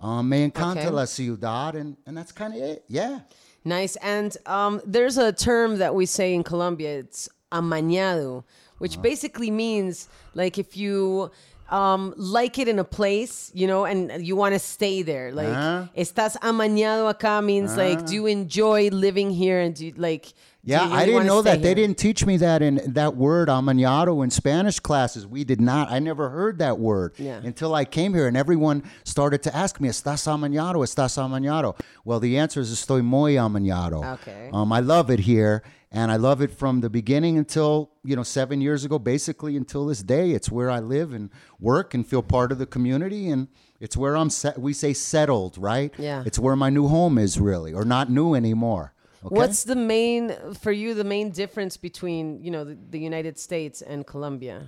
Um, 0.00 0.28
me 0.30 0.38
encanta 0.48 0.86
Okay. 0.86 0.90
la 1.00 1.04
ciudad, 1.04 1.72
and, 1.80 1.96
and 2.06 2.16
that's 2.16 2.32
kind 2.32 2.52
of 2.56 2.60
it. 2.72 2.78
Yeah. 2.88 3.20
Nice. 3.64 3.96
And 4.16 4.30
um, 4.46 4.80
there's 4.94 5.18
a 5.18 5.30
term 5.32 5.78
that 5.82 5.92
we 5.94 6.06
say 6.06 6.28
in 6.34 6.42
Colombia. 6.42 6.92
It's 7.02 7.28
amañado, 7.52 8.44
which 8.78 8.96
basically 9.10 9.50
means 9.50 10.08
like 10.34 10.58
if 10.64 10.76
you 10.82 11.30
um, 11.70 12.12
like 12.16 12.58
it 12.58 12.68
in 12.68 12.78
a 12.78 12.84
place, 12.84 13.50
you 13.54 13.66
know, 13.66 13.84
and 13.84 14.24
you 14.26 14.36
want 14.36 14.54
to 14.54 14.58
stay 14.58 15.02
there. 15.02 15.32
Like 15.32 15.48
Uh-huh. 15.48 15.86
estás 15.96 16.36
amañado 16.40 17.08
acá 17.12 17.42
means 17.44 17.76
like 17.76 18.04
do 18.06 18.14
you 18.14 18.26
enjoy 18.26 18.88
living 18.90 19.30
here 19.30 19.60
and 19.60 19.74
do 19.74 19.86
you, 19.86 19.94
like 19.96 20.24
do 20.64 20.72
Yeah, 20.72 20.86
you 20.88 20.92
I 20.94 21.06
didn't 21.06 21.26
know 21.26 21.40
that. 21.42 21.62
They 21.62 21.72
didn't 21.74 21.96
teach 21.96 22.26
me 22.26 22.36
that 22.38 22.60
in 22.60 22.80
that 22.94 23.16
word 23.16 23.48
amañado 23.48 24.22
in 24.22 24.30
Spanish 24.30 24.78
classes. 24.80 25.26
We 25.26 25.42
did 25.44 25.60
not. 25.60 25.90
I 25.90 26.00
never 26.00 26.28
heard 26.28 26.58
that 26.58 26.78
word 26.78 27.12
Yeah. 27.18 27.40
until 27.42 27.74
I 27.74 27.84
came 27.86 28.12
here, 28.14 28.26
and 28.26 28.36
everyone 28.36 28.82
started 29.04 29.42
to 29.44 29.56
ask 29.56 29.80
me, 29.80 29.88
"Estás 29.88 30.26
amañado? 30.26 30.76
Estás 30.84 31.16
amañado?" 31.16 31.76
Well, 32.04 32.20
the 32.20 32.36
answer 32.36 32.60
is 32.60 32.70
"Estoy 32.72 33.02
muy 33.02 33.34
amañado." 33.36 34.04
Okay. 34.20 34.50
Um, 34.52 34.70
I 34.72 34.80
love 34.80 35.08
it 35.08 35.20
here, 35.20 35.62
and 35.92 36.12
I 36.12 36.16
love 36.16 36.40
it 36.40 36.52
from 36.52 36.80
the 36.80 36.90
beginning 36.90 37.36
until 37.36 37.90
you 38.04 38.14
know 38.14 38.22
seven 38.22 38.60
years 38.60 38.84
ago, 38.84 38.98
basically 38.98 39.56
until 39.56 39.86
this 39.86 40.02
day. 40.02 40.30
It's 40.30 40.50
where 40.50 40.70
I 40.70 40.78
live 40.78 41.12
and 41.12 41.30
work 41.58 41.94
and 41.94 42.06
feel 42.06 42.22
part 42.22 42.52
of 42.52 42.58
the 42.58 42.66
community, 42.66 43.28
and 43.28 43.48
it's 43.80 43.96
where 43.96 44.16
I'm. 44.16 44.30
Set, 44.30 44.58
we 44.58 44.72
say 44.72 44.92
settled, 44.92 45.58
right? 45.58 45.92
Yeah. 45.98 46.22
It's 46.24 46.38
where 46.38 46.56
my 46.56 46.70
new 46.70 46.86
home 46.86 47.18
is, 47.18 47.40
really, 47.40 47.72
or 47.72 47.84
not 47.84 48.10
new 48.10 48.34
anymore. 48.34 48.94
Okay? 49.24 49.34
What's 49.34 49.64
the 49.64 49.76
main 49.76 50.34
for 50.60 50.72
you? 50.72 50.94
The 50.94 51.04
main 51.04 51.30
difference 51.30 51.76
between 51.76 52.42
you 52.42 52.50
know 52.50 52.64
the, 52.64 52.78
the 52.90 53.00
United 53.00 53.38
States 53.38 53.82
and 53.82 54.06
Colombia? 54.06 54.66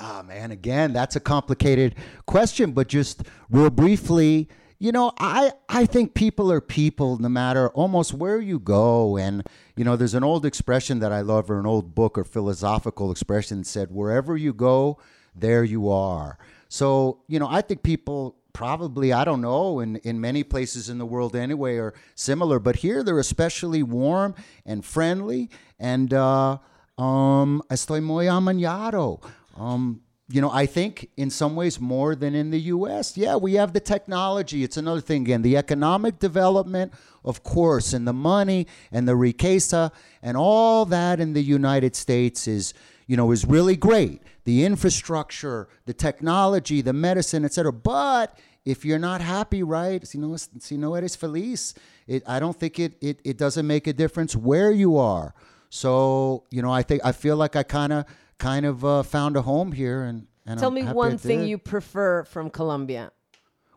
Ah, 0.00 0.24
man, 0.26 0.50
again, 0.50 0.92
that's 0.92 1.14
a 1.14 1.20
complicated 1.20 1.94
question, 2.26 2.72
but 2.72 2.88
just 2.88 3.22
real 3.48 3.70
briefly, 3.70 4.48
you 4.78 4.92
know, 4.92 5.12
I, 5.18 5.52
I 5.68 5.86
think 5.86 6.14
people 6.14 6.50
are 6.50 6.60
people 6.60 7.18
no 7.18 7.28
matter 7.28 7.68
almost 7.70 8.12
where 8.12 8.40
you 8.40 8.58
go. 8.58 9.16
And, 9.16 9.46
you 9.76 9.84
know, 9.84 9.96
there's 9.96 10.14
an 10.14 10.24
old 10.24 10.44
expression 10.44 10.98
that 10.98 11.12
I 11.12 11.20
love, 11.20 11.50
or 11.50 11.58
an 11.58 11.66
old 11.66 11.94
book 11.94 12.18
or 12.18 12.24
philosophical 12.24 13.10
expression 13.10 13.58
that 13.58 13.66
said, 13.66 13.90
wherever 13.90 14.36
you 14.36 14.52
go, 14.52 14.98
there 15.34 15.64
you 15.64 15.90
are. 15.90 16.38
So, 16.68 17.20
you 17.28 17.38
know, 17.38 17.48
I 17.48 17.60
think 17.60 17.82
people 17.82 18.36
probably, 18.52 19.12
I 19.12 19.24
don't 19.24 19.40
know, 19.40 19.80
in, 19.80 19.96
in 19.96 20.20
many 20.20 20.44
places 20.44 20.88
in 20.88 20.98
the 20.98 21.06
world 21.06 21.34
anyway, 21.34 21.76
are 21.76 21.94
similar, 22.14 22.58
but 22.58 22.76
here 22.76 23.02
they're 23.02 23.18
especially 23.18 23.82
warm 23.82 24.34
and 24.64 24.84
friendly. 24.84 25.50
And, 25.78 26.12
uh, 26.12 26.58
um, 26.96 27.62
estoy 27.70 28.02
muy 28.02 28.26
amañado. 28.26 29.20
Um, 29.56 30.02
you 30.34 30.40
know, 30.40 30.50
I 30.50 30.66
think 30.66 31.10
in 31.16 31.30
some 31.30 31.54
ways 31.54 31.78
more 31.78 32.16
than 32.16 32.34
in 32.34 32.50
the 32.50 32.58
US. 32.62 33.16
Yeah, 33.16 33.36
we 33.36 33.54
have 33.54 33.72
the 33.72 33.78
technology. 33.78 34.64
It's 34.64 34.76
another 34.76 35.00
thing 35.00 35.22
again, 35.22 35.42
the 35.42 35.56
economic 35.56 36.18
development, 36.18 36.92
of 37.24 37.44
course, 37.44 37.92
and 37.92 38.04
the 38.04 38.12
money 38.12 38.66
and 38.90 39.06
the 39.06 39.14
riqueza 39.14 39.92
and 40.22 40.36
all 40.36 40.86
that 40.86 41.20
in 41.20 41.34
the 41.34 41.40
United 41.40 41.94
States 41.94 42.48
is, 42.48 42.74
you 43.06 43.16
know, 43.16 43.30
is 43.30 43.44
really 43.44 43.76
great. 43.76 44.22
The 44.42 44.64
infrastructure, 44.64 45.68
the 45.86 45.94
technology, 45.94 46.80
the 46.80 46.92
medicine, 46.92 47.44
etc. 47.44 47.72
But 47.72 48.36
if 48.64 48.84
you're 48.84 48.98
not 48.98 49.20
happy, 49.20 49.62
right? 49.62 50.04
Si 50.04 50.18
no, 50.18 50.36
si 50.36 50.76
no 50.76 50.96
eres 50.96 51.14
feliz, 51.14 51.74
it, 52.08 52.24
I 52.26 52.40
don't 52.40 52.58
think 52.58 52.80
it, 52.80 52.96
it, 53.00 53.20
it 53.22 53.38
doesn't 53.38 53.68
make 53.68 53.86
a 53.86 53.92
difference 53.92 54.34
where 54.34 54.72
you 54.72 54.96
are. 54.96 55.32
So 55.70 56.42
you 56.50 56.60
know, 56.60 56.72
I 56.72 56.82
think 56.82 57.02
I 57.04 57.12
feel 57.12 57.36
like 57.36 57.54
I 57.54 57.62
kind 57.62 57.92
of 57.92 58.04
kind 58.38 58.66
of 58.66 58.84
uh, 58.84 59.02
found 59.02 59.36
a 59.36 59.42
home 59.42 59.72
here, 59.72 60.02
and, 60.02 60.26
and 60.46 60.58
Tell 60.60 60.68
I'm 60.68 60.74
me 60.74 60.82
one 60.84 61.18
thing 61.18 61.40
did. 61.40 61.48
you 61.48 61.58
prefer 61.58 62.24
from 62.24 62.50
Colombia. 62.50 63.12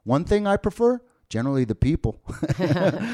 One 0.04 0.24
thing 0.24 0.48
I 0.48 0.58
prefer. 0.58 1.02
Generally, 1.30 1.66
the 1.66 1.76
people. 1.76 2.22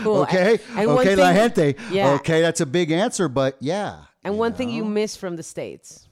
Cool. 0.03 0.21
okay, 0.21 0.59
And 0.75 0.87
one 0.87 0.99
okay, 0.99 1.15
la 1.15 1.33
gente. 1.33 1.75
Yeah. 1.91 2.11
Okay, 2.13 2.41
that's 2.41 2.61
a 2.61 2.65
big 2.65 2.91
answer, 2.91 3.27
but 3.27 3.57
yeah. 3.59 4.01
And 4.23 4.37
one 4.37 4.53
thing 4.53 4.69
you 4.69 4.85
miss 4.85 5.15
from 5.17 5.35
the 5.35 5.43
states. 5.43 6.07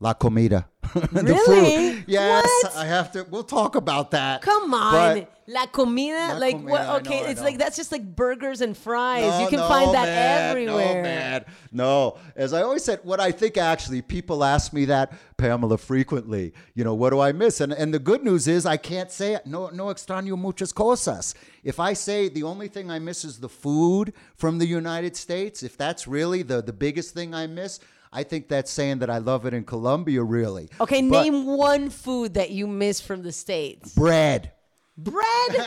La 0.00 0.14
comida. 0.14 0.68
the 0.94 1.22
Really? 1.24 1.96
food. 1.96 2.04
Yes, 2.06 2.48
What? 2.62 2.76
I 2.76 2.86
have 2.86 3.10
to. 3.12 3.26
We'll 3.28 3.42
talk 3.42 3.74
about 3.74 4.12
that. 4.12 4.42
Come 4.42 4.72
on, 4.72 5.26
la 5.48 5.66
comida. 5.66 6.34
La 6.34 6.38
like 6.38 6.54
comida, 6.54 6.70
what? 6.70 7.00
Okay, 7.00 7.22
know, 7.22 7.28
it's 7.28 7.40
like 7.40 7.58
that's 7.58 7.76
just 7.76 7.90
like 7.90 8.14
burgers 8.14 8.60
and 8.60 8.76
fries. 8.76 9.24
No, 9.24 9.40
you 9.40 9.48
can 9.48 9.58
no, 9.58 9.68
find 9.68 9.92
that 9.92 10.06
man, 10.06 10.50
everywhere. 10.50 10.94
No, 10.94 11.02
man. 11.02 11.44
No. 11.72 12.18
As 12.36 12.52
I 12.52 12.62
always 12.62 12.84
said, 12.84 13.00
what 13.02 13.18
I 13.18 13.32
think 13.32 13.56
actually, 13.58 14.00
people 14.00 14.44
ask 14.44 14.72
me 14.72 14.84
that, 14.84 15.12
Pamela, 15.36 15.76
frequently. 15.78 16.54
You 16.74 16.84
know, 16.84 16.94
what 16.94 17.10
do 17.10 17.18
I 17.18 17.32
miss? 17.32 17.60
And 17.60 17.72
and 17.72 17.92
the 17.92 17.98
good 17.98 18.22
news 18.22 18.46
is 18.46 18.64
I 18.64 18.76
can't 18.76 19.10
say 19.10 19.34
it. 19.34 19.46
No, 19.46 19.68
no 19.70 19.86
extraño 19.86 20.38
muchas 20.38 20.72
cosas. 20.72 21.34
If 21.64 21.80
I 21.80 21.92
say 21.92 22.28
the 22.28 22.44
only 22.44 22.68
thing 22.68 22.88
I 22.88 23.00
miss 23.00 23.24
is 23.24 23.40
the 23.40 23.48
food 23.48 24.14
from 24.36 24.58
the 24.58 24.66
United 24.66 25.16
States, 25.16 25.64
if 25.64 25.76
that's 25.76 26.06
really 26.06 26.42
the, 26.42 26.62
the 26.62 26.72
biggest 26.72 27.14
thing 27.14 27.34
I 27.34 27.48
miss, 27.48 27.80
I 28.12 28.22
think 28.22 28.48
that's 28.48 28.70
saying 28.70 29.00
that 29.00 29.10
I 29.10 29.18
love 29.18 29.44
it 29.46 29.54
in 29.54 29.64
Colombia, 29.64 30.22
really. 30.22 30.70
Okay, 30.80 31.02
But 31.02 31.22
name 31.24 31.44
one 31.46 31.90
food 31.90 32.34
that 32.34 32.50
you 32.50 32.66
miss 32.66 33.00
from 33.00 33.22
the 33.22 33.32
states. 33.32 33.92
bread. 33.94 34.52
Bread. 35.00 35.22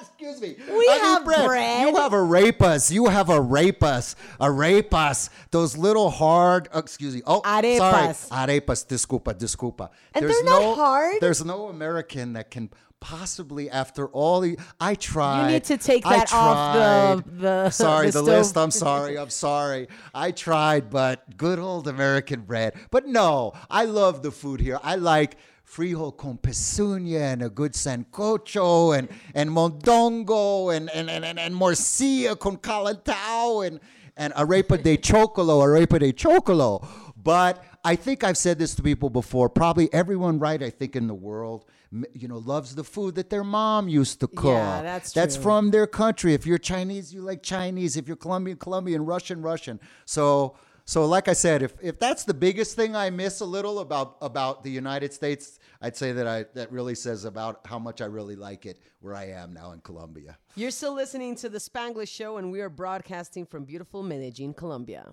Excuse 0.00 0.40
me. 0.40 0.56
We 0.68 0.88
I 0.88 0.96
have 0.96 1.24
bread. 1.24 1.88
You 1.88 1.96
have 1.96 2.10
arepas. 2.10 2.90
You 2.90 3.06
have 3.06 3.28
arepas. 3.28 4.16
Arepas. 4.40 5.30
Those 5.52 5.76
little 5.76 6.10
hard. 6.10 6.68
uh, 6.74 6.78
excuse 6.80 7.14
me. 7.14 7.22
Oh, 7.24 7.40
Arepas. 7.42 8.14
sorry. 8.16 8.48
Arepas. 8.60 8.84
Disculpa. 8.86 9.34
Disculpa. 9.34 9.90
And 10.12 10.28
they're 10.28 10.44
not 10.44 10.74
hard. 10.74 11.16
There's 11.20 11.44
no 11.44 11.68
American 11.68 12.32
that 12.32 12.50
can 12.50 12.70
possibly 13.00 13.70
after 13.70 14.06
all 14.08 14.40
the 14.40 14.58
I 14.80 14.94
tried. 14.94 15.46
You 15.46 15.52
need 15.54 15.64
to 15.64 15.78
take 15.78 16.04
that 16.04 16.32
off 16.32 17.24
the- 17.24 17.30
the- 17.30 17.70
sorry 17.84 18.06
the 18.10 18.20
the, 18.20 18.22
list. 18.22 18.56
I'm 18.56 18.70
sorry. 18.70 19.18
I'm 19.18 19.30
sorry. 19.30 19.88
I 20.14 20.30
tried, 20.30 20.90
but 20.90 21.36
good 21.36 21.58
old 21.58 21.88
American 21.88 22.42
bread. 22.42 22.74
But 22.90 23.06
no, 23.06 23.52
I 23.70 23.84
love 23.84 24.22
the 24.22 24.30
food 24.30 24.60
here. 24.60 24.78
I 24.82 24.96
like 24.96 25.36
frijol 25.70 26.16
con 26.16 26.38
pezuña 26.38 27.32
and 27.32 27.42
a 27.42 27.50
good 27.50 27.72
sancocho 27.74 28.98
and 28.98 29.08
and 29.34 29.50
mondongo 29.50 30.74
and 30.74 30.90
and 30.90 31.10
and, 31.10 31.24
and, 31.24 31.38
and 31.38 31.54
morcilla 31.54 32.38
con 32.38 32.56
calentao 32.56 33.66
and 33.66 33.80
and 34.16 34.32
arepa 34.34 34.82
de 34.82 34.96
chocolo, 34.96 35.62
arepa 35.62 36.00
de 36.00 36.12
chocolo. 36.12 36.86
But 37.16 37.62
I 37.84 37.94
think 37.96 38.24
I've 38.24 38.36
said 38.36 38.58
this 38.58 38.74
to 38.76 38.82
people 38.82 39.10
before. 39.10 39.48
Probably 39.48 39.92
everyone, 39.92 40.38
right? 40.38 40.62
I 40.62 40.70
think 40.70 40.96
in 40.96 41.06
the 41.06 41.14
world, 41.14 41.64
you 42.12 42.28
know, 42.28 42.38
loves 42.38 42.74
the 42.74 42.84
food 42.84 43.14
that 43.14 43.30
their 43.30 43.44
mom 43.44 43.88
used 43.88 44.20
to 44.20 44.26
cook. 44.26 44.54
Yeah, 44.54 44.82
that's 44.82 45.12
true. 45.12 45.22
That's 45.22 45.36
from 45.36 45.70
their 45.70 45.86
country. 45.86 46.34
If 46.34 46.46
you're 46.46 46.58
Chinese, 46.58 47.14
you 47.14 47.22
like 47.22 47.42
Chinese. 47.42 47.96
If 47.96 48.06
you're 48.06 48.16
Colombian, 48.16 48.58
Colombian, 48.58 49.06
Russian, 49.06 49.40
Russian. 49.42 49.80
So, 50.04 50.56
so 50.84 51.06
like 51.06 51.28
I 51.28 51.32
said, 51.32 51.62
if 51.62 51.74
if 51.82 51.98
that's 51.98 52.24
the 52.24 52.34
biggest 52.34 52.76
thing 52.76 52.94
I 52.94 53.10
miss 53.10 53.40
a 53.40 53.46
little 53.46 53.78
about 53.78 54.16
about 54.20 54.64
the 54.64 54.70
United 54.70 55.12
States, 55.14 55.58
I'd 55.80 55.96
say 55.96 56.12
that 56.12 56.26
I 56.26 56.44
that 56.54 56.70
really 56.70 56.94
says 56.94 57.24
about 57.24 57.60
how 57.64 57.78
much 57.78 58.00
I 58.02 58.06
really 58.06 58.36
like 58.36 58.66
it 58.66 58.80
where 59.00 59.14
I 59.14 59.28
am 59.28 59.52
now 59.54 59.72
in 59.72 59.80
Colombia. 59.80 60.36
You're 60.56 60.70
still 60.70 60.94
listening 60.94 61.36
to 61.36 61.48
the 61.48 61.58
Spanglish 61.58 62.08
Show, 62.08 62.36
and 62.36 62.52
we 62.52 62.60
are 62.60 62.70
broadcasting 62.70 63.46
from 63.46 63.64
beautiful 63.64 64.02
Medellin, 64.02 64.52
Colombia. 64.52 65.12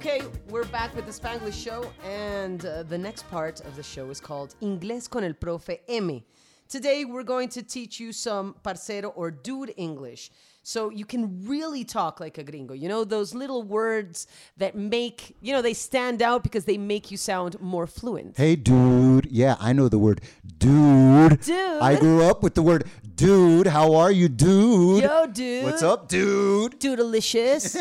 Okay, 0.09 0.23
we're 0.51 0.67
back 0.67 0.95
with 0.95 1.05
the 1.05 1.11
Spanglish 1.11 1.61
Show, 1.61 1.91
and 2.05 2.65
uh, 2.65 2.85
the 2.85 2.97
next 2.97 3.29
part 3.29 3.59
of 3.63 3.75
the 3.75 3.83
show 3.83 4.09
is 4.09 4.21
called 4.21 4.55
Inglés 4.63 5.11
con 5.11 5.25
el 5.25 5.33
Profe 5.33 5.81
M. 5.89 6.23
Today, 6.69 7.05
we're 7.05 7.25
going 7.25 7.49
to 7.49 7.63
teach 7.65 7.99
you 7.99 8.13
some 8.13 8.55
parcero 8.63 9.09
or 9.17 9.33
dude 9.33 9.75
English. 9.77 10.31
So 10.63 10.91
you 10.91 11.05
can 11.05 11.47
really 11.47 11.85
talk 11.85 12.19
like 12.19 12.39
a 12.39 12.45
gringo. 12.45 12.75
You 12.75 12.89
know, 12.89 13.05
those 13.05 13.35
little 13.35 13.63
words 13.63 14.27
that 14.57 14.75
make, 14.75 15.37
you 15.41 15.53
know, 15.53 15.63
they 15.63 15.75
stand 15.75 16.23
out 16.23 16.43
because 16.43 16.65
they 16.65 16.77
make 16.77 17.11
you 17.13 17.17
sound 17.17 17.61
more 17.61 17.87
fluent. 17.87 18.37
Hey, 18.37 18.57
dude. 18.57 19.29
Yeah, 19.31 19.55
I 19.61 19.73
know 19.73 19.89
the 19.89 19.99
word 19.99 20.23
dude. 20.59 21.41
Dude. 21.41 21.81
I 21.81 21.97
grew 21.99 22.25
up 22.25 22.43
with 22.43 22.55
the 22.57 22.63
word 22.63 22.89
dude. 23.15 23.69
How 23.69 23.95
are 23.95 24.11
you, 24.11 24.29
dude? 24.29 25.05
Yo, 25.05 25.27
dude. 25.27 25.65
What's 25.65 25.85
up, 25.85 26.09
dude? 26.09 26.81
Doodalicious. 26.81 27.77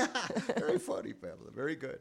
Very 0.59 0.77
funny, 0.77 1.13
Pamela. 1.13 1.49
Very 1.55 1.75
good. 1.75 1.99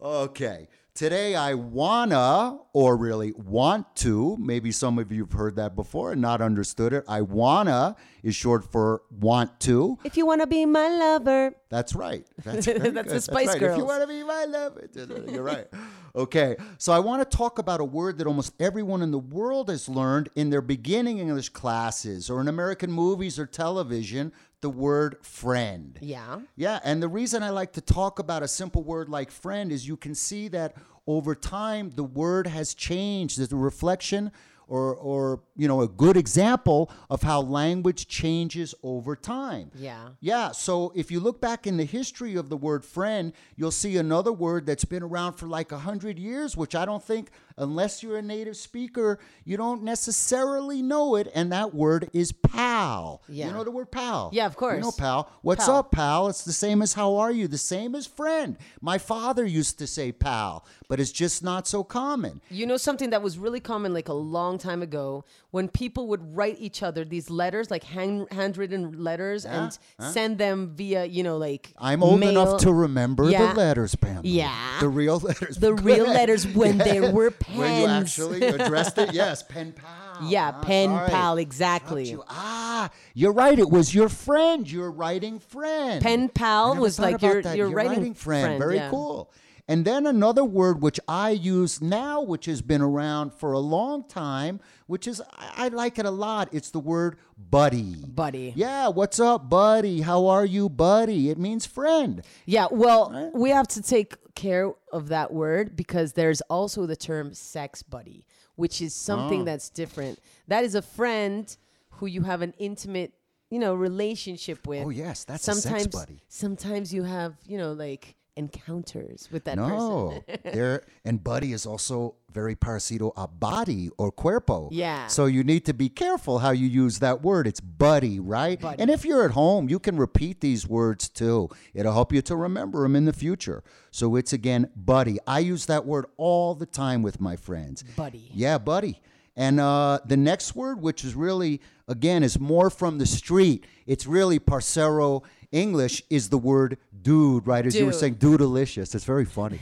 Okay. 0.00 0.68
Today 0.94 1.34
I 1.34 1.54
wanna, 1.54 2.58
or 2.72 2.96
really 2.96 3.32
want 3.32 3.94
to, 3.96 4.36
maybe 4.38 4.72
some 4.72 4.98
of 4.98 5.12
you 5.12 5.24
have 5.24 5.32
heard 5.32 5.56
that 5.56 5.76
before 5.76 6.12
and 6.12 6.20
not 6.20 6.40
understood 6.40 6.92
it. 6.92 7.04
I 7.06 7.20
wanna 7.22 7.96
is 8.22 8.34
short 8.34 8.70
for 8.70 9.02
want 9.10 9.60
to. 9.60 9.98
if 10.04 10.16
you 10.16 10.26
want 10.26 10.40
to 10.40 10.46
be 10.46 10.66
my 10.66 10.88
lover. 10.88 11.54
That's 11.68 11.94
right. 11.94 12.26
That's, 12.44 12.66
That's 12.66 13.12
the 13.12 13.20
Spice 13.20 13.48
right. 13.48 13.62
If 13.62 13.78
you 13.78 13.84
want 13.84 14.02
to 14.02 14.08
be 14.08 14.22
my 14.24 14.44
lover, 14.46 14.88
you're 15.30 15.42
right. 15.42 15.68
Okay, 16.14 16.56
so 16.76 16.92
I 16.92 16.98
want 16.98 17.28
to 17.28 17.36
talk 17.36 17.58
about 17.58 17.80
a 17.80 17.84
word 17.84 18.18
that 18.18 18.26
almost 18.26 18.52
everyone 18.60 19.00
in 19.00 19.10
the 19.10 19.18
world 19.18 19.70
has 19.70 19.88
learned 19.88 20.28
in 20.34 20.50
their 20.50 20.60
beginning 20.60 21.18
English 21.18 21.50
classes 21.50 22.28
or 22.28 22.40
in 22.40 22.48
American 22.48 22.90
movies 22.90 23.38
or 23.38 23.46
television. 23.46 24.32
The 24.62 24.70
word 24.70 25.16
friend. 25.22 25.98
Yeah. 26.02 26.40
Yeah, 26.56 26.80
and 26.84 27.02
the 27.02 27.08
reason 27.08 27.42
I 27.42 27.50
like 27.50 27.72
to 27.72 27.80
talk 27.80 28.18
about 28.18 28.42
a 28.42 28.48
simple 28.48 28.82
word 28.82 29.08
like 29.08 29.30
friend 29.30 29.72
is 29.72 29.88
you 29.88 29.96
can 29.96 30.14
see 30.14 30.48
that 30.48 30.76
over 31.06 31.34
time 31.34 31.90
the 31.90 32.04
word 32.04 32.46
has 32.46 32.74
changed. 32.74 33.40
A 33.40 33.56
reflection 33.56 34.32
or 34.70 34.94
or 34.94 35.42
you 35.56 35.66
know 35.68 35.82
a 35.82 35.88
good 35.88 36.16
example 36.16 36.90
of 37.10 37.22
how 37.22 37.40
language 37.42 38.06
changes 38.06 38.74
over 38.82 39.16
time. 39.16 39.70
Yeah. 39.74 40.10
Yeah, 40.20 40.52
so 40.52 40.92
if 40.94 41.10
you 41.10 41.18
look 41.20 41.40
back 41.40 41.66
in 41.66 41.76
the 41.76 41.84
history 41.84 42.36
of 42.36 42.48
the 42.48 42.56
word 42.56 42.84
friend, 42.84 43.32
you'll 43.56 43.72
see 43.72 43.96
another 43.96 44.32
word 44.32 44.64
that's 44.66 44.84
been 44.84 45.02
around 45.02 45.34
for 45.34 45.46
like 45.46 45.72
a 45.72 45.78
hundred 45.78 46.18
years, 46.18 46.56
which 46.56 46.74
I 46.76 46.84
don't 46.84 47.02
think, 47.02 47.30
unless 47.56 48.02
you're 48.02 48.18
a 48.18 48.22
native 48.22 48.56
speaker, 48.56 49.18
you 49.44 49.56
don't 49.56 49.82
necessarily 49.82 50.82
know 50.82 51.16
it, 51.16 51.28
and 51.34 51.50
that 51.52 51.74
word 51.74 52.08
is 52.12 52.30
pal. 52.32 53.22
Yeah. 53.28 53.48
You 53.48 53.52
know 53.52 53.64
the 53.64 53.70
word 53.72 53.90
pal? 53.90 54.30
Yeah, 54.32 54.46
of 54.46 54.56
course. 54.56 54.76
You 54.76 54.82
know 54.82 54.92
pal. 54.92 55.30
What's 55.42 55.66
Pal. 55.66 55.76
up, 55.76 55.90
pal? 55.90 56.28
It's 56.28 56.44
the 56.44 56.52
same 56.52 56.80
as 56.80 56.92
how 56.94 57.16
are 57.16 57.32
you? 57.32 57.48
The 57.48 57.58
same 57.58 57.96
as 57.96 58.06
friend. 58.06 58.56
My 58.80 58.98
father 58.98 59.44
used 59.44 59.78
to 59.80 59.86
say 59.88 60.12
pal, 60.12 60.64
but 60.88 61.00
it's 61.00 61.10
just 61.10 61.42
not 61.42 61.66
so 61.66 61.82
common. 61.82 62.40
You 62.50 62.66
know 62.66 62.76
something 62.76 63.10
that 63.10 63.20
was 63.20 63.36
really 63.36 63.60
common 63.60 63.92
like 63.92 64.08
a 64.08 64.12
long 64.14 64.58
time 64.60 64.82
ago 64.82 65.24
when 65.50 65.66
people 65.68 66.06
would 66.08 66.36
write 66.36 66.56
each 66.60 66.82
other 66.82 67.04
these 67.04 67.28
letters, 67.30 67.70
like 67.70 67.82
hand, 67.82 68.28
handwritten 68.30 69.02
letters, 69.02 69.44
and 69.44 69.76
send 69.98 70.38
them 70.38 70.72
via, 70.76 71.04
you 71.06 71.22
know, 71.24 71.36
like 71.38 71.72
I'm 71.78 72.02
old 72.02 72.20
mail. 72.20 72.30
enough 72.30 72.60
to 72.60 72.72
remember 72.72 73.28
Yeah. 73.28 73.48
the 73.52 73.58
letters, 73.58 73.94
Pam. 73.96 74.20
Yeah. 74.24 74.54
The 74.80 74.88
real 74.88 75.18
letters. 75.28 75.56
The 75.56 75.74
real 75.74 76.06
letters 76.06 76.46
when 76.46 76.78
there 76.78 77.10
were 77.10 77.30
When 77.54 77.80
you 77.80 77.86
pens. 77.86 78.18
actually 78.18 78.42
addressed 78.46 78.96
it, 78.98 79.12
yes, 79.12 79.42
pen 79.48 79.72
pal. 79.72 80.28
Yeah, 80.28 80.52
Ah, 80.54 80.60
pen 80.60 80.90
sorry. 80.90 81.10
pal, 81.10 81.36
exactly. 81.38 82.10
you. 82.10 82.22
Ah, 82.28 82.90
you're 83.14 83.32
right. 83.32 83.58
It 83.58 83.70
was 83.70 83.94
your 83.94 84.08
friend. 84.10 84.70
Your 84.70 84.90
writing 84.90 85.38
friend. 85.38 86.02
Pen 86.02 86.28
pal 86.28 86.76
was 86.76 86.98
like 86.98 87.22
your- 87.22 87.40
that. 87.42 87.56
your 87.56 87.70
writing 87.70 88.12
friend. 88.14 88.44
friend, 88.44 88.58
Very 88.58 88.76
yeah. 88.76 88.90
cool. 88.90 89.30
And 89.70 89.84
then 89.84 90.04
another 90.04 90.44
word 90.44 90.82
which 90.82 90.98
I 91.06 91.30
use 91.30 91.80
now, 91.80 92.20
which 92.20 92.46
has 92.46 92.60
been 92.60 92.82
around 92.82 93.32
for 93.32 93.52
a 93.52 93.60
long 93.60 94.02
time, 94.08 94.58
which 94.88 95.06
is 95.06 95.22
I, 95.32 95.66
I 95.66 95.68
like 95.68 95.96
it 96.00 96.04
a 96.06 96.10
lot. 96.10 96.48
It's 96.50 96.70
the 96.70 96.80
word 96.80 97.18
buddy. 97.38 97.94
Buddy. 98.04 98.52
Yeah, 98.56 98.88
what's 98.88 99.20
up, 99.20 99.48
buddy? 99.48 100.00
How 100.00 100.26
are 100.26 100.44
you, 100.44 100.68
buddy? 100.68 101.30
It 101.30 101.38
means 101.38 101.66
friend. 101.66 102.22
Yeah, 102.46 102.66
well, 102.72 103.30
we 103.32 103.50
have 103.50 103.68
to 103.68 103.80
take 103.80 104.16
care 104.34 104.72
of 104.92 105.06
that 105.08 105.32
word 105.32 105.76
because 105.76 106.14
there's 106.14 106.40
also 106.42 106.84
the 106.86 106.96
term 106.96 107.32
sex 107.32 107.80
buddy, 107.84 108.24
which 108.56 108.82
is 108.82 108.92
Oh. 108.92 109.06
something 109.14 109.44
that's 109.44 109.70
different. 109.70 110.18
That 110.48 110.64
is 110.64 110.74
a 110.74 110.82
friend 110.82 111.56
who 111.90 112.06
you 112.06 112.22
have 112.22 112.42
an 112.42 112.54
intimate, 112.58 113.12
you 113.50 113.60
know, 113.60 113.74
relationship 113.76 114.66
with. 114.66 114.84
Oh, 114.84 114.90
yes, 114.90 115.22
that's 115.22 115.46
a 115.46 115.52
sex 115.54 115.62
sometimes, 115.62 115.86
buddy. 115.86 116.22
Sometimes 116.26 116.92
you 116.92 117.04
have, 117.04 117.36
you 117.46 117.56
know, 117.56 117.72
like 117.72 118.16
encounters 118.36 119.28
with 119.30 119.44
that 119.44 119.56
No, 119.56 120.22
person. 120.26 120.38
there 120.52 120.82
and 121.04 121.22
buddy 121.22 121.52
is 121.52 121.66
also 121.66 122.14
very 122.32 122.54
parecido 122.54 123.12
a 123.16 123.26
body 123.26 123.90
or 123.98 124.12
cuerpo. 124.12 124.68
Yeah. 124.72 125.06
So 125.08 125.26
you 125.26 125.42
need 125.42 125.64
to 125.66 125.74
be 125.74 125.88
careful 125.88 126.38
how 126.38 126.50
you 126.50 126.66
use 126.66 127.00
that 127.00 127.22
word. 127.22 127.46
It's 127.46 127.60
buddy, 127.60 128.20
right? 128.20 128.60
Buddy. 128.60 128.80
And 128.80 128.90
if 128.90 129.04
you're 129.04 129.24
at 129.24 129.32
home, 129.32 129.68
you 129.68 129.78
can 129.78 129.96
repeat 129.96 130.40
these 130.40 130.66
words 130.66 131.08
too. 131.08 131.48
It'll 131.74 131.92
help 131.92 132.12
you 132.12 132.22
to 132.22 132.36
remember 132.36 132.82
them 132.82 132.94
in 132.96 133.04
the 133.04 133.12
future. 133.12 133.62
So 133.90 134.16
it's 134.16 134.32
again 134.32 134.70
buddy. 134.76 135.18
I 135.26 135.40
use 135.40 135.66
that 135.66 135.84
word 135.86 136.06
all 136.16 136.54
the 136.54 136.66
time 136.66 137.02
with 137.02 137.20
my 137.20 137.36
friends. 137.36 137.82
Buddy. 137.96 138.30
Yeah, 138.32 138.58
buddy. 138.58 139.00
And 139.36 139.60
uh, 139.60 140.00
the 140.04 140.16
next 140.16 140.54
word, 140.54 140.82
which 140.82 141.04
is 141.04 141.14
really, 141.14 141.60
again, 141.88 142.22
is 142.22 142.38
more 142.38 142.68
from 142.68 142.98
the 142.98 143.06
street, 143.06 143.64
it's 143.86 144.06
really 144.06 144.38
Parcero 144.38 145.22
English, 145.52 146.02
is 146.10 146.28
the 146.28 146.38
word 146.38 146.78
dude, 147.02 147.46
right? 147.46 147.64
As 147.66 147.76
you 147.76 147.86
were 147.86 147.92
saying, 147.92 148.14
Dude. 148.14 148.38
delicious. 148.38 148.94
It's 148.94 149.04
very 149.04 149.24
funny. 149.24 149.58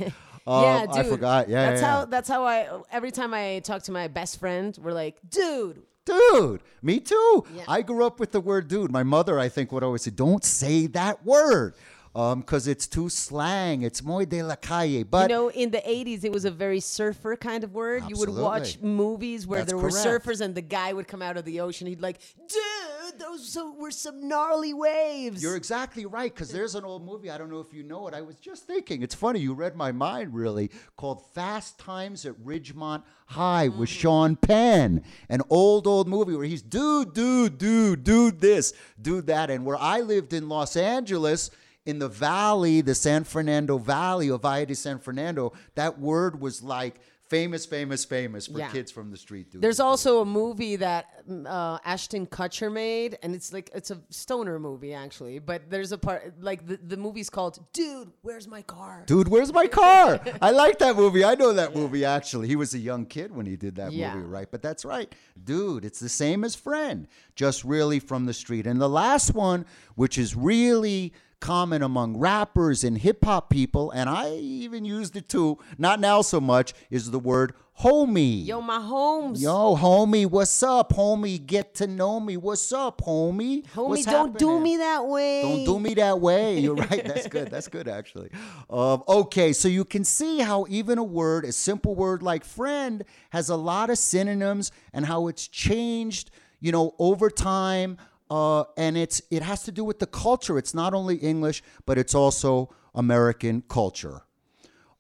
Um, 0.47 0.63
yeah, 0.65 0.87
dude. 0.87 0.97
I 0.97 1.03
forgot. 1.05 1.49
Yeah, 1.49 1.71
that's 1.71 1.83
yeah, 1.83 1.91
how. 1.91 1.99
yeah. 2.01 2.05
That's 2.07 2.29
how 2.29 2.45
I. 2.45 2.69
Every 2.91 3.11
time 3.11 3.35
I 3.35 3.61
talk 3.61 3.83
to 3.85 3.93
my 3.93 4.09
best 4.09 4.39
friend, 4.39 4.77
we're 4.83 4.93
like, 4.93 5.19
dude. 5.29 5.83
Dude, 6.05 6.63
me 6.81 7.01
too. 7.01 7.45
Yeah. 7.55 7.65
I 7.69 7.83
grew 7.83 8.07
up 8.07 8.19
with 8.19 8.33
the 8.33 8.41
word 8.41 8.67
dude. 8.67 8.91
My 8.91 9.03
mother, 9.03 9.39
I 9.39 9.51
think, 9.51 9.73
would 9.73 9.83
always 9.83 10.01
say, 10.01 10.11
don't 10.11 10.43
say 10.43 10.87
that 10.87 11.23
word 11.27 11.75
Um, 12.19 12.41
because 12.41 12.67
it's 12.67 12.89
too 12.89 13.09
slang. 13.09 13.83
It's 13.83 14.03
muy 14.03 14.25
de 14.25 14.43
la 14.43 14.57
calle. 14.57 15.05
But 15.05 15.31
you 15.31 15.37
know, 15.37 15.51
in 15.53 15.71
the 15.71 15.79
80s, 15.79 16.25
it 16.25 16.33
was 16.33 16.45
a 16.45 16.51
very 16.51 16.81
surfer 16.81 17.37
kind 17.37 17.63
of 17.63 17.73
word. 17.73 18.03
You 18.09 18.17
would 18.17 18.31
watch 18.31 18.81
movies 18.81 19.47
where 19.47 19.61
That's 19.61 19.71
there 19.71 19.79
were 19.79 19.91
surfers 19.91 20.41
and 20.41 20.53
the 20.53 20.61
guy 20.61 20.93
would 20.93 21.07
come 21.07 21.23
out 21.23 21.37
of 21.37 21.45
the 21.45 21.61
ocean. 21.61 21.87
He'd 21.87 22.01
like, 22.01 22.19
dude, 22.37 23.21
those 23.21 23.57
were 23.79 23.93
some 23.93 24.27
gnarly 24.27 24.75
waves. 24.75 25.41
You're 25.41 25.55
exactly 25.55 26.07
right, 26.07 26.35
because 26.35 26.51
there's 26.51 26.75
an 26.75 26.83
old 26.83 27.07
movie. 27.07 27.31
I 27.31 27.39
don't 27.39 27.51
know 27.51 27.61
if 27.61 27.73
you 27.73 27.85
know 27.85 28.09
it. 28.09 28.15
I 28.15 28.23
was 28.23 28.35
just 28.35 28.67
thinking. 28.67 29.03
It's 29.03 29.15
funny. 29.15 29.39
You 29.39 29.55
read 29.55 29.77
my 29.77 29.93
mind, 29.93 30.35
really, 30.35 30.73
called 30.97 31.25
Fast 31.35 31.79
Times 31.79 32.27
at 32.27 32.35
Ridgemont 32.45 33.05
High 33.27 33.69
with 33.69 33.91
mm. 33.91 34.01
Sean 34.01 34.35
Penn. 34.35 35.05
An 35.29 35.43
old, 35.51 35.87
old 35.87 36.09
movie 36.09 36.35
where 36.35 36.47
he's 36.47 36.63
dude, 36.63 37.15
dude, 37.15 37.59
dude, 37.59 38.03
dude 38.03 38.41
this, 38.41 38.73
dude 39.01 39.29
that. 39.29 39.51
And 39.51 39.65
where 39.65 39.79
I 39.79 40.01
lived 40.01 40.33
in 40.33 40.49
Los 40.49 40.77
Angeles, 40.77 41.53
in 41.89 41.99
the 41.99 42.09
valley, 42.09 42.83
the 42.83 42.95
San 42.95 43.25
Fernando 43.25 43.79
Valley, 43.79 44.29
or 44.31 44.39
Valle 44.39 44.67
de 44.67 44.75
San 44.75 44.99
Fernando, 44.99 45.53
that 45.75 45.99
word 45.99 46.39
was 46.39 46.63
like 46.63 47.01
famous, 47.29 47.67
famous, 47.67 48.05
famous 48.07 48.47
for 48.47 48.59
Yeah. 48.59 48.71
kids 48.71 48.91
from 48.91 49.11
the 49.11 49.17
street. 49.17 49.51
Dude. 49.51 49.61
There's 49.61 49.81
also 49.81 50.21
a 50.21 50.25
movie 50.25 50.77
that 50.77 51.05
mm, 51.29 51.47
uh, 51.47 51.79
Ashton 51.85 52.27
Kutcher 52.27 52.71
made, 52.73 53.19
and 53.23 53.35
it's 53.35 53.53
like 53.53 53.71
it's 53.75 53.91
a 53.91 53.99
stoner 54.11 54.59
movie 54.59 54.93
actually. 54.95 55.39
But 55.39 55.71
there's 55.71 55.93
a 55.93 55.99
part 55.99 56.35
like 56.41 56.67
the, 56.67 56.79
the 56.93 56.97
movie's 56.97 57.31
called 57.31 57.59
"Dude, 57.73 58.11
Where's 58.23 58.47
My 58.49 58.63
Car?" 58.63 59.05
Dude, 59.07 59.29
where's 59.29 59.53
my 59.53 59.67
car? 59.67 60.21
I 60.43 60.51
like 60.53 60.79
that 60.81 60.95
movie. 60.97 61.23
I 61.25 61.35
know 61.37 61.53
that 61.55 61.75
movie 61.75 62.05
actually. 62.05 62.49
He 62.49 62.57
was 62.57 62.73
a 62.75 62.79
young 62.91 63.05
kid 63.07 63.35
when 63.35 63.47
he 63.47 63.57
did 63.57 63.77
that 63.77 63.93
Yeah. 63.93 64.15
movie, 64.15 64.27
right? 64.27 64.51
But 64.51 64.61
that's 64.63 64.85
right. 64.85 65.15
Dude, 65.43 65.85
it's 65.87 66.01
the 66.01 66.09
same 66.25 66.45
as 66.45 66.55
friend, 66.55 67.09
just 67.35 67.63
really 67.65 67.99
from 67.99 68.25
the 68.27 68.35
street. 68.35 68.67
And 68.67 68.79
the 68.81 68.89
last 68.89 69.35
one, 69.35 69.65
which 69.97 70.17
is 70.19 70.35
really 70.37 71.13
common 71.41 71.83
among 71.83 72.17
rappers 72.17 72.85
and 72.85 72.99
hip 72.99 73.25
hop 73.25 73.51
people, 73.51 73.91
and 73.91 74.09
I 74.09 74.33
even 74.37 74.85
used 74.85 75.17
it 75.17 75.29
too, 75.29 75.59
not 75.77 76.01
now 76.01 76.23
so 76.23 76.41
much, 76.41 76.75
is 76.91 77.11
the 77.11 77.19
word 77.19 77.55
homie. 77.81 78.45
Yo, 78.45 78.61
my 78.61 78.81
homes. 78.81 79.41
Yo, 79.41 79.77
homie, 79.77 80.27
what's 80.27 80.63
up, 80.63 80.93
homie? 80.93 81.45
Get 81.45 81.75
to 81.77 81.87
know 81.87 82.19
me. 82.19 82.37
What's 82.37 82.73
up, 82.73 83.03
homie? 83.03 83.65
Homie, 83.69 83.89
What's 83.89 84.05
don't 84.05 84.37
do 84.37 84.59
me 84.61 84.79
that 84.79 85.07
way. 85.07 85.43
Don't 85.43 85.65
do 85.65 85.81
me 85.81 85.95
that 85.95 86.21
way. 86.21 86.59
You're 86.61 86.75
right. 86.75 87.05
That's 87.05 87.29
good. 87.29 87.51
That's 87.51 87.69
good, 87.69 87.89
actually. 87.89 88.31
Um, 88.69 89.03
okay, 89.09 89.53
so 89.53 89.69
you 89.69 89.85
can 89.85 90.05
see 90.05 90.41
how 90.41 90.67
even 90.69 90.99
a 90.99 91.05
word, 91.05 91.45
a 91.45 91.53
simple 91.53 91.95
word 91.95 92.23
like 92.23 92.45
friend, 92.45 93.05
has 93.31 93.49
a 93.49 93.57
lot 93.57 93.91
of 93.91 93.99
synonyms 93.99 94.73
and 94.93 95.07
how 95.07 95.29
it's 95.29 95.47
changed, 95.47 96.31
you 96.61 96.73
know, 96.73 96.95
over 96.99 97.31
time. 97.31 97.99
Uh, 98.31 98.65
and 98.77 98.97
it's 98.97 99.23
it 99.31 99.43
has 99.43 99.63
to 99.65 99.73
do 99.73 99.85
with 99.85 99.99
the 99.99 100.07
culture. 100.07 100.59
It's 100.59 100.75
not 100.75 100.95
only 100.95 101.17
English, 101.17 101.63
but 101.87 101.99
it's 101.99 102.15
also 102.15 102.75
American 102.95 103.63
culture. 103.69 104.23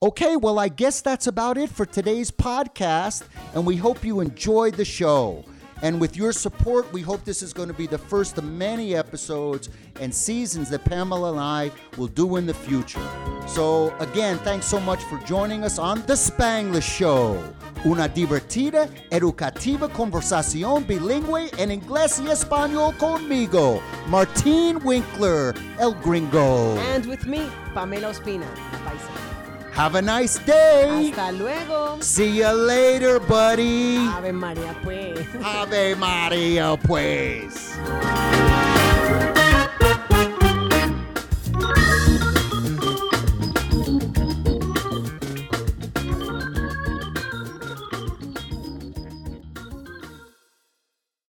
Okay, 0.00 0.36
well, 0.36 0.58
I 0.60 0.68
guess 0.68 1.00
that's 1.00 1.26
about 1.26 1.58
it 1.58 1.70
for 1.70 1.84
today's 1.84 2.30
podcast, 2.30 3.24
and 3.52 3.66
we 3.66 3.76
hope 3.76 4.04
you 4.04 4.20
enjoyed 4.20 4.74
the 4.74 4.84
show. 4.84 5.44
And 5.82 6.00
with 6.00 6.16
your 6.16 6.32
support, 6.32 6.92
we 6.92 7.02
hope 7.02 7.24
this 7.24 7.42
is 7.42 7.52
going 7.52 7.68
to 7.68 7.74
be 7.74 7.86
the 7.86 7.98
first 7.98 8.36
of 8.38 8.44
many 8.44 8.96
episodes 8.96 9.68
and 10.00 10.12
seasons 10.12 10.70
that 10.70 10.84
Pamela 10.84 11.32
and 11.32 11.40
I 11.40 11.70
will 11.96 12.08
do 12.08 12.36
in 12.36 12.46
the 12.46 12.54
future. 12.54 13.06
So, 13.46 13.94
again, 14.00 14.38
thanks 14.38 14.66
so 14.66 14.80
much 14.80 15.02
for 15.04 15.18
joining 15.18 15.64
us 15.64 15.78
on 15.78 16.02
The 16.06 16.14
Spanglish 16.14 16.82
Show. 16.82 17.42
Una 17.86 18.08
divertida, 18.08 18.88
educativa 19.10 19.88
conversación 19.88 20.84
bilingüe 20.84 21.48
en 21.58 21.70
inglés 21.70 22.18
y 22.18 22.28
español 22.28 22.96
conmigo, 22.98 23.80
Martín 24.08 24.80
Winkler, 24.84 25.54
El 25.78 25.94
Gringo. 26.02 26.76
And 26.92 27.06
with 27.06 27.24
me, 27.24 27.48
Pamela 27.74 28.08
Ospina, 28.08 28.46
paisa. 28.84 29.27
Have 29.78 29.94
a 29.94 30.02
nice 30.02 30.40
day. 30.40 31.12
Hasta 31.14 31.30
luego. 31.30 32.02
See 32.02 32.38
you 32.38 32.52
later, 32.52 33.20
buddy. 33.20 33.98
Ave 34.08 34.32
María, 34.32 34.74
pues. 34.82 35.20
Ave 35.40 35.94
Maria, 35.94 36.76
pues. 36.82 37.78